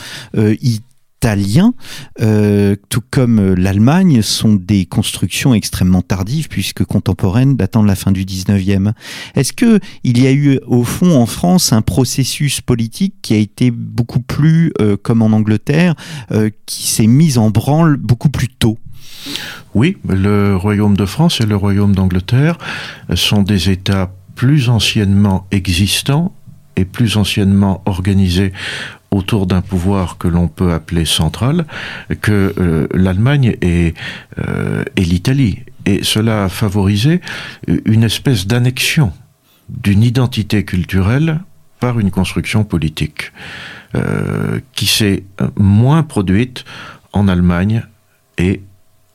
italiens, 1.19 1.75
euh, 2.21 2.77
tout 2.91 3.03
comme 3.11 3.41
euh, 3.41 3.55
l'Allemagne, 3.57 4.23
sont 4.23 4.55
des 4.55 4.87
constructions 4.87 5.53
extrêmement 5.53 6.01
tardives 6.01 6.49
puisque 6.49 6.85
contemporaines 6.85 7.57
datant 7.57 7.83
de 7.83 7.89
la 7.89 7.97
fin 7.97 8.13
du 8.13 8.25
19e. 8.25 8.93
Est-ce 9.35 9.53
que 9.53 9.81
il 10.05 10.23
y 10.23 10.29
a 10.29 10.33
eu 10.33 10.61
au 10.67 10.85
fond 10.85 11.17
en 11.17 11.27
France 11.27 11.73
un 11.73 11.83
processus 11.83 12.61
politique 12.61 13.17
qui 13.21 13.35
a 13.35 13.37
été 13.37 13.73
beaucoup 13.73 14.21
plus, 14.21 14.73
euh, 14.81 14.97
comme 14.97 15.23
en 15.23 15.33
Angleterre, 15.33 15.95
qui 16.67 16.89
s'est 16.89 17.07
mis 17.07 17.39
en 17.39 17.51
branle 17.51 17.97
beaucoup 17.97 18.29
plus 18.29 18.49
tôt? 18.49 18.79
Oui, 19.75 19.97
le 20.09 20.57
Royaume 20.57 20.97
de 20.97 21.05
France 21.05 21.41
et 21.41 21.47
le 21.47 21.57
Royaume 21.57 21.95
d'Angleterre 21.95 22.59
sont 23.15 23.43
des 23.43 23.71
États 23.71 24.13
plus 24.35 24.69
anciennement 24.69 25.47
existants 25.51 26.33
plus 26.85 27.17
anciennement 27.17 27.83
organisés 27.87 28.53
autour 29.11 29.47
d'un 29.47 29.63
pouvoir 29.63 30.19
que 30.19 30.29
l'on 30.29 30.49
peut 30.49 30.73
appeler 30.73 31.05
central 31.05 31.67
que 32.21 32.55
euh, 32.59 32.87
l'Allemagne 32.93 33.57
et, 33.63 33.95
euh, 34.39 34.85
et 34.97 35.05
l'Italie. 35.05 35.61
Et 35.87 36.03
cela 36.03 36.45
a 36.45 36.49
favorisé 36.49 37.21
une 37.87 38.05
espèce 38.05 38.47
d'annexion 38.47 39.13
d'une 39.69 40.03
identité 40.03 40.65
culturelle 40.65 41.41
par 41.81 41.99
une 41.99 42.11
construction 42.11 42.65
politique 42.65 43.33
euh, 43.95 44.61
qui 44.75 44.87
s'est 44.87 45.25
moins 45.57 46.03
produite 46.03 46.65
en 47.13 47.29
Allemagne 47.29 47.85
et 48.37 48.61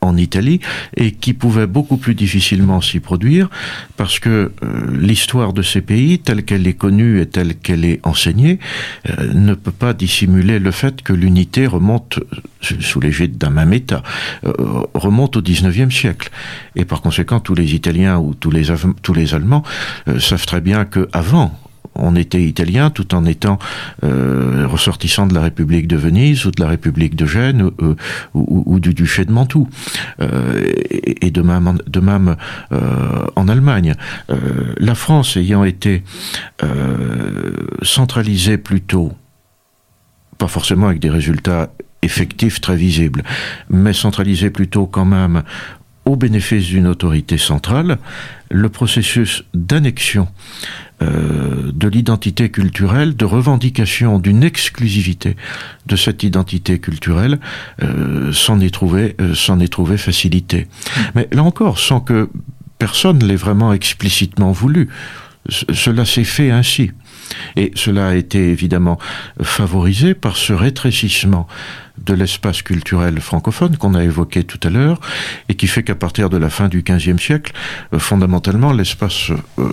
en 0.03 0.17
Italie 0.17 0.59
et 0.97 1.11
qui 1.11 1.33
pouvait 1.33 1.67
beaucoup 1.67 1.97
plus 1.97 2.15
difficilement 2.15 2.81
s'y 2.81 2.99
produire 2.99 3.49
parce 3.97 4.19
que 4.19 4.29
euh, 4.29 4.97
l'histoire 4.99 5.53
de 5.53 5.61
ces 5.61 5.81
pays, 5.81 6.19
telle 6.19 6.43
qu'elle 6.43 6.67
est 6.67 6.73
connue 6.73 7.21
et 7.21 7.25
telle 7.25 7.55
qu'elle 7.55 7.85
est 7.85 7.99
enseignée, 8.03 8.59
euh, 9.09 9.33
ne 9.33 9.53
peut 9.53 9.71
pas 9.71 9.93
dissimuler 9.93 10.59
le 10.59 10.71
fait 10.71 11.01
que 11.01 11.13
l'unité 11.13 11.67
remonte 11.67 12.19
euh, 12.19 12.75
sous 12.79 12.99
l'égide 12.99 13.37
d'un 13.37 13.49
même 13.49 13.73
État, 13.73 14.03
remonte 14.93 15.35
au 15.35 15.41
19e 15.41 15.91
siècle. 15.91 16.29
Et 16.75 16.85
par 16.85 17.01
conséquent, 17.01 17.39
tous 17.39 17.55
les 17.55 17.75
Italiens 17.75 18.17
ou 18.17 18.33
tous 18.33 18.51
les, 18.51 18.67
tous 19.01 19.13
les 19.13 19.33
Allemands 19.33 19.63
savent 20.19 20.45
très 20.45 20.61
bien 20.61 20.85
que 20.85 21.09
avant 21.11 21.59
on 21.95 22.15
était 22.15 22.41
italien 22.41 22.89
tout 22.89 23.13
en 23.15 23.25
étant 23.25 23.59
euh, 24.03 24.67
ressortissant 24.67 25.27
de 25.27 25.33
la 25.33 25.41
République 25.41 25.87
de 25.87 25.95
Venise 25.95 26.45
ou 26.45 26.51
de 26.51 26.61
la 26.61 26.69
République 26.69 27.15
de 27.15 27.25
Gênes 27.25 27.71
euh, 27.81 27.95
ou, 28.33 28.79
du 28.79 28.93
duché 28.93 29.25
de 29.25 29.31
Mantoue 29.31 29.69
euh, 30.21 30.61
et, 31.21 31.31
de 31.31 31.41
même, 31.41 31.77
de 31.87 31.99
même 31.99 32.35
en 33.35 33.47
Allemagne. 33.47 33.95
la 34.77 34.95
France 34.95 35.37
ayant 35.37 35.63
été 35.63 36.03
centralisée 37.81 38.57
plutôt, 38.57 39.13
pas 40.37 40.47
forcément 40.47 40.87
avec 40.87 40.99
des 40.99 41.09
résultats 41.09 41.71
effectifs 42.01 42.61
très 42.61 42.75
visibles, 42.75 43.23
mais 43.69 43.93
centralisée 43.93 44.49
plutôt 44.49 44.85
quand 44.85 45.05
même 45.05 45.43
au 46.05 46.15
bénéfice 46.15 46.67
d'une 46.67 46.87
autorité 46.87 47.37
centrale, 47.37 47.97
le 48.51 48.69
processus 48.69 49.43
d'annexion 49.53 50.27
euh, 51.01 51.71
de 51.73 51.87
l'identité 51.87 52.49
culturelle, 52.49 53.15
de 53.15 53.25
revendication 53.25 54.19
d'une 54.19 54.43
exclusivité 54.43 55.35
de 55.85 55.95
cette 55.95 56.23
identité 56.23 56.79
culturelle, 56.79 57.39
euh, 57.81 58.31
s'en 58.31 58.59
est 58.59 58.73
trouvé, 58.73 59.15
euh, 59.19 59.33
s'en 59.33 59.59
est 59.59 59.71
trouvé 59.71 59.97
facilité. 59.97 60.67
Mais 61.15 61.27
là 61.31 61.43
encore, 61.43 61.79
sans 61.79 61.99
que 61.99 62.29
personne 62.77 63.23
l'ait 63.23 63.35
vraiment 63.35 63.73
explicitement 63.73 64.51
voulu. 64.51 64.89
cela 65.49 66.05
s'est 66.05 66.23
fait 66.23 66.51
ainsi. 66.51 66.91
Et 67.55 67.71
cela 67.75 68.09
a 68.09 68.15
été 68.15 68.49
évidemment 68.49 68.97
favorisé 69.41 70.13
par 70.13 70.37
ce 70.37 70.53
rétrécissement 70.53 71.47
de 72.03 72.13
l'espace 72.13 72.61
culturel 72.61 73.19
francophone 73.19 73.77
qu'on 73.77 73.93
a 73.93 74.03
évoqué 74.03 74.43
tout 74.43 74.59
à 74.63 74.69
l'heure 74.69 74.99
et 75.47 75.55
qui 75.55 75.67
fait 75.67 75.83
qu'à 75.83 75.95
partir 75.95 76.29
de 76.29 76.37
la 76.37 76.49
fin 76.49 76.67
du 76.67 76.81
XVe 76.81 77.19
siècle, 77.19 77.53
euh, 77.93 77.99
fondamentalement, 77.99 78.73
l'espace 78.73 79.31
euh, 79.59 79.69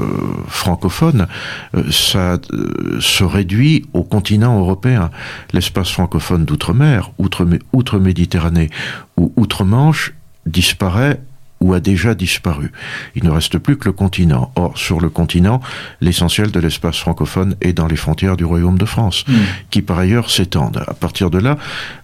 francophone, 0.46 1.26
euh, 1.74 1.90
se 1.90 3.24
réduit 3.24 3.86
au 3.92 4.04
continent 4.04 4.58
européen. 4.58 5.10
L'espace 5.52 5.90
francophone 5.90 6.44
d'outre-mer, 6.44 7.10
outre-Méditerranée 7.18 8.70
ou 9.16 9.32
outre-Manche 9.36 10.12
disparaît 10.46 11.20
ou 11.60 11.74
a 11.74 11.80
déjà 11.80 12.14
disparu. 12.14 12.72
Il 13.14 13.24
ne 13.24 13.30
reste 13.30 13.58
plus 13.58 13.76
que 13.76 13.86
le 13.86 13.92
continent. 13.92 14.50
Or, 14.56 14.76
sur 14.78 15.00
le 15.00 15.10
continent, 15.10 15.60
l'essentiel 16.00 16.50
de 16.50 16.60
l'espace 16.60 16.98
francophone 16.98 17.54
est 17.60 17.72
dans 17.72 17.86
les 17.86 17.96
frontières 17.96 18.36
du 18.36 18.44
Royaume 18.44 18.78
de 18.78 18.86
France, 18.86 19.24
hmm. 19.28 19.34
qui 19.70 19.82
par 19.82 19.98
ailleurs 19.98 20.30
s'étendent. 20.30 20.82
À 20.86 20.94
partir 20.94 21.30
de 21.30 21.38
là, 21.38 21.58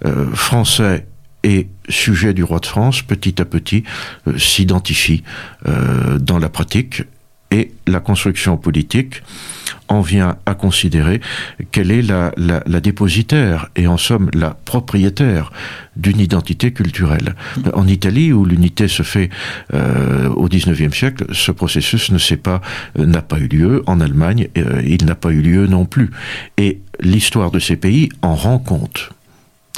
euh, 0.04 0.30
français 0.34 1.06
et 1.42 1.68
sujet 1.88 2.34
du 2.34 2.42
roi 2.42 2.58
de 2.58 2.66
France, 2.66 3.02
petit 3.02 3.40
à 3.40 3.44
petit, 3.44 3.84
euh, 4.26 4.36
s'identifient 4.36 5.22
euh, 5.66 6.18
dans 6.18 6.38
la 6.38 6.48
pratique 6.48 7.04
et 7.50 7.72
la 7.86 8.00
construction 8.00 8.56
politique 8.56 9.22
en 9.88 10.00
vient 10.00 10.36
à 10.46 10.54
considérer 10.54 11.20
qu'elle 11.70 11.90
est 11.90 12.02
la, 12.02 12.32
dépositaire 12.80 13.68
et 13.76 13.86
en 13.86 13.96
somme 13.96 14.30
la 14.34 14.50
propriétaire 14.50 15.52
d'une 15.96 16.20
identité 16.20 16.72
culturelle. 16.72 17.34
En 17.74 17.86
Italie, 17.86 18.32
où 18.32 18.44
l'unité 18.44 18.88
se 18.88 19.02
fait 19.02 19.30
euh, 19.74 20.28
au 20.28 20.48
XIXe 20.48 20.94
siècle, 20.94 21.26
ce 21.32 21.52
processus 21.52 22.10
ne 22.10 22.18
s'est 22.18 22.36
pas, 22.36 22.60
euh, 22.98 23.06
n'a 23.06 23.22
pas 23.22 23.38
eu 23.38 23.48
lieu. 23.48 23.82
En 23.86 24.00
Allemagne, 24.00 24.48
euh, 24.58 24.82
il 24.86 25.04
n'a 25.06 25.14
pas 25.14 25.30
eu 25.30 25.40
lieu 25.40 25.66
non 25.66 25.84
plus. 25.84 26.10
Et 26.58 26.80
l'histoire 27.00 27.50
de 27.50 27.58
ces 27.58 27.76
pays 27.76 28.08
en 28.22 28.34
rend 28.34 28.58
compte 28.58 29.10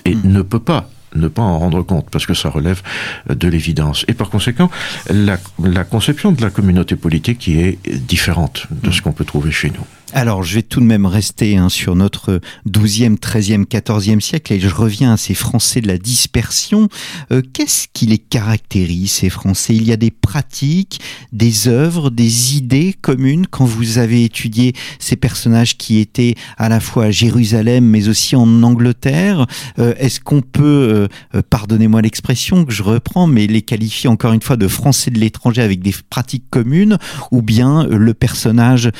et 0.05 0.15
hmm. 0.15 0.21
ne 0.25 0.43
peut 0.43 0.61
pas 0.61 0.91
ne 1.15 1.29
pas 1.29 1.43
en 1.43 1.59
rendre 1.59 1.83
compte, 1.83 2.09
parce 2.11 2.27
que 2.27 2.35
ça 2.35 2.51
relève 2.51 2.83
de 3.29 3.49
l'évidence. 3.49 4.05
Et 4.09 4.15
par 4.15 4.31
conséquent, 4.31 4.71
la, 5.11 5.39
la, 5.63 5.85
conception 5.85 6.33
de 6.33 6.43
la 6.43 6.51
communauté 6.51 6.97
politique 6.97 7.39
qui 7.39 7.61
est 7.61 7.79
différente 7.89 8.67
de 8.71 8.91
ce 8.91 9.03
qu'on 9.03 9.13
peut 9.13 9.25
trouver 9.25 9.51
chez 9.51 9.71
nous. 9.71 9.85
Alors, 10.15 10.43
je 10.43 10.55
vais 10.55 10.63
tout 10.63 10.81
de 10.81 10.87
même 10.87 11.05
rester 11.05 11.59
hein, 11.59 11.69
sur 11.69 11.95
notre 11.95 12.41
12e, 12.67 13.19
13e, 13.19 13.67
14e 13.67 14.21
siècle 14.21 14.55
et 14.55 14.61
je 14.61 14.69
reviens 14.69 15.13
à 15.13 15.17
ces 15.19 15.35
Français 15.35 15.83
de 15.83 15.87
la 15.87 15.99
dispersion. 15.99 16.89
Euh, 17.31 17.43
qu'est-ce 17.53 17.89
qui 17.93 18.07
les 18.07 18.17
caractérise, 18.17 19.11
ces 19.11 19.29
Français? 19.29 19.75
Il 19.75 19.85
y 19.87 19.93
a 19.93 19.99
des 19.99 20.11
pratiques, 20.11 21.01
des 21.33 21.69
œuvres, 21.69 22.09
des 22.09 22.57
idées 22.57 22.95
communes 22.99 23.47
quand 23.51 23.67
vous 23.67 23.99
avez 23.99 24.25
étudié 24.25 24.73
ces 24.99 25.17
personnages 25.17 25.77
qui 25.77 25.99
étaient 25.99 26.37
à 26.57 26.71
la 26.71 26.81
fois 26.81 27.07
à 27.07 27.11
Jérusalem 27.11 27.85
mais 27.85 28.09
aussi 28.09 28.35
en 28.35 28.63
Angleterre. 28.63 29.47
Euh, 29.79 29.93
est-ce 29.99 30.21
qu'on 30.21 30.41
peut, 30.41 31.09
euh, 31.35 31.43
pardonnez-moi 31.51 32.01
l'expression 32.01 32.65
que 32.65 32.73
je 32.73 32.83
reprends, 32.83 33.27
mais 33.27 33.47
les 33.47 33.63
qualifier 33.63 34.09
encore 34.09 34.33
une 34.33 34.43
fois 34.43 34.57
de 34.57 34.69
Français 34.69 35.11
de 35.11 35.19
l'étranger 35.19 35.61
avec 35.61 35.83
des 35.83 35.95
pratiques 36.09 36.49
communes 36.49 36.97
ou 37.31 37.43
bien 37.43 37.85
le 37.85 38.15
personnage 38.15 38.91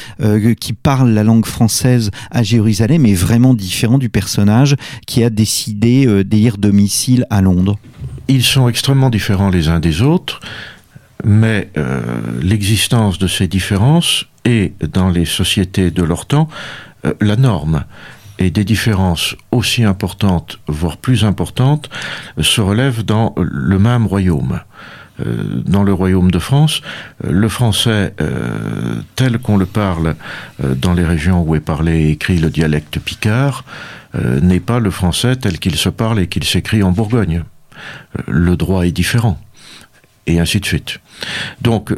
qui 0.61 0.73
parle 0.75 0.98
la 1.05 1.25
langue 1.25 1.47
française 1.47 2.11
à 2.31 2.43
Jérusalem 2.43 3.07
est 3.07 3.15
vraiment 3.15 3.55
différent 3.55 3.99
du 3.99 4.09
personnage 4.09 4.77
qui 5.07 5.23
a 5.25 5.31
décidé 5.31 6.07
euh, 6.07 6.25
d'élire 6.25 6.59
domicile 6.59 7.27
à 7.31 7.41
Londres 7.41 7.79
Ils 8.29 8.45
sont 8.45 8.69
extrêmement 8.69 9.11
différents 9.11 9.51
les 9.51 9.69
uns 9.69 9.81
des 9.81 10.03
autres, 10.03 10.41
mais 11.25 11.71
euh, 11.77 12.01
l'existence 12.43 13.19
de 13.19 13.27
ces 13.27 13.49
différences 13.49 14.27
est, 14.45 14.73
dans 14.85 15.09
les 15.09 15.25
sociétés 15.25 15.91
de 15.91 16.03
leur 16.03 16.27
temps, 16.27 16.49
euh, 17.05 17.15
la 17.21 17.37
norme 17.37 17.85
et 18.39 18.51
des 18.51 18.65
différences 18.65 19.35
aussi 19.51 19.85
importantes, 19.85 20.61
voire 20.69 20.97
plus 20.97 21.25
importantes, 21.25 21.91
se 22.41 22.61
relèvent 22.61 23.05
dans 23.05 23.35
le 23.37 23.79
même 23.79 24.07
royaume. 24.07 24.61
Euh, 25.21 25.63
dans 25.65 25.83
le 25.83 25.93
royaume 25.93 26.31
de 26.31 26.39
France, 26.39 26.81
euh, 27.25 27.33
le 27.33 27.49
français 27.49 28.15
euh, 28.21 29.01
tel 29.17 29.39
qu'on 29.39 29.57
le 29.57 29.67
parle 29.67 30.15
dans 30.63 30.93
les 30.93 31.05
régions 31.05 31.43
où 31.43 31.55
est 31.55 31.61
parlé 31.61 32.05
et 32.05 32.11
écrit 32.11 32.39
le 32.39 32.51
dialecte 32.51 32.99
picard 32.99 33.65
n'est 34.41 34.61
pas 34.61 34.81
le 34.81 34.91
français 34.91 35.37
tel 35.37 35.59
qu'il 35.59 35.77
se 35.77 35.91
parle 35.91 36.19
et 36.19 36.29
qu'il 36.29 36.45
s'écrit 36.45 36.83
en 36.83 36.93
Bourgogne. 36.93 37.45
Le 38.27 38.57
droit 38.57 38.87
est 38.87 38.91
différent 38.91 39.39
et 40.27 40.41
ainsi 40.41 40.61
de 40.61 40.67
suite. 40.67 40.99
Donc 41.61 41.95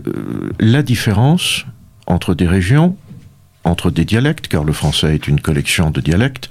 la 0.59 0.83
différence 0.83 1.64
entre 2.07 2.35
des 2.35 2.49
régions, 2.49 2.97
entre 3.62 3.91
des 3.91 4.05
dialectes, 4.05 4.49
car 4.49 4.64
le 4.64 4.73
français 4.73 5.14
est 5.14 5.29
une 5.29 5.41
collection 5.41 5.91
de 5.91 6.01
dialectes, 6.01 6.49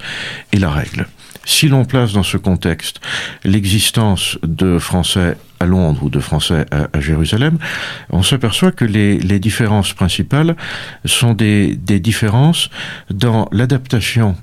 est 0.52 0.58
la 0.58 0.70
règle. 0.70 1.06
Si 1.50 1.66
l'on 1.66 1.84
place 1.84 2.12
dans 2.12 2.22
ce 2.22 2.36
contexte 2.36 3.00
l'existence 3.42 4.38
de 4.44 4.78
Français 4.78 5.36
à 5.58 5.66
Londres 5.66 6.04
ou 6.04 6.08
de 6.08 6.20
Français 6.20 6.64
à, 6.70 7.00
Jérusalem, 7.00 7.58
on 8.08 8.22
s'aperçoit 8.22 8.70
que 8.70 8.84
les, 8.84 9.40
différences 9.40 9.92
principales 9.92 10.54
sont 11.04 11.34
des, 11.34 11.74
des 11.74 11.98
différences 11.98 12.70
dans 13.10 13.48
l'adaptation 13.50 14.36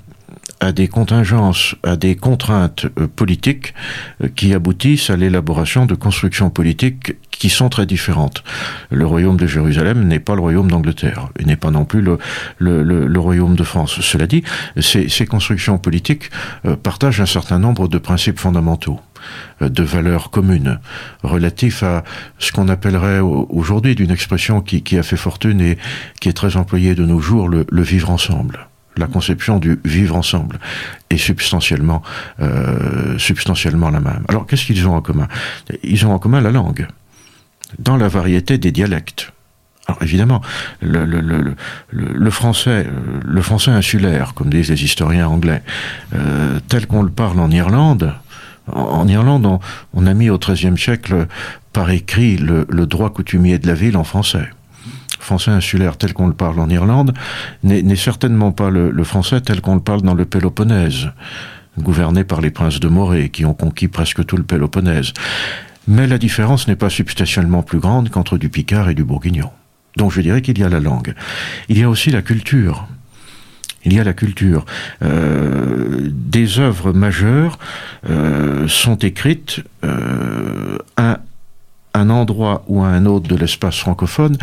à 0.60 0.72
des 0.72 0.88
contingences, 0.88 1.74
à 1.82 1.96
des 1.96 2.16
contraintes 2.16 2.86
euh, 2.98 3.06
politiques 3.06 3.74
euh, 4.22 4.28
qui 4.34 4.54
aboutissent 4.54 5.10
à 5.10 5.16
l'élaboration 5.16 5.86
de 5.86 5.94
constructions 5.94 6.50
politiques 6.50 7.14
qui 7.30 7.48
sont 7.48 7.68
très 7.68 7.86
différentes. 7.86 8.42
Le 8.90 9.06
royaume 9.06 9.36
de 9.36 9.46
Jérusalem 9.46 10.04
n'est 10.04 10.18
pas 10.18 10.34
le 10.34 10.40
royaume 10.40 10.70
d'Angleterre, 10.70 11.28
et 11.38 11.44
n'est 11.44 11.56
pas 11.56 11.70
non 11.70 11.84
plus 11.84 12.02
le, 12.02 13.18
royaume 13.18 13.54
de 13.54 13.62
France. 13.62 14.00
Cela 14.00 14.26
dit, 14.26 14.42
ces, 14.80 15.26
constructions 15.26 15.78
politiques 15.78 16.30
euh, 16.66 16.74
partagent 16.76 17.20
un 17.20 17.26
certain 17.26 17.58
nombre 17.58 17.86
de 17.86 17.98
principes 17.98 18.38
fondamentaux 18.38 19.00
de 19.60 19.82
valeurs 19.82 20.30
communes 20.30 20.78
relatifs 21.24 21.82
à 21.82 22.04
ce 22.38 22.52
qu'on 22.52 22.68
appellerait 22.68 23.18
aujourd'hui 23.18 23.96
d'une 23.96 24.12
expression 24.12 24.60
qui, 24.60 24.96
a 24.96 25.02
fait 25.02 25.16
fortune 25.16 25.60
et 25.60 25.76
qui 26.20 26.28
est 26.28 26.34
très 26.34 26.56
employée 26.56 26.94
de 26.94 27.04
nos 27.04 27.18
jours, 27.18 27.48
le 27.48 27.82
vivre 27.82 28.10
ensemble 28.10 28.67
la 28.98 29.06
conception 29.06 29.58
du 29.58 29.80
vivre 29.84 30.16
ensemble 30.16 30.58
est 31.10 31.16
substantiellement, 31.16 32.02
euh, 32.40 33.18
substantiellement 33.18 33.90
la 33.90 34.00
même. 34.00 34.24
Alors 34.28 34.46
qu'est-ce 34.46 34.66
qu'ils 34.66 34.86
ont 34.86 34.94
en 34.94 35.00
commun? 35.00 35.28
Ils 35.82 36.06
ont 36.06 36.12
en 36.12 36.18
commun 36.18 36.40
la 36.40 36.50
langue, 36.50 36.86
dans 37.78 37.96
la 37.96 38.08
variété 38.08 38.58
des 38.58 38.72
dialectes. 38.72 39.32
Alors 39.86 40.02
évidemment, 40.02 40.42
le, 40.82 41.04
le 41.90 42.30
français 42.30 42.86
insulaire, 43.70 44.34
comme 44.34 44.50
disent 44.50 44.68
les 44.68 44.84
historiens 44.84 45.28
anglais, 45.28 45.62
euh, 46.14 46.60
tel 46.68 46.86
qu'on 46.86 47.02
le 47.02 47.10
parle 47.10 47.40
en 47.40 47.50
Irlande, 47.50 48.12
en, 48.70 49.08
Irlande, 49.08 49.46
on, 49.46 49.60
on, 49.94 50.06
a 50.06 50.12
mis 50.12 50.28
au 50.28 50.38
XIIIe 50.38 50.76
siècle 50.76 51.26
par 51.72 51.90
écrit 51.90 52.36
le, 52.36 52.66
droit 52.86 53.10
coutumier 53.10 53.58
de 53.58 53.66
la 53.66 53.74
ville 53.74 53.96
en 53.96 54.04
français 54.04 54.50
français 55.28 55.50
insulaire 55.50 55.98
tel 55.98 56.14
qu'on 56.14 56.26
le 56.26 56.32
parle 56.32 56.58
en 56.58 56.70
Irlande 56.70 57.12
n'est 57.62 57.96
certainement 57.96 58.50
pas 58.50 58.70
le, 58.70 59.04
français 59.04 59.42
tel 59.42 59.60
qu'on 59.60 59.74
le 59.74 59.82
parle 59.82 60.00
dans 60.00 60.14
le 60.14 60.24
Péloponnèse, 60.24 61.10
gouverné 61.78 62.24
par 62.24 62.40
les 62.40 62.50
princes 62.50 62.80
de 62.80 62.88
Morée 62.88 63.28
qui 63.28 63.44
ont 63.44 63.52
conquis 63.52 63.88
presque 63.88 64.24
tout 64.24 64.38
le 64.38 64.42
Péloponnèse. 64.42 65.12
Mais 65.86 66.06
la 66.06 66.16
différence 66.16 66.66
n'est 66.66 66.76
pas 66.76 66.88
substantiellement 66.88 67.62
plus 67.62 67.78
grande 67.78 68.08
qu'entre 68.08 68.38
du 68.38 68.48
Picard 68.48 68.88
et 68.88 68.94
du 68.94 69.04
Bourguignon. 69.04 69.50
Donc 69.98 70.12
je 70.12 70.22
dirais 70.22 70.40
qu'il 70.40 70.58
y 70.58 70.64
a 70.64 70.70
la 70.70 70.80
langue. 70.80 71.12
Il 71.68 71.78
y 71.78 71.82
a 71.82 71.90
aussi 71.90 72.10
la 72.10 72.22
culture. 72.22 72.88
Il 73.84 73.92
y 73.92 74.00
a 74.00 74.04
la 74.04 74.14
culture. 74.14 74.64
Euh, 75.02 76.08
des 76.10 76.58
œuvres 76.58 76.94
majeures 76.94 77.58
euh, 78.08 78.66
sont 78.66 78.96
écrites 78.96 79.62
euh, 79.84 80.78
à 80.96 81.20
un 81.98 82.10
endroit 82.10 82.64
ou 82.68 82.82
à 82.82 82.88
un 82.88 83.06
autre 83.06 83.28
de 83.28 83.36
l'espace 83.36 83.78
francophone, 83.78 84.36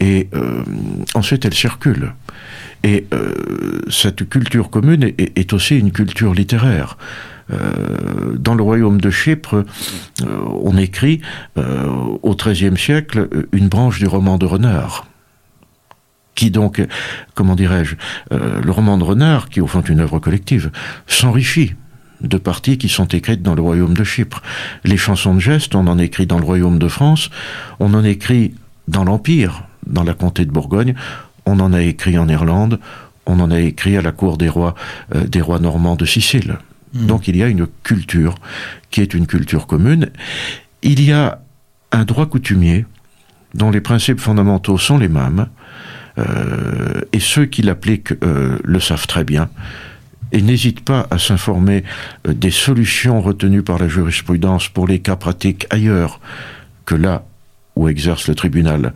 et 0.00 0.28
euh, 0.34 0.62
ensuite 1.14 1.44
elle 1.44 1.54
circule. 1.54 2.14
Et 2.84 3.06
euh, 3.12 3.80
cette 3.90 4.28
culture 4.28 4.70
commune 4.70 5.12
est, 5.18 5.52
aussi 5.52 5.78
une 5.78 5.90
culture 5.90 6.32
littéraire. 6.32 6.96
Euh, 7.50 8.36
dans 8.38 8.54
le 8.54 8.62
royaume 8.62 9.00
de 9.00 9.10
Chypre, 9.10 9.64
on 10.24 10.76
écrit 10.76 11.20
au 11.56 12.36
XIIIe 12.36 12.76
siècle 12.76 13.28
une 13.52 13.68
branche 13.68 13.98
du 13.98 14.06
roman 14.06 14.38
de 14.38 14.46
Renard 14.46 15.06
qui 16.34 16.52
donc, 16.52 16.80
comment 17.34 17.56
dirais-je, 17.56 17.96
le 18.30 18.70
roman 18.70 18.96
de 18.96 19.02
Renard, 19.02 19.48
qui 19.48 19.58
est 19.58 19.62
au 19.62 19.66
fond 19.66 19.80
une 19.80 19.98
œuvre 19.98 20.20
collective, 20.20 20.70
s'enrichit 21.08 21.74
de 22.20 22.38
parties 22.38 22.78
qui 22.78 22.88
sont 22.88 23.06
écrites 23.06 23.42
dans 23.42 23.54
le 23.54 23.62
royaume 23.62 23.94
de 23.94 24.04
Chypre. 24.04 24.42
Les 24.84 24.96
chansons 24.96 25.34
de 25.34 25.40
geste, 25.40 25.74
on 25.74 25.86
en 25.86 25.98
écrit 25.98 26.26
dans 26.26 26.38
le 26.38 26.44
royaume 26.44 26.78
de 26.78 26.88
France, 26.88 27.30
on 27.80 27.94
en 27.94 28.04
écrit 28.04 28.54
dans 28.88 29.04
l'Empire, 29.04 29.64
dans 29.86 30.04
la 30.04 30.14
comté 30.14 30.44
de 30.44 30.50
Bourgogne, 30.50 30.94
on 31.46 31.60
en 31.60 31.72
a 31.72 31.82
écrit 31.82 32.18
en 32.18 32.28
Irlande, 32.28 32.80
on 33.26 33.40
en 33.40 33.50
a 33.50 33.60
écrit 33.60 33.96
à 33.96 34.02
la 34.02 34.12
cour 34.12 34.38
des 34.38 34.48
rois, 34.48 34.74
euh, 35.14 35.26
des 35.26 35.40
rois 35.40 35.58
normands 35.58 35.96
de 35.96 36.04
Sicile. 36.04 36.58
Hmm. 36.94 37.06
Donc 37.06 37.28
il 37.28 37.36
y 37.36 37.42
a 37.42 37.48
une 37.48 37.66
culture 37.82 38.34
qui 38.90 39.00
est 39.00 39.14
une 39.14 39.26
culture 39.26 39.66
commune. 39.66 40.10
Il 40.82 41.02
y 41.02 41.12
a 41.12 41.40
un 41.92 42.04
droit 42.04 42.26
coutumier 42.26 42.86
dont 43.54 43.70
les 43.70 43.80
principes 43.80 44.20
fondamentaux 44.20 44.78
sont 44.78 44.98
les 44.98 45.08
mêmes, 45.08 45.46
et 47.12 47.20
ceux 47.20 47.46
qui 47.46 47.62
l'appliquent 47.62 48.12
le 48.20 48.80
savent 48.80 49.06
très 49.06 49.22
bien 49.22 49.48
et 50.32 50.42
n'hésitent 50.42 50.84
pas 50.84 51.06
à 51.10 51.18
s'informer 51.18 51.84
des 52.26 52.50
solutions 52.50 53.20
retenues 53.20 53.62
par 53.62 53.78
la 53.78 53.88
jurisprudence 53.88 54.68
pour 54.68 54.86
les 54.86 54.98
cas 54.98 55.16
pratiques 55.16 55.66
ailleurs 55.70 56.20
que 56.84 56.94
là 56.94 57.24
où 57.76 57.88
exerce 57.88 58.28
le 58.28 58.34
tribunal 58.34 58.92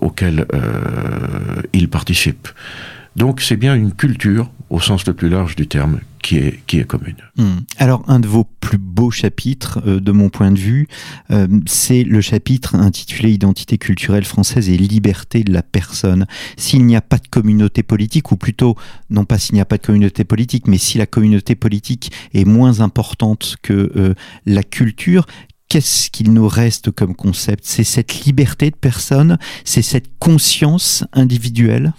auquel 0.00 0.46
il 1.74 1.90
participe. 1.90 2.48
Donc 3.16 3.40
c'est 3.40 3.56
bien 3.56 3.74
une 3.74 3.92
culture, 3.92 4.50
au 4.68 4.78
sens 4.78 5.06
le 5.06 5.14
plus 5.14 5.30
large 5.30 5.56
du 5.56 5.66
terme, 5.66 6.00
qui 6.22 6.36
est, 6.36 6.60
qui 6.66 6.78
est 6.78 6.84
commune. 6.84 7.16
Hmm. 7.36 7.60
Alors 7.78 8.04
un 8.08 8.20
de 8.20 8.26
vos 8.26 8.44
plus 8.60 8.78
beaux 8.78 9.10
chapitres, 9.10 9.80
euh, 9.86 10.00
de 10.00 10.12
mon 10.12 10.28
point 10.28 10.50
de 10.50 10.58
vue, 10.58 10.88
euh, 11.30 11.46
c'est 11.66 12.02
le 12.02 12.20
chapitre 12.20 12.74
intitulé 12.74 13.30
Identité 13.30 13.78
culturelle 13.78 14.24
française 14.24 14.68
et 14.68 14.76
liberté 14.76 15.44
de 15.44 15.52
la 15.52 15.62
personne. 15.62 16.26
S'il 16.56 16.84
n'y 16.84 16.96
a 16.96 17.00
pas 17.00 17.18
de 17.18 17.28
communauté 17.28 17.82
politique, 17.82 18.32
ou 18.32 18.36
plutôt, 18.36 18.76
non 19.08 19.24
pas 19.24 19.38
s'il 19.38 19.54
n'y 19.54 19.60
a 19.60 19.64
pas 19.64 19.78
de 19.78 19.86
communauté 19.86 20.24
politique, 20.24 20.66
mais 20.66 20.78
si 20.78 20.98
la 20.98 21.06
communauté 21.06 21.54
politique 21.54 22.10
est 22.34 22.44
moins 22.44 22.80
importante 22.80 23.56
que 23.62 23.92
euh, 23.96 24.14
la 24.44 24.62
culture, 24.62 25.26
qu'est-ce 25.68 26.10
qu'il 26.10 26.32
nous 26.32 26.48
reste 26.48 26.90
comme 26.90 27.14
concept? 27.14 27.64
C'est 27.64 27.84
cette 27.84 28.24
liberté 28.24 28.70
de 28.70 28.76
personne? 28.76 29.38
C'est 29.64 29.82
cette 29.82 30.06
conscience 30.18 31.04
individuelle? 31.12 31.92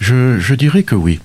Je, 0.00 0.54
dirais 0.54 0.82
que 0.82 0.94
oui. 0.94 1.20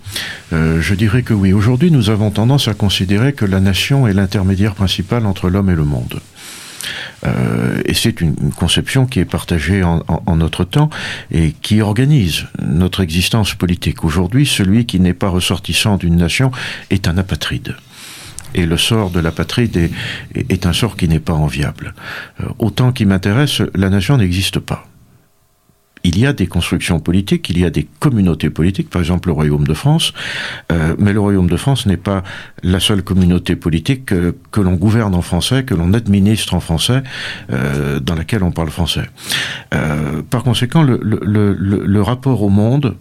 Euh, 0.54 0.82
je 0.82 0.96
dirais 0.96 1.24
que 1.24 1.34
oui. 1.34 1.54
Aujourd'hui, 1.54 1.92
nous 1.92 2.10
avons 2.10 2.32
tendance 2.32 2.68
à 2.68 2.74
considérer 2.74 3.34
que 3.34 3.46
la 3.46 3.60
nation 3.60 4.08
est 4.08 4.14
l'intermédiaire 4.14 4.76
principal 4.76 5.26
entre 5.26 5.50
l'homme 5.50 5.70
et 5.70 5.76
le 5.76 5.86
monde. 5.86 6.22
Euh, 7.26 7.82
et 7.86 7.94
c'est 7.94 8.22
une, 8.22 8.36
conception 8.56 9.06
qui 9.06 9.20
est 9.20 9.26
partagée 9.26 9.84
en, 9.84 10.04
en, 10.08 10.36
notre 10.38 10.64
temps 10.64 10.90
et 11.32 11.52
qui 11.52 11.82
organise 11.82 12.46
notre 12.62 13.02
existence 13.02 13.54
politique. 13.54 14.04
Aujourd'hui, 14.06 14.46
celui 14.46 14.86
qui 14.86 15.00
n'est 15.00 15.14
pas 15.14 15.30
ressortissant 15.30 15.98
d'une 15.98 16.16
nation 16.16 16.52
est 16.90 17.08
un 17.08 17.18
apatride. 17.18 17.76
Et 18.54 18.66
le 18.66 18.78
sort 18.78 19.10
de 19.10 19.20
la 19.20 19.32
patrie 19.32 19.70
est, 19.76 19.92
est 20.36 20.66
un 20.66 20.74
sort 20.74 20.96
qui 20.98 21.08
n'est 21.08 21.20
pas 21.20 21.34
enviable. 21.34 21.94
Euh, 22.42 22.46
autant 22.60 22.92
qui 22.92 23.06
m'intéresse, 23.06 23.62
la 23.76 23.90
nation 23.90 24.18
n'existe 24.18 24.60
pas. 24.60 24.86
Il 26.06 26.18
y 26.18 26.26
a 26.26 26.32
des 26.32 26.48
constructions 26.48 27.02
politiques, 27.02 27.50
il 27.50 27.60
y 27.60 27.66
a 27.66 27.70
des 27.70 27.86
communautés 28.00 28.50
politiques, 28.50 28.90
par 28.90 29.02
exemple 29.02 29.28
le 29.28 29.34
Royaume 29.34 29.68
de 29.68 29.74
France, 29.74 30.14
euh, 30.72 30.96
mais 30.98 31.12
le 31.12 31.20
Royaume 31.20 31.50
de 31.50 31.58
France 31.58 31.86
n'est 31.86 31.98
pas 31.98 32.24
la 32.64 32.80
seule 32.80 33.04
communauté 33.04 33.58
politique 33.58 34.06
que, 34.06 34.34
l'on 34.62 34.76
gouverne 34.76 35.14
en 35.14 35.22
français, 35.22 35.66
que 35.66 35.76
l'on 35.76 35.92
administre 35.92 36.54
en 36.54 36.62
français, 36.62 37.04
euh, 37.52 38.00
dans 38.00 38.16
laquelle 38.16 38.44
on 38.44 38.52
parle 38.52 38.70
français. 38.70 39.10
Par 40.30 40.44
conséquent, 40.44 40.84
le, 40.84 41.00
le, 41.02 42.02
rapport 42.02 42.42
au 42.44 42.50
monde 42.50 42.96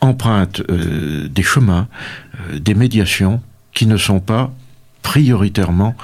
emprunte 0.00 0.62
des 0.68 1.42
chemins, 1.44 1.86
des 2.58 2.74
médiations, 2.74 3.40
qui 3.76 3.86
ne 3.86 3.98
sont 3.98 4.20
pas 4.20 4.50
prioritairement 5.02 5.94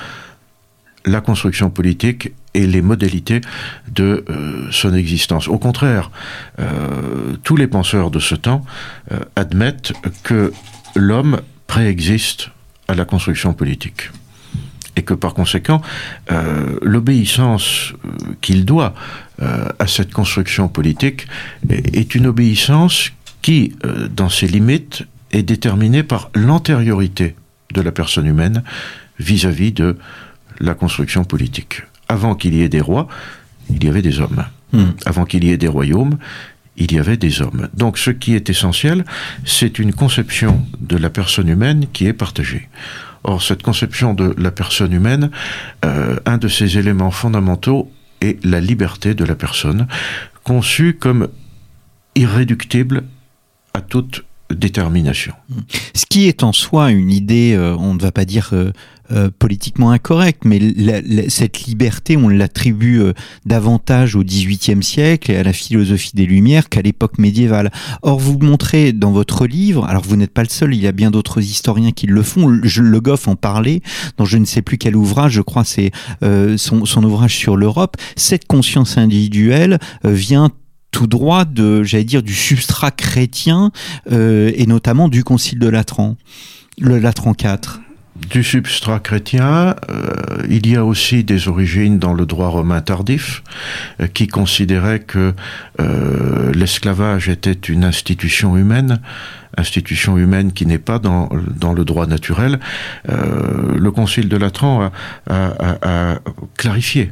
la 1.07 1.21
construction 1.23 1.71
politique 1.71 2.33
et 2.55 2.67
les 2.67 2.83
modalités 2.83 3.41
de 3.91 4.25
euh, 4.29 4.69
son 4.71 4.95
existence. 4.95 5.49
Au 5.49 5.59
contraire, 5.59 6.11
euh, 6.61 7.35
tous 7.43 7.57
les 7.57 7.67
penseurs 7.67 8.11
de 8.11 8.21
ce 8.21 8.35
temps 8.35 8.65
euh, 9.11 9.21
admettent 9.37 9.95
que 10.23 10.53
l'homme 10.95 11.41
préexiste 11.67 12.51
à 12.89 12.95
la 12.95 13.07
construction 13.07 13.55
politique 13.55 14.11
et 14.95 15.03
que 15.03 15.15
par 15.15 15.33
conséquent, 15.33 15.81
l'obéissance 16.83 17.95
qu'il 18.43 18.67
doit 18.67 18.93
à 19.41 19.87
cette 19.87 20.13
construction 20.13 20.69
politique 20.69 21.27
est 21.71 22.15
une 22.15 22.27
obéissance 22.27 23.11
qui, 23.41 23.73
dans 24.15 24.29
ses 24.29 24.47
limites, 24.47 25.05
est 25.31 25.43
déterminée 25.43 26.03
par 26.03 26.31
l'antériorité 26.35 27.35
de 27.73 27.81
la 27.81 27.93
personne 27.93 28.27
humaine 28.27 28.63
vis-à-vis 29.19 29.73
de 29.73 29.97
la 30.61 30.75
construction 30.75 31.25
politique. 31.25 31.83
Avant 32.09 32.35
qu'il 32.35 32.55
y 32.55 32.63
ait 32.63 32.69
des 32.69 32.81
rois, 32.81 33.09
il 33.71 33.85
y 33.85 33.89
avait 33.89 34.03
des 34.03 34.21
hommes. 34.21 34.45
Hmm. 34.73 34.91
Avant 35.07 35.25
qu'il 35.25 35.45
y 35.45 35.51
ait 35.51 35.59
des 35.59 35.69
royaumes, 35.69 36.19
il 36.77 36.93
y 36.93 36.99
avait 36.99 37.17
des 37.17 37.43
hommes. 37.43 37.69
Donc 37.75 37.99
ce 37.99 38.11
qui 38.11 38.35
est 38.35 38.49
essentiel, 38.49 39.05
c'est 39.45 39.79
une 39.79 39.93
conception 39.93 40.67
de 40.81 40.97
la 40.97 41.11
personne 41.11 41.49
humaine 41.49 41.87
qui 41.93 42.07
est 42.07 42.13
partagée. 42.13 42.69
Or, 43.25 43.43
cette 43.43 43.63
conception 43.63 44.15
de 44.15 44.35
la 44.37 44.51
personne 44.51 44.93
humaine, 44.93 45.31
euh, 45.85 46.19
un 46.27 46.39
de 46.39 46.49
ses 46.49 46.79
éléments 46.79 47.13
fondamentaux 47.13 47.93
est 48.21 48.45
la 48.45 48.61
liberté 48.61 49.15
de 49.15 49.25
la 49.25 49.35
personne, 49.35 49.87
conçue 50.45 50.95
comme 50.95 51.29
irréductible 52.15 53.05
à 53.75 53.81
toute 53.81 54.25
détermination. 54.55 55.35
Ce 55.95 56.05
qui 56.09 56.27
est 56.27 56.43
en 56.43 56.53
soi 56.53 56.91
une 56.91 57.11
idée, 57.11 57.55
euh, 57.55 57.77
on 57.79 57.95
ne 57.95 58.01
va 58.01 58.13
pas 58.13 58.25
dire 58.25 58.51
euh, 58.53 58.73
euh, 59.11 59.31
politiquement 59.37 59.91
incorrecte, 59.91 60.45
mais 60.45 60.61
cette 61.29 61.65
liberté, 61.65 62.17
on 62.17 62.29
l'attribue 62.29 63.03
davantage 63.45 64.17
au 64.17 64.23
XVIIIe 64.23 64.83
siècle 64.83 65.31
et 65.31 65.37
à 65.37 65.43
la 65.43 65.53
philosophie 65.53 66.13
des 66.15 66.27
Lumières 66.27 66.69
qu'à 66.69 66.83
l'époque 66.83 67.19
médiévale. 67.19 67.71
Or, 68.03 68.19
vous 68.19 68.39
montrez 68.39 68.93
dans 68.93 69.13
votre 69.13 69.47
livre, 69.47 69.85
alors 69.85 70.03
vous 70.03 70.17
n'êtes 70.17 70.33
pas 70.33 70.43
le 70.43 70.49
seul, 70.49 70.75
il 70.75 70.81
y 70.81 70.87
a 70.87 70.93
bien 70.93 71.11
d'autres 71.11 71.41
historiens 71.41 71.93
qui 71.93 72.07
le 72.07 72.23
font. 72.23 72.49
Le 72.49 73.01
Goff 73.01 73.29
en 73.29 73.37
parlait 73.37 73.83
dans 74.17 74.25
je 74.25 74.39
ne 74.39 74.45
sais 74.45 74.63
plus 74.63 74.79
quel 74.79 74.97
ouvrage, 74.97 75.33
je 75.33 75.43
crois 75.43 75.65
c'est 75.65 75.91
son, 76.23 76.85
son, 76.85 77.05
ouvrage 77.05 77.37
sur 77.37 77.57
l'Europe. 77.57 77.97
Cette 78.17 78.47
conscience 78.47 78.97
individuelle 78.97 79.79
vient 80.05 80.51
tout 80.93 81.09
droit 81.09 81.45
de, 81.45 81.83
j'allais 81.83 82.05
dire, 82.05 82.23
du 82.23 82.35
substrat 82.35 82.93
chrétien 82.93 83.73
euh, 84.13 84.53
et 84.55 84.67
notamment 84.67 85.09
du 85.09 85.25
Concile 85.25 85.59
de 85.59 85.69
Latran, 85.69 86.17
le 86.79 87.01
Latran 87.01 87.33
IV. 87.33 87.81
Du 88.29 88.45
substrat 88.45 89.01
chrétien, 89.01 89.75
euh, 89.91 90.15
il 90.49 90.69
y 90.69 90.77
a 90.77 90.85
aussi 90.85 91.25
des 91.25 91.49
origines 91.49 91.99
dans 91.99 92.13
le 92.13 92.27
droit 92.27 92.49
romain 92.49 92.81
tardif, 92.83 93.43
euh, 94.01 94.07
qui 94.07 94.29
considérait 94.29 95.01
que 95.01 95.35
l'esclavage 96.55 97.29
était 97.29 97.53
une 97.53 97.85
institution 97.85 98.57
humaine, 98.57 99.01
institution 99.57 100.19
humaine 100.19 100.53
qui 100.53 100.67
n'est 100.67 100.79
pas 100.79 100.99
dans, 100.99 101.31
dans 101.59 101.73
le 101.73 101.85
droit 101.85 102.07
naturel. 102.07 102.61
le 103.09 103.91
Concile 103.91 104.29
de 104.29 104.37
Latran 104.37 104.91
a, 105.29 105.35
a, 105.35 106.13
a 106.13 106.19
clarifié 106.57 107.11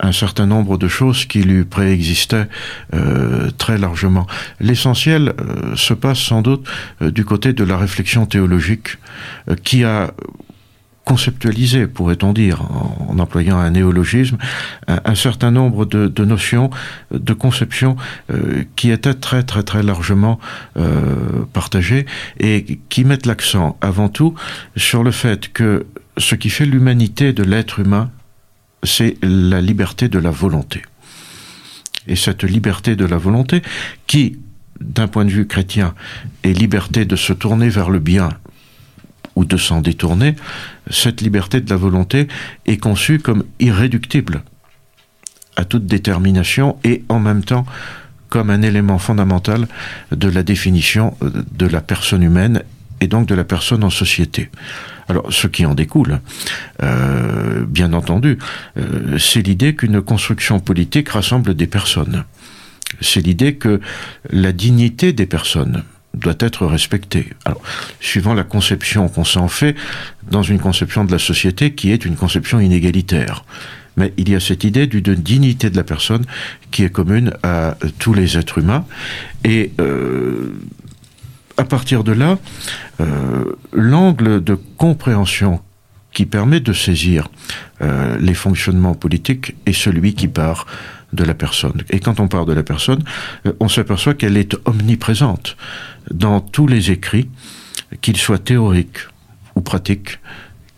un 0.00 0.12
certain 0.12 0.46
nombre 0.46 0.78
de 0.78 0.88
choses 0.88 1.24
qui 1.24 1.42
lui 1.42 1.64
préexistaient 1.64 2.48
euh, 2.94 3.50
très 3.58 3.78
largement. 3.78 4.26
L'essentiel 4.60 5.34
euh, 5.40 5.74
se 5.76 5.94
passe 5.94 6.18
sans 6.18 6.42
doute 6.42 6.68
euh, 7.02 7.10
du 7.10 7.24
côté 7.24 7.52
de 7.52 7.64
la 7.64 7.76
réflexion 7.76 8.26
théologique 8.26 8.98
qui 9.64 9.84
a 9.84 10.12
conceptualisé, 11.04 11.86
pourrait-on 11.86 12.34
dire, 12.34 12.62
en, 13.08 13.18
employant 13.18 13.56
un 13.56 13.70
néologisme, 13.70 14.36
un, 14.86 15.14
certain 15.14 15.50
nombre 15.50 15.86
de, 15.86 16.06
de, 16.06 16.24
notions, 16.26 16.68
de 17.10 17.32
conceptions 17.32 17.96
qui 18.76 18.90
étaient 18.90 19.14
très 19.14 19.42
très 19.42 19.62
très 19.62 19.82
largement 19.82 20.38
partagées 21.54 22.04
et 22.38 22.78
qui 22.90 23.04
mettent 23.04 23.24
l'accent 23.24 23.78
avant 23.80 24.10
tout 24.10 24.34
sur 24.76 25.02
le 25.02 25.10
fait 25.10 25.50
que 25.50 25.86
ce 26.18 26.34
qui 26.34 26.50
fait 26.50 26.66
l'humanité 26.66 27.32
de 27.32 27.42
l'être 27.42 27.80
humain, 27.80 28.10
c'est 28.82 29.16
la 29.22 29.60
liberté 29.60 30.08
de 30.08 30.18
la 30.18 30.30
volonté. 30.30 30.82
Et 32.06 32.16
cette 32.16 32.44
liberté 32.44 32.96
de 32.96 33.04
la 33.04 33.18
volonté, 33.18 33.62
qui, 34.06 34.38
d'un 34.80 35.08
point 35.08 35.24
de 35.24 35.30
vue 35.30 35.46
chrétien, 35.46 35.94
est 36.42 36.52
liberté 36.52 37.04
de 37.04 37.16
se 37.16 37.32
tourner 37.32 37.68
vers 37.68 37.90
le 37.90 37.98
bien 37.98 38.30
ou 39.36 39.44
de 39.44 39.56
s'en 39.56 39.80
détourner, 39.80 40.34
cette 40.90 41.20
liberté 41.20 41.60
de 41.60 41.70
la 41.70 41.76
volonté 41.76 42.28
est 42.66 42.78
conçue 42.78 43.18
comme 43.18 43.44
irréductible 43.60 44.42
à 45.56 45.64
toute 45.64 45.86
détermination 45.86 46.78
et 46.84 47.04
en 47.08 47.20
même 47.20 47.44
temps 47.44 47.66
comme 48.28 48.50
un 48.50 48.62
élément 48.62 48.98
fondamental 48.98 49.68
de 50.12 50.28
la 50.28 50.42
définition 50.42 51.16
de 51.20 51.66
la 51.66 51.80
personne 51.80 52.22
humaine 52.22 52.62
et 53.00 53.06
donc 53.06 53.26
de 53.26 53.34
la 53.34 53.44
personne 53.44 53.84
en 53.84 53.90
société. 53.90 54.50
Alors, 55.08 55.32
ce 55.32 55.46
qui 55.46 55.64
en 55.64 55.74
découle, 55.74 56.20
euh, 56.82 57.64
bien 57.66 57.92
entendu, 57.92 58.38
euh, 58.76 59.18
c'est 59.18 59.40
l'idée 59.40 59.74
qu'une 59.74 60.02
construction 60.02 60.60
politique 60.60 61.08
rassemble 61.08 61.54
des 61.54 61.66
personnes. 61.66 62.24
C'est 63.00 63.20
l'idée 63.20 63.54
que 63.54 63.80
la 64.30 64.52
dignité 64.52 65.12
des 65.12 65.26
personnes 65.26 65.84
doit 66.14 66.36
être 66.40 66.66
respectée. 66.66 67.30
Alors, 67.44 67.62
suivant 68.00 68.34
la 68.34 68.44
conception 68.44 69.08
qu'on 69.08 69.24
s'en 69.24 69.48
fait, 69.48 69.76
dans 70.30 70.42
une 70.42 70.58
conception 70.58 71.04
de 71.04 71.12
la 71.12 71.18
société 71.18 71.72
qui 71.72 71.90
est 71.90 72.04
une 72.04 72.16
conception 72.16 72.60
inégalitaire. 72.60 73.44
Mais 73.96 74.12
il 74.16 74.28
y 74.28 74.34
a 74.34 74.40
cette 74.40 74.64
idée 74.64 74.86
d'une 74.86 75.14
dignité 75.14 75.70
de 75.70 75.76
la 75.76 75.84
personne 75.84 76.24
qui 76.70 76.84
est 76.84 76.90
commune 76.90 77.32
à 77.42 77.76
tous 77.98 78.14
les 78.14 78.38
êtres 78.38 78.58
humains. 78.58 78.84
Et 79.44 79.72
euh, 79.80 80.54
à 81.58 81.64
partir 81.64 82.04
de 82.04 82.12
là, 82.12 82.38
euh, 83.00 83.44
l'angle 83.72 84.42
de 84.42 84.54
compréhension 84.54 85.60
qui 86.12 86.24
permet 86.24 86.60
de 86.60 86.72
saisir 86.72 87.28
euh, 87.82 88.16
les 88.18 88.34
fonctionnements 88.34 88.94
politiques 88.94 89.54
est 89.66 89.72
celui 89.72 90.14
qui 90.14 90.28
part 90.28 90.66
de 91.12 91.24
la 91.24 91.34
personne. 91.34 91.82
Et 91.90 92.00
quand 92.00 92.20
on 92.20 92.28
parle 92.28 92.46
de 92.46 92.52
la 92.52 92.62
personne, 92.62 93.02
euh, 93.46 93.52
on 93.60 93.68
s'aperçoit 93.68 94.14
qu'elle 94.14 94.36
est 94.36 94.56
omniprésente 94.64 95.56
dans 96.10 96.40
tous 96.40 96.66
les 96.66 96.90
écrits, 96.90 97.28
qu'ils 98.00 98.16
soient 98.16 98.38
théoriques 98.38 98.98
ou 99.54 99.60
pratiques, 99.60 100.18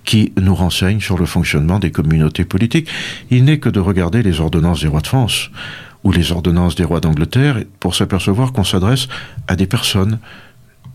qui 0.04 0.32
nous 0.40 0.54
renseignent 0.54 1.00
sur 1.00 1.18
le 1.18 1.26
fonctionnement 1.26 1.78
des 1.78 1.90
communautés 1.90 2.44
politiques. 2.44 2.88
Il 3.30 3.44
n'est 3.44 3.58
que 3.58 3.68
de 3.68 3.80
regarder 3.80 4.22
les 4.22 4.40
ordonnances 4.40 4.80
des 4.80 4.88
rois 4.88 5.02
de 5.02 5.06
France 5.06 5.50
ou 6.04 6.12
les 6.12 6.32
ordonnances 6.32 6.74
des 6.74 6.84
rois 6.84 7.00
d'Angleterre 7.00 7.62
pour 7.78 7.94
s'apercevoir 7.94 8.52
qu'on 8.52 8.64
s'adresse 8.64 9.08
à 9.46 9.56
des 9.56 9.66
personnes 9.66 10.18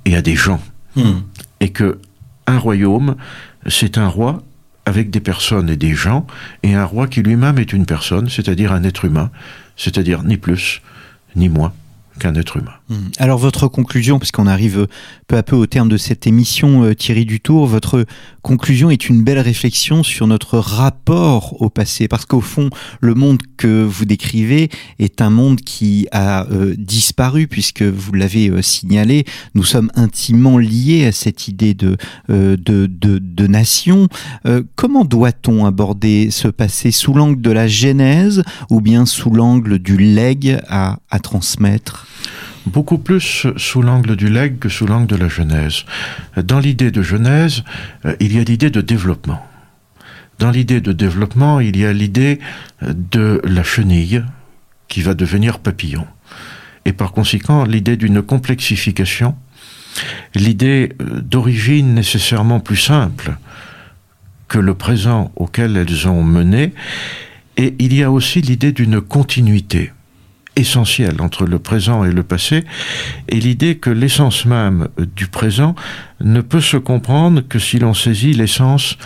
et 0.05 0.15
à 0.15 0.21
des 0.21 0.35
gens. 0.35 0.61
Hmm. 0.95 1.21
Et 1.59 1.69
que 1.69 1.99
un 2.47 2.57
royaume, 2.57 3.15
c'est 3.67 3.97
un 3.97 4.07
roi 4.07 4.43
avec 4.85 5.09
des 5.09 5.19
personnes 5.19 5.69
et 5.69 5.77
des 5.77 5.93
gens, 5.93 6.27
et 6.61 6.75
un 6.75 6.85
roi 6.85 7.07
qui 7.07 7.23
lui-même 7.23 7.57
est 7.57 7.73
une 7.73 7.85
personne, 7.85 8.29
c'est-à-dire 8.29 8.71
un 8.71 8.83
être 8.83 9.05
humain, 9.05 9.31
c'est-à-dire 9.77 10.23
ni 10.23 10.37
plus 10.37 10.81
ni 11.35 11.49
moins 11.49 11.73
qu'un 12.19 12.35
être 12.35 12.57
humain. 12.57 12.73
Hmm. 12.89 13.09
Alors 13.17 13.37
votre 13.37 13.67
conclusion, 13.67 14.19
puisqu'on 14.19 14.47
arrive 14.47 14.87
peu 15.27 15.37
à 15.37 15.43
peu 15.43 15.55
au 15.55 15.65
terme 15.65 15.89
de 15.89 15.97
cette 15.97 16.27
émission, 16.27 16.83
euh, 16.83 16.93
Thierry 16.93 17.25
Dutour, 17.25 17.67
votre 17.67 18.05
conclusion 18.41 18.89
est 18.89 19.09
une 19.09 19.23
belle 19.23 19.39
réflexion 19.39 20.03
sur 20.03 20.27
notre 20.27 20.57
rapport 20.59 21.61
au 21.61 21.69
passé, 21.69 22.07
parce 22.07 22.25
qu'au 22.25 22.41
fond, 22.41 22.69
le 23.01 23.15
monde 23.15 23.41
que 23.57 23.83
vous 23.83 24.05
décrivez 24.05 24.69
est 24.99 25.21
un 25.21 25.29
monde 25.29 25.61
qui 25.61 26.07
a 26.11 26.45
euh, 26.51 26.75
disparu, 26.77 27.47
puisque 27.47 27.81
vous 27.81 28.13
l'avez 28.13 28.49
euh, 28.49 28.61
signalé, 28.61 29.25
nous 29.53 29.63
sommes 29.63 29.91
intimement 29.95 30.57
liés 30.57 31.07
à 31.07 31.11
cette 31.11 31.47
idée 31.47 31.73
de, 31.73 31.97
de, 32.29 32.55
de, 32.87 33.47
nation. 33.47 34.07
comment 34.75 35.05
doit-on 35.05 35.65
aborder 35.65 36.29
ce 36.31 36.47
passé 36.47 36.91
sous 36.91 37.13
l'angle 37.13 37.41
de 37.41 37.51
la 37.51 37.67
genèse 37.67 38.43
ou 38.69 38.81
bien 38.81 39.05
sous 39.05 39.29
l'angle 39.29 39.79
du 39.79 39.97
legs 39.97 40.59
à, 40.67 40.99
à 41.09 41.19
transmettre? 41.19 42.04
Beaucoup 42.65 42.97
plus 42.97 43.47
sous 43.57 43.81
l'angle 43.81 44.15
du 44.15 44.29
legs 44.29 44.59
que 44.59 44.69
sous 44.69 44.87
l'angle 44.87 45.07
de 45.07 45.15
la 45.15 45.27
Genèse. 45.27 45.85
Dans 46.35 46.59
l'idée 46.59 46.91
de 46.91 47.01
Genèse, 47.01 47.63
euh, 48.05 48.15
il 48.19 48.35
y 48.35 48.39
a 48.39 48.43
l'idée 48.43 48.69
de 48.69 48.81
développement. 48.81 49.45
Dans 50.39 50.51
l'idée 50.51 50.81
de 50.81 50.91
développement, 50.91 51.59
il 51.59 51.77
y 51.77 51.85
a 51.85 51.93
l'idée 51.93 52.39
euh, 52.83 52.93
de 53.11 53.41
la 53.43 53.63
chenille 53.63 54.23
qui 54.87 55.01
va 55.01 55.13
devenir 55.13 55.59
papillon. 55.59 56.05
Et 56.85 56.93
par 56.93 57.11
conséquent, 57.11 57.65
l'idée 57.65 57.97
d'une 57.97 58.21
complexification, 58.21 59.35
l'idée 60.33 60.93
euh, 61.01 61.21
d'origine 61.21 61.93
nécessairement 61.93 62.59
plus 62.59 62.77
simple 62.77 63.37
que 64.47 64.59
le 64.59 64.75
présent 64.75 65.31
auquel 65.35 65.77
elles 65.77 66.07
ont 66.07 66.23
mené, 66.23 66.73
et 67.57 67.73
il 67.79 67.93
y 67.93 68.03
a 68.03 68.11
aussi 68.11 68.41
l'idée 68.41 68.73
d'une 68.73 69.01
continuité 69.01 69.91
essentiel 70.55 71.21
entre 71.21 71.45
le 71.45 71.59
présent 71.59 72.03
et 72.03 72.11
le 72.11 72.23
passé, 72.23 72.63
et 73.29 73.39
l'idée 73.39 73.77
que 73.77 73.89
l'essence 73.89 74.45
même 74.45 74.87
du 75.15 75.27
présent 75.27 75.75
ne 76.21 76.41
peut 76.41 76.61
se 76.61 76.77
comprendre 76.77 77.41
que 77.41 77.59
si 77.59 77.79
l'on 77.79 77.93
saisit 77.93 78.33
l'essence 78.33 78.97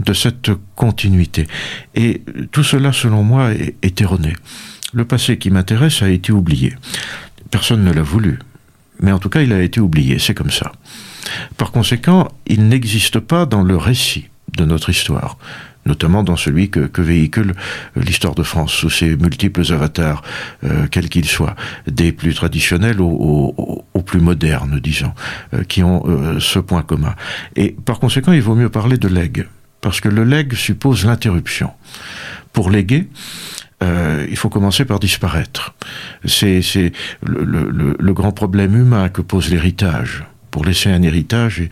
de 0.00 0.12
cette 0.12 0.50
continuité. 0.74 1.46
Et 1.94 2.22
tout 2.52 2.64
cela, 2.64 2.92
selon 2.92 3.22
moi, 3.22 3.52
est, 3.52 4.00
erroné. 4.00 4.34
Le 4.92 5.04
passé 5.04 5.38
qui 5.38 5.50
m'intéresse 5.50 6.02
a 6.02 6.08
été 6.08 6.32
oublié. 6.32 6.74
Personne 7.50 7.84
ne 7.84 7.92
l'a 7.92 8.02
voulu. 8.02 8.38
Mais 9.00 9.12
en 9.12 9.18
tout 9.18 9.28
cas, 9.28 9.42
il 9.42 9.52
a 9.52 9.62
été 9.62 9.80
oublié, 9.80 10.18
c'est 10.18 10.34
comme 10.34 10.50
ça. 10.50 10.72
Par 11.56 11.72
conséquent, 11.72 12.28
il 12.46 12.68
n'existe 12.68 13.20
pas 13.20 13.46
dans 13.46 13.62
le 13.62 13.76
récit 13.76 14.28
de 14.56 14.64
notre 14.64 14.90
histoire 14.90 15.38
notamment 15.88 16.22
dans 16.22 16.36
celui 16.36 16.70
que, 16.70 17.00
véhicule 17.00 17.54
euh, 17.96 18.02
l'histoire 18.02 18.34
de 18.34 18.42
France 18.44 18.72
sous 18.72 18.90
ses 18.90 19.16
multiples 19.16 19.72
avatars, 19.72 20.22
euh, 20.64 20.86
quels 20.90 21.08
qu'ils 21.08 21.26
soient, 21.26 21.56
des 21.86 22.12
plus 22.12 22.34
traditionnels 22.34 23.00
aux, 23.00 23.84
plus 24.06 24.20
modernes, 24.20 24.78
disons, 24.80 25.12
euh, 25.54 25.64
qui 25.64 25.82
ont 25.82 26.02
ce 26.38 26.58
point 26.58 26.82
commun. 26.82 27.14
Et 27.56 27.76
par 27.84 27.98
conséquent, 27.98 28.32
il 28.32 28.42
vaut 28.42 28.54
mieux 28.54 28.68
parler 28.68 28.96
de 28.96 29.08
legs, 29.08 29.46
parce 29.80 30.00
que 30.00 30.08
le 30.08 30.24
leg 30.24 30.54
suppose 30.54 31.04
l'interruption. 31.04 31.70
Pour 32.52 32.70
léguer, 32.70 33.08
il 33.82 34.36
faut 34.36 34.48
commencer 34.48 34.84
par 34.84 34.98
disparaître. 34.98 35.74
C'est 36.24 36.92
le, 37.22 38.12
grand 38.12 38.32
problème 38.32 38.74
humain 38.76 39.08
que 39.08 39.20
pose 39.20 39.50
l'héritage 39.50 40.24
pour 40.58 40.64
laisser 40.64 40.90
un 40.90 41.04
héritage, 41.04 41.62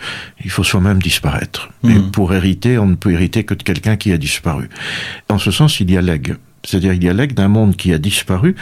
il 0.45 0.49
faut 0.49 0.62
soi-même 0.62 1.03
disparaître. 1.03 1.70
Et 1.82 1.89
hmm. 1.89 2.12
pour 2.12 2.32
hériter, 2.32 2.78
on 2.78 2.87
ne 2.87 2.95
peut 2.95 3.11
hériter 3.11 3.43
que 3.43 3.55
de 3.55 3.64
quelqu'un 3.64 3.97
qui 3.97 4.12
a 4.12 4.16
disparu. 4.16 4.68
En 5.28 5.41
ce 5.41 5.51
sens, 5.51 5.80
il 5.80 5.91
y 5.91 5.97
a 5.97 6.01
legs. 6.01 6.37
C'est-à-dire, 6.62 6.93
il 6.93 7.03
y 7.03 7.09
a 7.09 7.12
legs 7.12 7.34
d'un 7.34 7.49
monde 7.49 7.74
qui 7.74 7.93
a 7.93 7.99
disparu, 7.99 8.55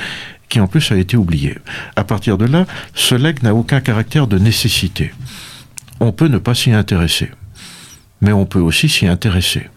qui 0.49 0.61
en 0.61 0.67
plus 0.67 0.91
a 0.93 0.97
été 0.97 1.19
oublié. 1.19 1.59
À 1.95 2.05
partir 2.05 2.39
de 2.39 2.47
là, 2.47 2.65
ce 2.95 3.15
leg 3.15 3.43
n'a 3.43 3.55
aucun 3.55 3.83
caractère 3.83 4.27
de 4.27 4.39
nécessité. 4.39 5.13
On 6.01 6.11
peut 6.11 6.29
ne 6.29 6.39
pas 6.39 6.55
s'y 6.55 6.73
intéresser. 6.73 7.31
Mais 8.23 8.33
on 8.33 8.47
peut 8.47 8.61
aussi 8.61 8.89
s'y 8.89 9.07
intéresser. 9.07 9.69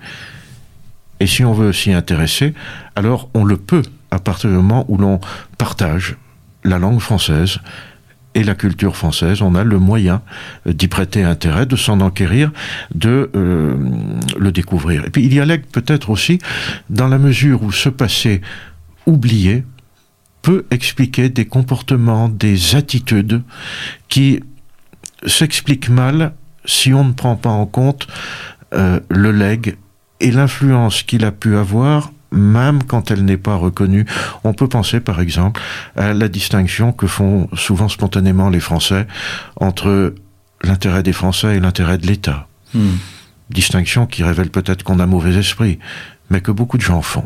Et 1.19 1.27
si 1.27 1.43
on 1.43 1.51
veut 1.51 1.73
s'y 1.73 1.91
intéresser, 1.91 2.53
alors 2.95 3.29
on 3.33 3.43
le 3.43 3.57
peut 3.57 3.83
à 4.11 4.19
partir 4.19 4.49
du 4.49 4.55
moment 4.55 4.85
où 4.87 4.97
l'on 4.97 5.19
partage 5.57 6.15
la 6.63 6.79
langue 6.79 7.01
française, 7.01 7.59
et 8.37 8.43
la 8.43 8.53
culture 8.53 8.95
française, 8.95 9.41
on 9.41 9.55
a 9.55 9.63
le 9.63 9.79
moyen 9.79 10.21
d'y 10.67 10.87
prêter 10.87 11.23
intérêt, 11.23 11.65
de 11.65 11.75
s'en 11.75 12.01
enquérir, 12.01 12.51
de 12.93 13.31
euh, 13.35 13.75
le 14.37 14.51
découvrir. 14.51 15.05
Et 15.05 15.09
puis 15.09 15.25
il 15.25 15.33
y 15.33 15.39
a 15.39 15.57
peut-être 15.57 16.11
aussi 16.11 16.37
dans 16.91 17.07
la 17.07 17.17
mesure 17.17 17.63
où 17.63 17.71
ce 17.71 17.89
passé 17.89 18.41
oublié 19.07 19.63
peut 20.43 20.67
expliquer 20.69 21.29
des 21.29 21.45
comportements, 21.45 22.29
des 22.29 22.75
attitudes 22.75 23.41
qui 24.07 24.43
s'expliquent 25.25 25.89
mal 25.89 26.33
si 26.63 26.93
on 26.93 27.05
ne 27.05 27.13
prend 27.13 27.37
pas 27.37 27.49
en 27.49 27.65
compte 27.65 28.05
euh, 28.75 28.99
le 29.09 29.31
leg 29.31 29.77
et 30.19 30.29
l'influence 30.29 31.01
qu'il 31.01 31.25
a 31.25 31.31
pu 31.31 31.57
avoir 31.57 32.11
même 32.31 32.83
quand 32.83 33.11
elle 33.11 33.25
n'est 33.25 33.37
pas 33.37 33.55
reconnue. 33.55 34.05
On 34.43 34.53
peut 34.53 34.67
penser 34.67 34.99
par 34.99 35.19
exemple 35.21 35.61
à 35.95 36.13
la 36.13 36.27
distinction 36.27 36.91
que 36.91 37.07
font 37.07 37.49
souvent 37.53 37.89
spontanément 37.89 38.49
les 38.49 38.59
Français 38.59 39.07
entre 39.57 40.13
l'intérêt 40.63 41.03
des 41.03 41.13
Français 41.13 41.57
et 41.57 41.59
l'intérêt 41.59 41.97
de 41.97 42.07
l'État. 42.07 42.47
Hmm. 42.73 42.95
Distinction 43.49 44.05
qui 44.05 44.23
révèle 44.23 44.49
peut-être 44.49 44.83
qu'on 44.83 44.99
a 44.99 45.05
mauvais 45.05 45.35
esprit, 45.35 45.79
mais 46.29 46.41
que 46.41 46.51
beaucoup 46.51 46.77
de 46.77 46.83
gens 46.83 47.01
font 47.01 47.25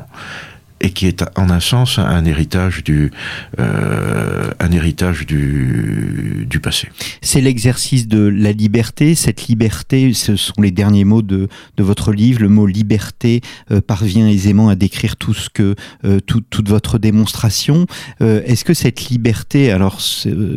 et 0.82 0.90
qui 0.90 1.08
est 1.08 1.24
en 1.36 1.50
un 1.50 1.60
sens 1.60 2.00
un 2.00 2.26
héritage 2.26 2.84
du, 2.84 3.12
euh, 3.60 4.50
un 4.60 4.72
héritage 4.72 5.26
du, 5.26 6.48
passé. 6.62 6.90
C'est 7.22 7.42
l'exercice 7.42 8.08
de 8.08 8.28
la 8.28 8.52
liberté. 8.52 9.16
Cette 9.16 9.48
liberté, 9.48 10.14
ce 10.14 10.36
sont 10.36 10.62
les 10.62 10.70
derniers 10.70 11.06
mots 11.06 11.24
de, 11.24 11.48
de 11.78 11.84
votre 11.84 12.12
livre. 12.12 12.42
Le 12.42 12.50
mot 12.50 12.68
liberté 12.68 13.42
euh, 13.72 13.82
parvient 13.82 14.28
aisément 14.28 14.70
à 14.70 14.76
décrire 14.76 15.16
tout 15.16 15.34
ce 15.34 15.50
que, 15.50 15.76
euh, 16.06 16.20
tout, 16.20 16.42
toute 16.42 16.70
votre 16.70 17.00
démonstration. 17.00 17.86
Est-ce 18.20 18.64
que 18.64 18.74
cette 18.74 19.10
liberté, 19.10 19.72
alors 19.72 20.00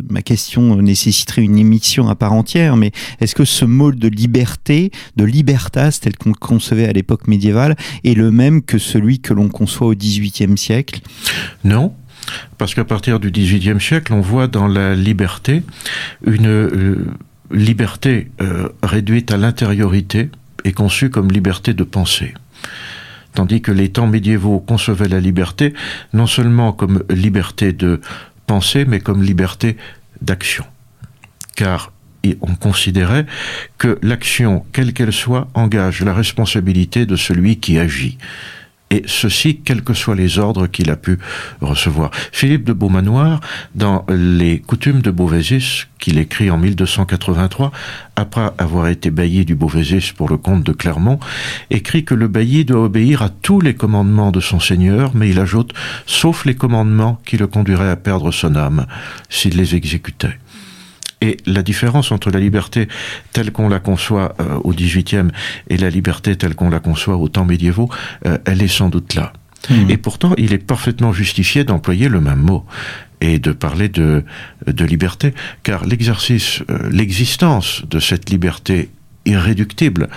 ma 0.09 0.21
question 0.21 0.75
nécessiterait 0.77 1.41
une 1.41 1.57
émission 1.57 2.07
à 2.09 2.15
part 2.15 2.33
entière, 2.33 2.77
mais 2.77 2.91
est-ce 3.19 3.35
que 3.35 3.45
ce 3.45 3.65
mot 3.65 3.91
de 3.91 4.07
liberté, 4.07 4.91
de 5.15 5.23
libertas 5.23 5.99
tel 6.01 6.15
qu'on 6.17 6.29
le 6.29 6.35
concevait 6.35 6.87
à 6.87 6.91
l'époque 6.91 7.27
médiévale, 7.27 7.75
est 8.03 8.13
le 8.13 8.31
même 8.31 8.61
que 8.61 8.77
celui 8.77 9.19
que 9.19 9.33
l'on 9.33 9.49
conçoit 9.49 9.87
au 9.87 9.95
XVIIIe 9.95 10.14
Siècle 10.57 11.01
Non, 11.63 11.93
parce 12.57 12.73
qu'à 12.73 12.85
partir 12.85 13.19
du 13.19 13.31
XVIIIe 13.31 13.81
siècle, 13.81 14.13
on 14.13 14.21
voit 14.21 14.47
dans 14.47 14.67
la 14.67 14.95
liberté 14.95 15.63
une 16.25 16.47
euh, 16.47 17.07
liberté 17.51 18.31
euh, 18.41 18.69
réduite 18.83 19.31
à 19.31 19.37
l'intériorité 19.37 20.29
et 20.63 20.71
conçue 20.71 21.09
comme 21.09 21.31
liberté 21.31 21.73
de 21.73 21.83
penser. 21.83 22.33
Tandis 23.33 23.61
que 23.61 23.71
les 23.71 23.89
temps 23.89 24.07
médiévaux 24.07 24.59
concevaient 24.59 25.09
la 25.09 25.19
liberté 25.19 25.73
non 26.13 26.25
seulement 26.25 26.71
comme 26.71 27.03
liberté 27.09 27.73
de 27.73 27.99
penser, 28.47 28.85
mais 28.85 28.99
comme 28.99 29.21
liberté 29.21 29.77
d'action. 30.21 30.65
Car 31.55 31.91
on 32.41 32.55
considérait 32.55 33.25
que 33.77 33.99
l'action, 34.01 34.65
quelle 34.71 34.93
qu'elle 34.93 35.13
soit, 35.13 35.47
engage 35.53 36.01
la 36.01 36.13
responsabilité 36.13 37.05
de 37.05 37.15
celui 37.15 37.57
qui 37.57 37.77
agit 37.77 38.17
et 38.95 39.03
ceci 39.07 39.57
quels 39.57 39.83
que 39.83 39.93
soient 39.93 40.15
les 40.15 40.39
ordres 40.39 40.67
qu'il 40.67 40.89
a 40.89 40.95
pu 40.95 41.17
recevoir. 41.61 42.11
Philippe 42.31 42.63
de 42.63 42.73
Beaumanoir, 42.73 43.41
dans 43.75 44.05
les 44.09 44.59
coutumes 44.59 45.01
de 45.01 45.11
Beauvaisis, 45.11 45.87
qu'il 45.99 46.17
écrit 46.17 46.49
en 46.49 46.57
1283, 46.57 47.71
après 48.15 48.49
avoir 48.57 48.87
été 48.87 49.09
bailli 49.09 49.43
du 49.43 49.55
Beauvaisis 49.55 50.13
pour 50.15 50.29
le 50.29 50.37
comte 50.37 50.63
de 50.63 50.71
Clermont, 50.71 51.19
écrit 51.71 52.05
que 52.05 52.15
le 52.15 52.27
bailli 52.27 52.63
doit 52.63 52.83
obéir 52.83 53.21
à 53.21 53.29
tous 53.29 53.59
les 53.59 53.73
commandements 53.73 54.31
de 54.31 54.39
son 54.39 54.59
seigneur, 54.59 55.11
mais 55.13 55.29
il 55.29 55.39
ajoute, 55.39 55.73
sauf 56.05 56.45
les 56.45 56.55
commandements 56.55 57.19
qui 57.25 57.37
le 57.37 57.47
conduiraient 57.47 57.89
à 57.89 57.95
perdre 57.97 58.31
son 58.31 58.55
âme 58.55 58.85
s'il 59.29 59.57
les 59.57 59.75
exécutait. 59.75 60.37
Et 61.25 61.37
la 61.47 61.63
différence 61.63 62.11
entre 62.11 62.29
la 62.29 62.39
liberté 62.39 62.87
telle 63.33 63.51
qu'on 63.51 63.67
la 63.67 63.79
conçoit 63.79 64.35
euh, 64.39 64.59
au 64.63 64.73
XVIIIe 64.73 65.29
et 65.69 65.77
la 65.77 65.89
liberté 65.89 66.35
telle 66.35 66.53
qu'on 66.53 66.69
la 66.69 66.79
conçoit 66.79 67.17
aux 67.17 67.29
temps 67.29 67.45
médiévaux, 67.45 67.89
euh, 68.27 68.37
elle 68.45 68.61
est 68.61 68.67
sans 68.67 68.89
doute 68.89 69.15
là. 69.15 69.33
Mmh. 69.71 69.89
Et 69.89 69.97
pourtant, 69.97 70.33
il 70.37 70.53
est 70.53 70.59
parfaitement 70.59 71.13
justifié 71.13 71.63
d'employer 71.63 72.09
le 72.09 72.21
même 72.21 72.41
mot 72.41 72.63
et 73.21 73.39
de 73.39 73.51
parler 73.53 73.89
de, 73.89 74.23
de 74.67 74.85
liberté, 74.85 75.33
car 75.63 75.83
l'exercice, 75.85 76.61
euh, 76.69 76.89
l'existence 76.91 77.81
de 77.89 77.99
cette 77.99 78.29
liberté 78.29 78.91
irréductible 79.25 80.09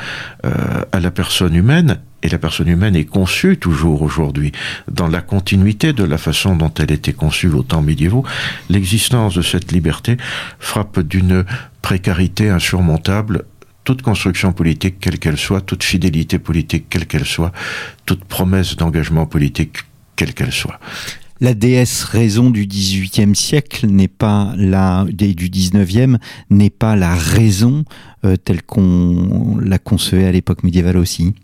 euh, 0.45 0.83
à 0.93 1.01
la 1.01 1.11
personne 1.11 1.55
humaine, 1.55 1.99
et 2.23 2.29
la 2.29 2.39
personne 2.39 2.69
humaine 2.69 2.97
est 2.97 3.05
conçue 3.05 3.57
toujours 3.59 4.03
aujourd'hui. 4.03 4.53
Dans 4.91 5.09
la 5.09 5.21
continuité 5.21 5.93
de 5.93 6.05
la 6.05 6.19
façon 6.19 6.57
dont 6.57 6.73
elle 6.79 6.91
était 6.91 7.13
conçue 7.13 7.49
au 7.49 7.63
temps 7.63 7.83
médiévaux, 7.83 8.25
l'existence 8.69 9.35
de 9.35 9.43
cette 9.43 9.73
liberté 9.73 10.17
frappe 10.59 11.01
d'une 11.01 11.45
précarité 11.81 12.51
insurmontable 12.51 13.45
toute 13.85 14.03
construction 14.03 14.53
politique, 14.53 14.97
quelle 15.01 15.19
qu'elle 15.19 15.39
soit, 15.39 15.63
toute 15.63 15.83
fidélité 15.83 16.39
politique, 16.39 16.89
quelle 16.91 17.07
qu'elle 17.07 17.25
soit, 17.25 17.53
toute 18.05 18.23
promesse 18.25 18.77
d'engagement 18.77 19.25
politique, 19.25 19.79
quelle 20.15 20.35
qu'elle 20.35 20.53
soit 20.53 20.79
la 21.41 21.55
déesse 21.55 22.05
raison 22.05 22.51
du 22.51 22.67
XVIIIe 22.67 23.35
siècle 23.35 23.87
n'est 23.87 24.09
pas 24.09 24.53
la 24.57 25.07
du 25.09 25.49
XIXe 25.49 26.19
n'est 26.51 26.71
pas 26.71 26.97
la 26.97 27.15
raison 27.15 27.85
euh, 28.25 28.37
telle 28.37 28.63
qu'on 28.63 29.59
la 29.63 29.79
concevait 29.79 30.27
à 30.27 30.33
l'époque 30.33 30.63
médiévale 30.65 30.97
aussi. 30.97 31.35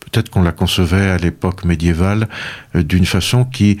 Peut-être 0.00 0.30
qu'on 0.30 0.42
la 0.42 0.52
concevait 0.52 1.10
à 1.10 1.16
l'époque 1.16 1.64
médiévale 1.64 2.28
euh, 2.74 2.82
d'une 2.82 3.06
façon 3.06 3.44
qui, 3.44 3.78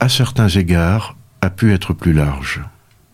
à 0.00 0.08
certains 0.08 0.48
égards, 0.48 1.16
a 1.40 1.50
pu 1.50 1.72
être 1.72 1.92
plus 1.92 2.12
large. 2.12 2.60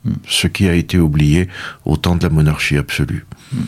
Hmm. 0.05 0.15
Ce 0.27 0.47
qui 0.47 0.69
a 0.69 0.75
été 0.75 0.99
oublié 0.99 1.49
au 1.85 1.97
temps 1.97 2.17
de 2.17 2.23
la 2.23 2.31
monarchie 2.31 2.77
absolue. 2.77 3.27
Hmm. 3.53 3.63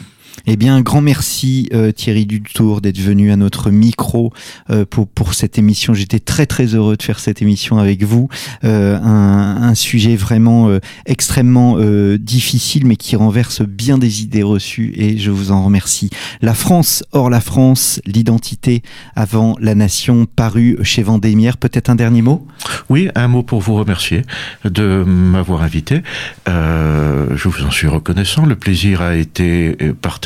Eh 0.45 0.57
bien, 0.57 0.77
un 0.77 0.83
grand 0.83 1.01
merci 1.01 1.69
euh, 1.73 1.93
Thierry 1.93 2.27
Dutour 2.27 2.81
d'être 2.81 2.99
venu 2.99 3.33
à 3.33 3.37
notre 3.37 3.71
micro 3.71 4.33
euh, 4.71 4.85
pour, 4.85 5.09
pour 5.09 5.35
cette 5.35 5.59
émission. 5.59 5.95
J'étais 5.95 6.19
très 6.19 6.47
très 6.47 6.67
heureux 6.75 6.97
de 6.97 7.03
faire 7.03 7.19
cette 7.19 7.41
émission 7.43 7.79
avec 7.79 8.05
vous. 8.05 8.29
Euh, 8.65 8.99
un, 8.99 9.63
un, 9.63 9.75
sujet 9.75 10.17
vraiment 10.17 10.71
extrêmement 11.05 11.77
difficile, 12.19 12.87
mais 12.87 12.97
qui 12.97 13.15
renverse 13.15 13.63
bien 13.63 13.99
des 13.99 14.23
idées 14.23 14.43
reçues 14.43 14.93
et 14.97 15.19
je 15.19 15.31
vous 15.31 15.53
en 15.53 15.65
remercie. 15.65 16.11
La 16.41 16.55
France 16.55 17.05
hors 17.13 17.29
la 17.29 17.41
France, 17.41 18.01
l'identité 18.07 18.83
avant 19.15 19.57
la 19.61 19.75
nation, 19.75 20.27
paru 20.27 20.79
chez 20.83 21.03
Vendémiaire. 21.03 21.59
Peut-être 21.59 21.91
un 21.91 21.95
dernier 21.95 22.23
mot? 22.23 22.47
Oui, 22.89 23.11
un 23.15 23.29
mot 23.29 23.43
pour 23.43 23.61
vous 23.61 23.75
remercier 23.75 24.23
de 24.65 25.05
m'avoir 25.05 25.63
invité. 25.63 26.03
je 26.47 27.49
vous 27.49 27.65
en 27.65 27.71
suis 27.71 27.89
reconnaissant. 27.89 28.47
Le 28.47 28.57
plaisir 28.57 29.03
a 29.03 29.15
été 29.15 29.77
partagé 30.01 30.26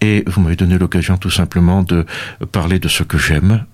et 0.00 0.24
vous 0.26 0.40
m'avez 0.40 0.56
donné 0.56 0.78
l'occasion 0.78 1.16
tout 1.16 1.30
simplement 1.30 1.82
de 1.82 2.06
parler 2.52 2.78
de 2.78 2.88
ce 2.88 3.02
que 3.02 3.18
j'aime 3.18 3.64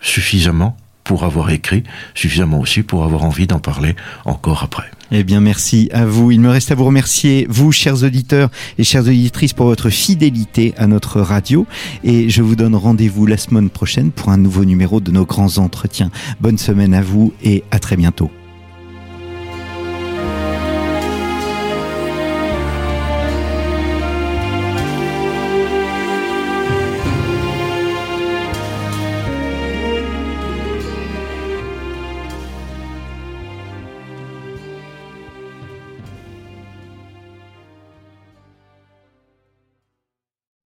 suffisamment 0.00 0.76
pour 1.04 1.24
avoir 1.24 1.50
écrit, 1.50 1.84
suffisamment 2.14 2.60
aussi 2.60 2.82
pour 2.82 3.02
avoir 3.02 3.24
envie 3.24 3.46
d'en 3.46 3.58
parler 3.58 3.96
encore 4.26 4.62
après. 4.62 4.84
Eh 5.10 5.24
bien, 5.24 5.40
merci 5.40 5.88
à 5.90 6.04
vous. 6.04 6.30
Il 6.30 6.40
me 6.40 6.50
reste 6.50 6.70
à 6.70 6.74
vous 6.74 6.84
remercier, 6.84 7.46
vous, 7.48 7.72
chers 7.72 8.04
auditeurs 8.04 8.50
et 8.76 8.84
chères 8.84 9.06
auditrices, 9.06 9.54
pour 9.54 9.64
votre 9.64 9.88
fidélité 9.88 10.74
à 10.76 10.86
notre 10.86 11.22
radio. 11.22 11.66
Et 12.04 12.28
je 12.28 12.42
vous 12.42 12.56
donne 12.56 12.74
rendez-vous 12.74 13.24
la 13.24 13.38
semaine 13.38 13.70
prochaine 13.70 14.10
pour 14.10 14.28
un 14.28 14.36
nouveau 14.36 14.66
numéro 14.66 15.00
de 15.00 15.10
nos 15.10 15.24
grands 15.24 15.56
entretiens. 15.56 16.10
Bonne 16.40 16.58
semaine 16.58 16.92
à 16.92 17.00
vous 17.00 17.32
et 17.42 17.64
à 17.70 17.78
très 17.78 17.96
bientôt. 17.96 18.30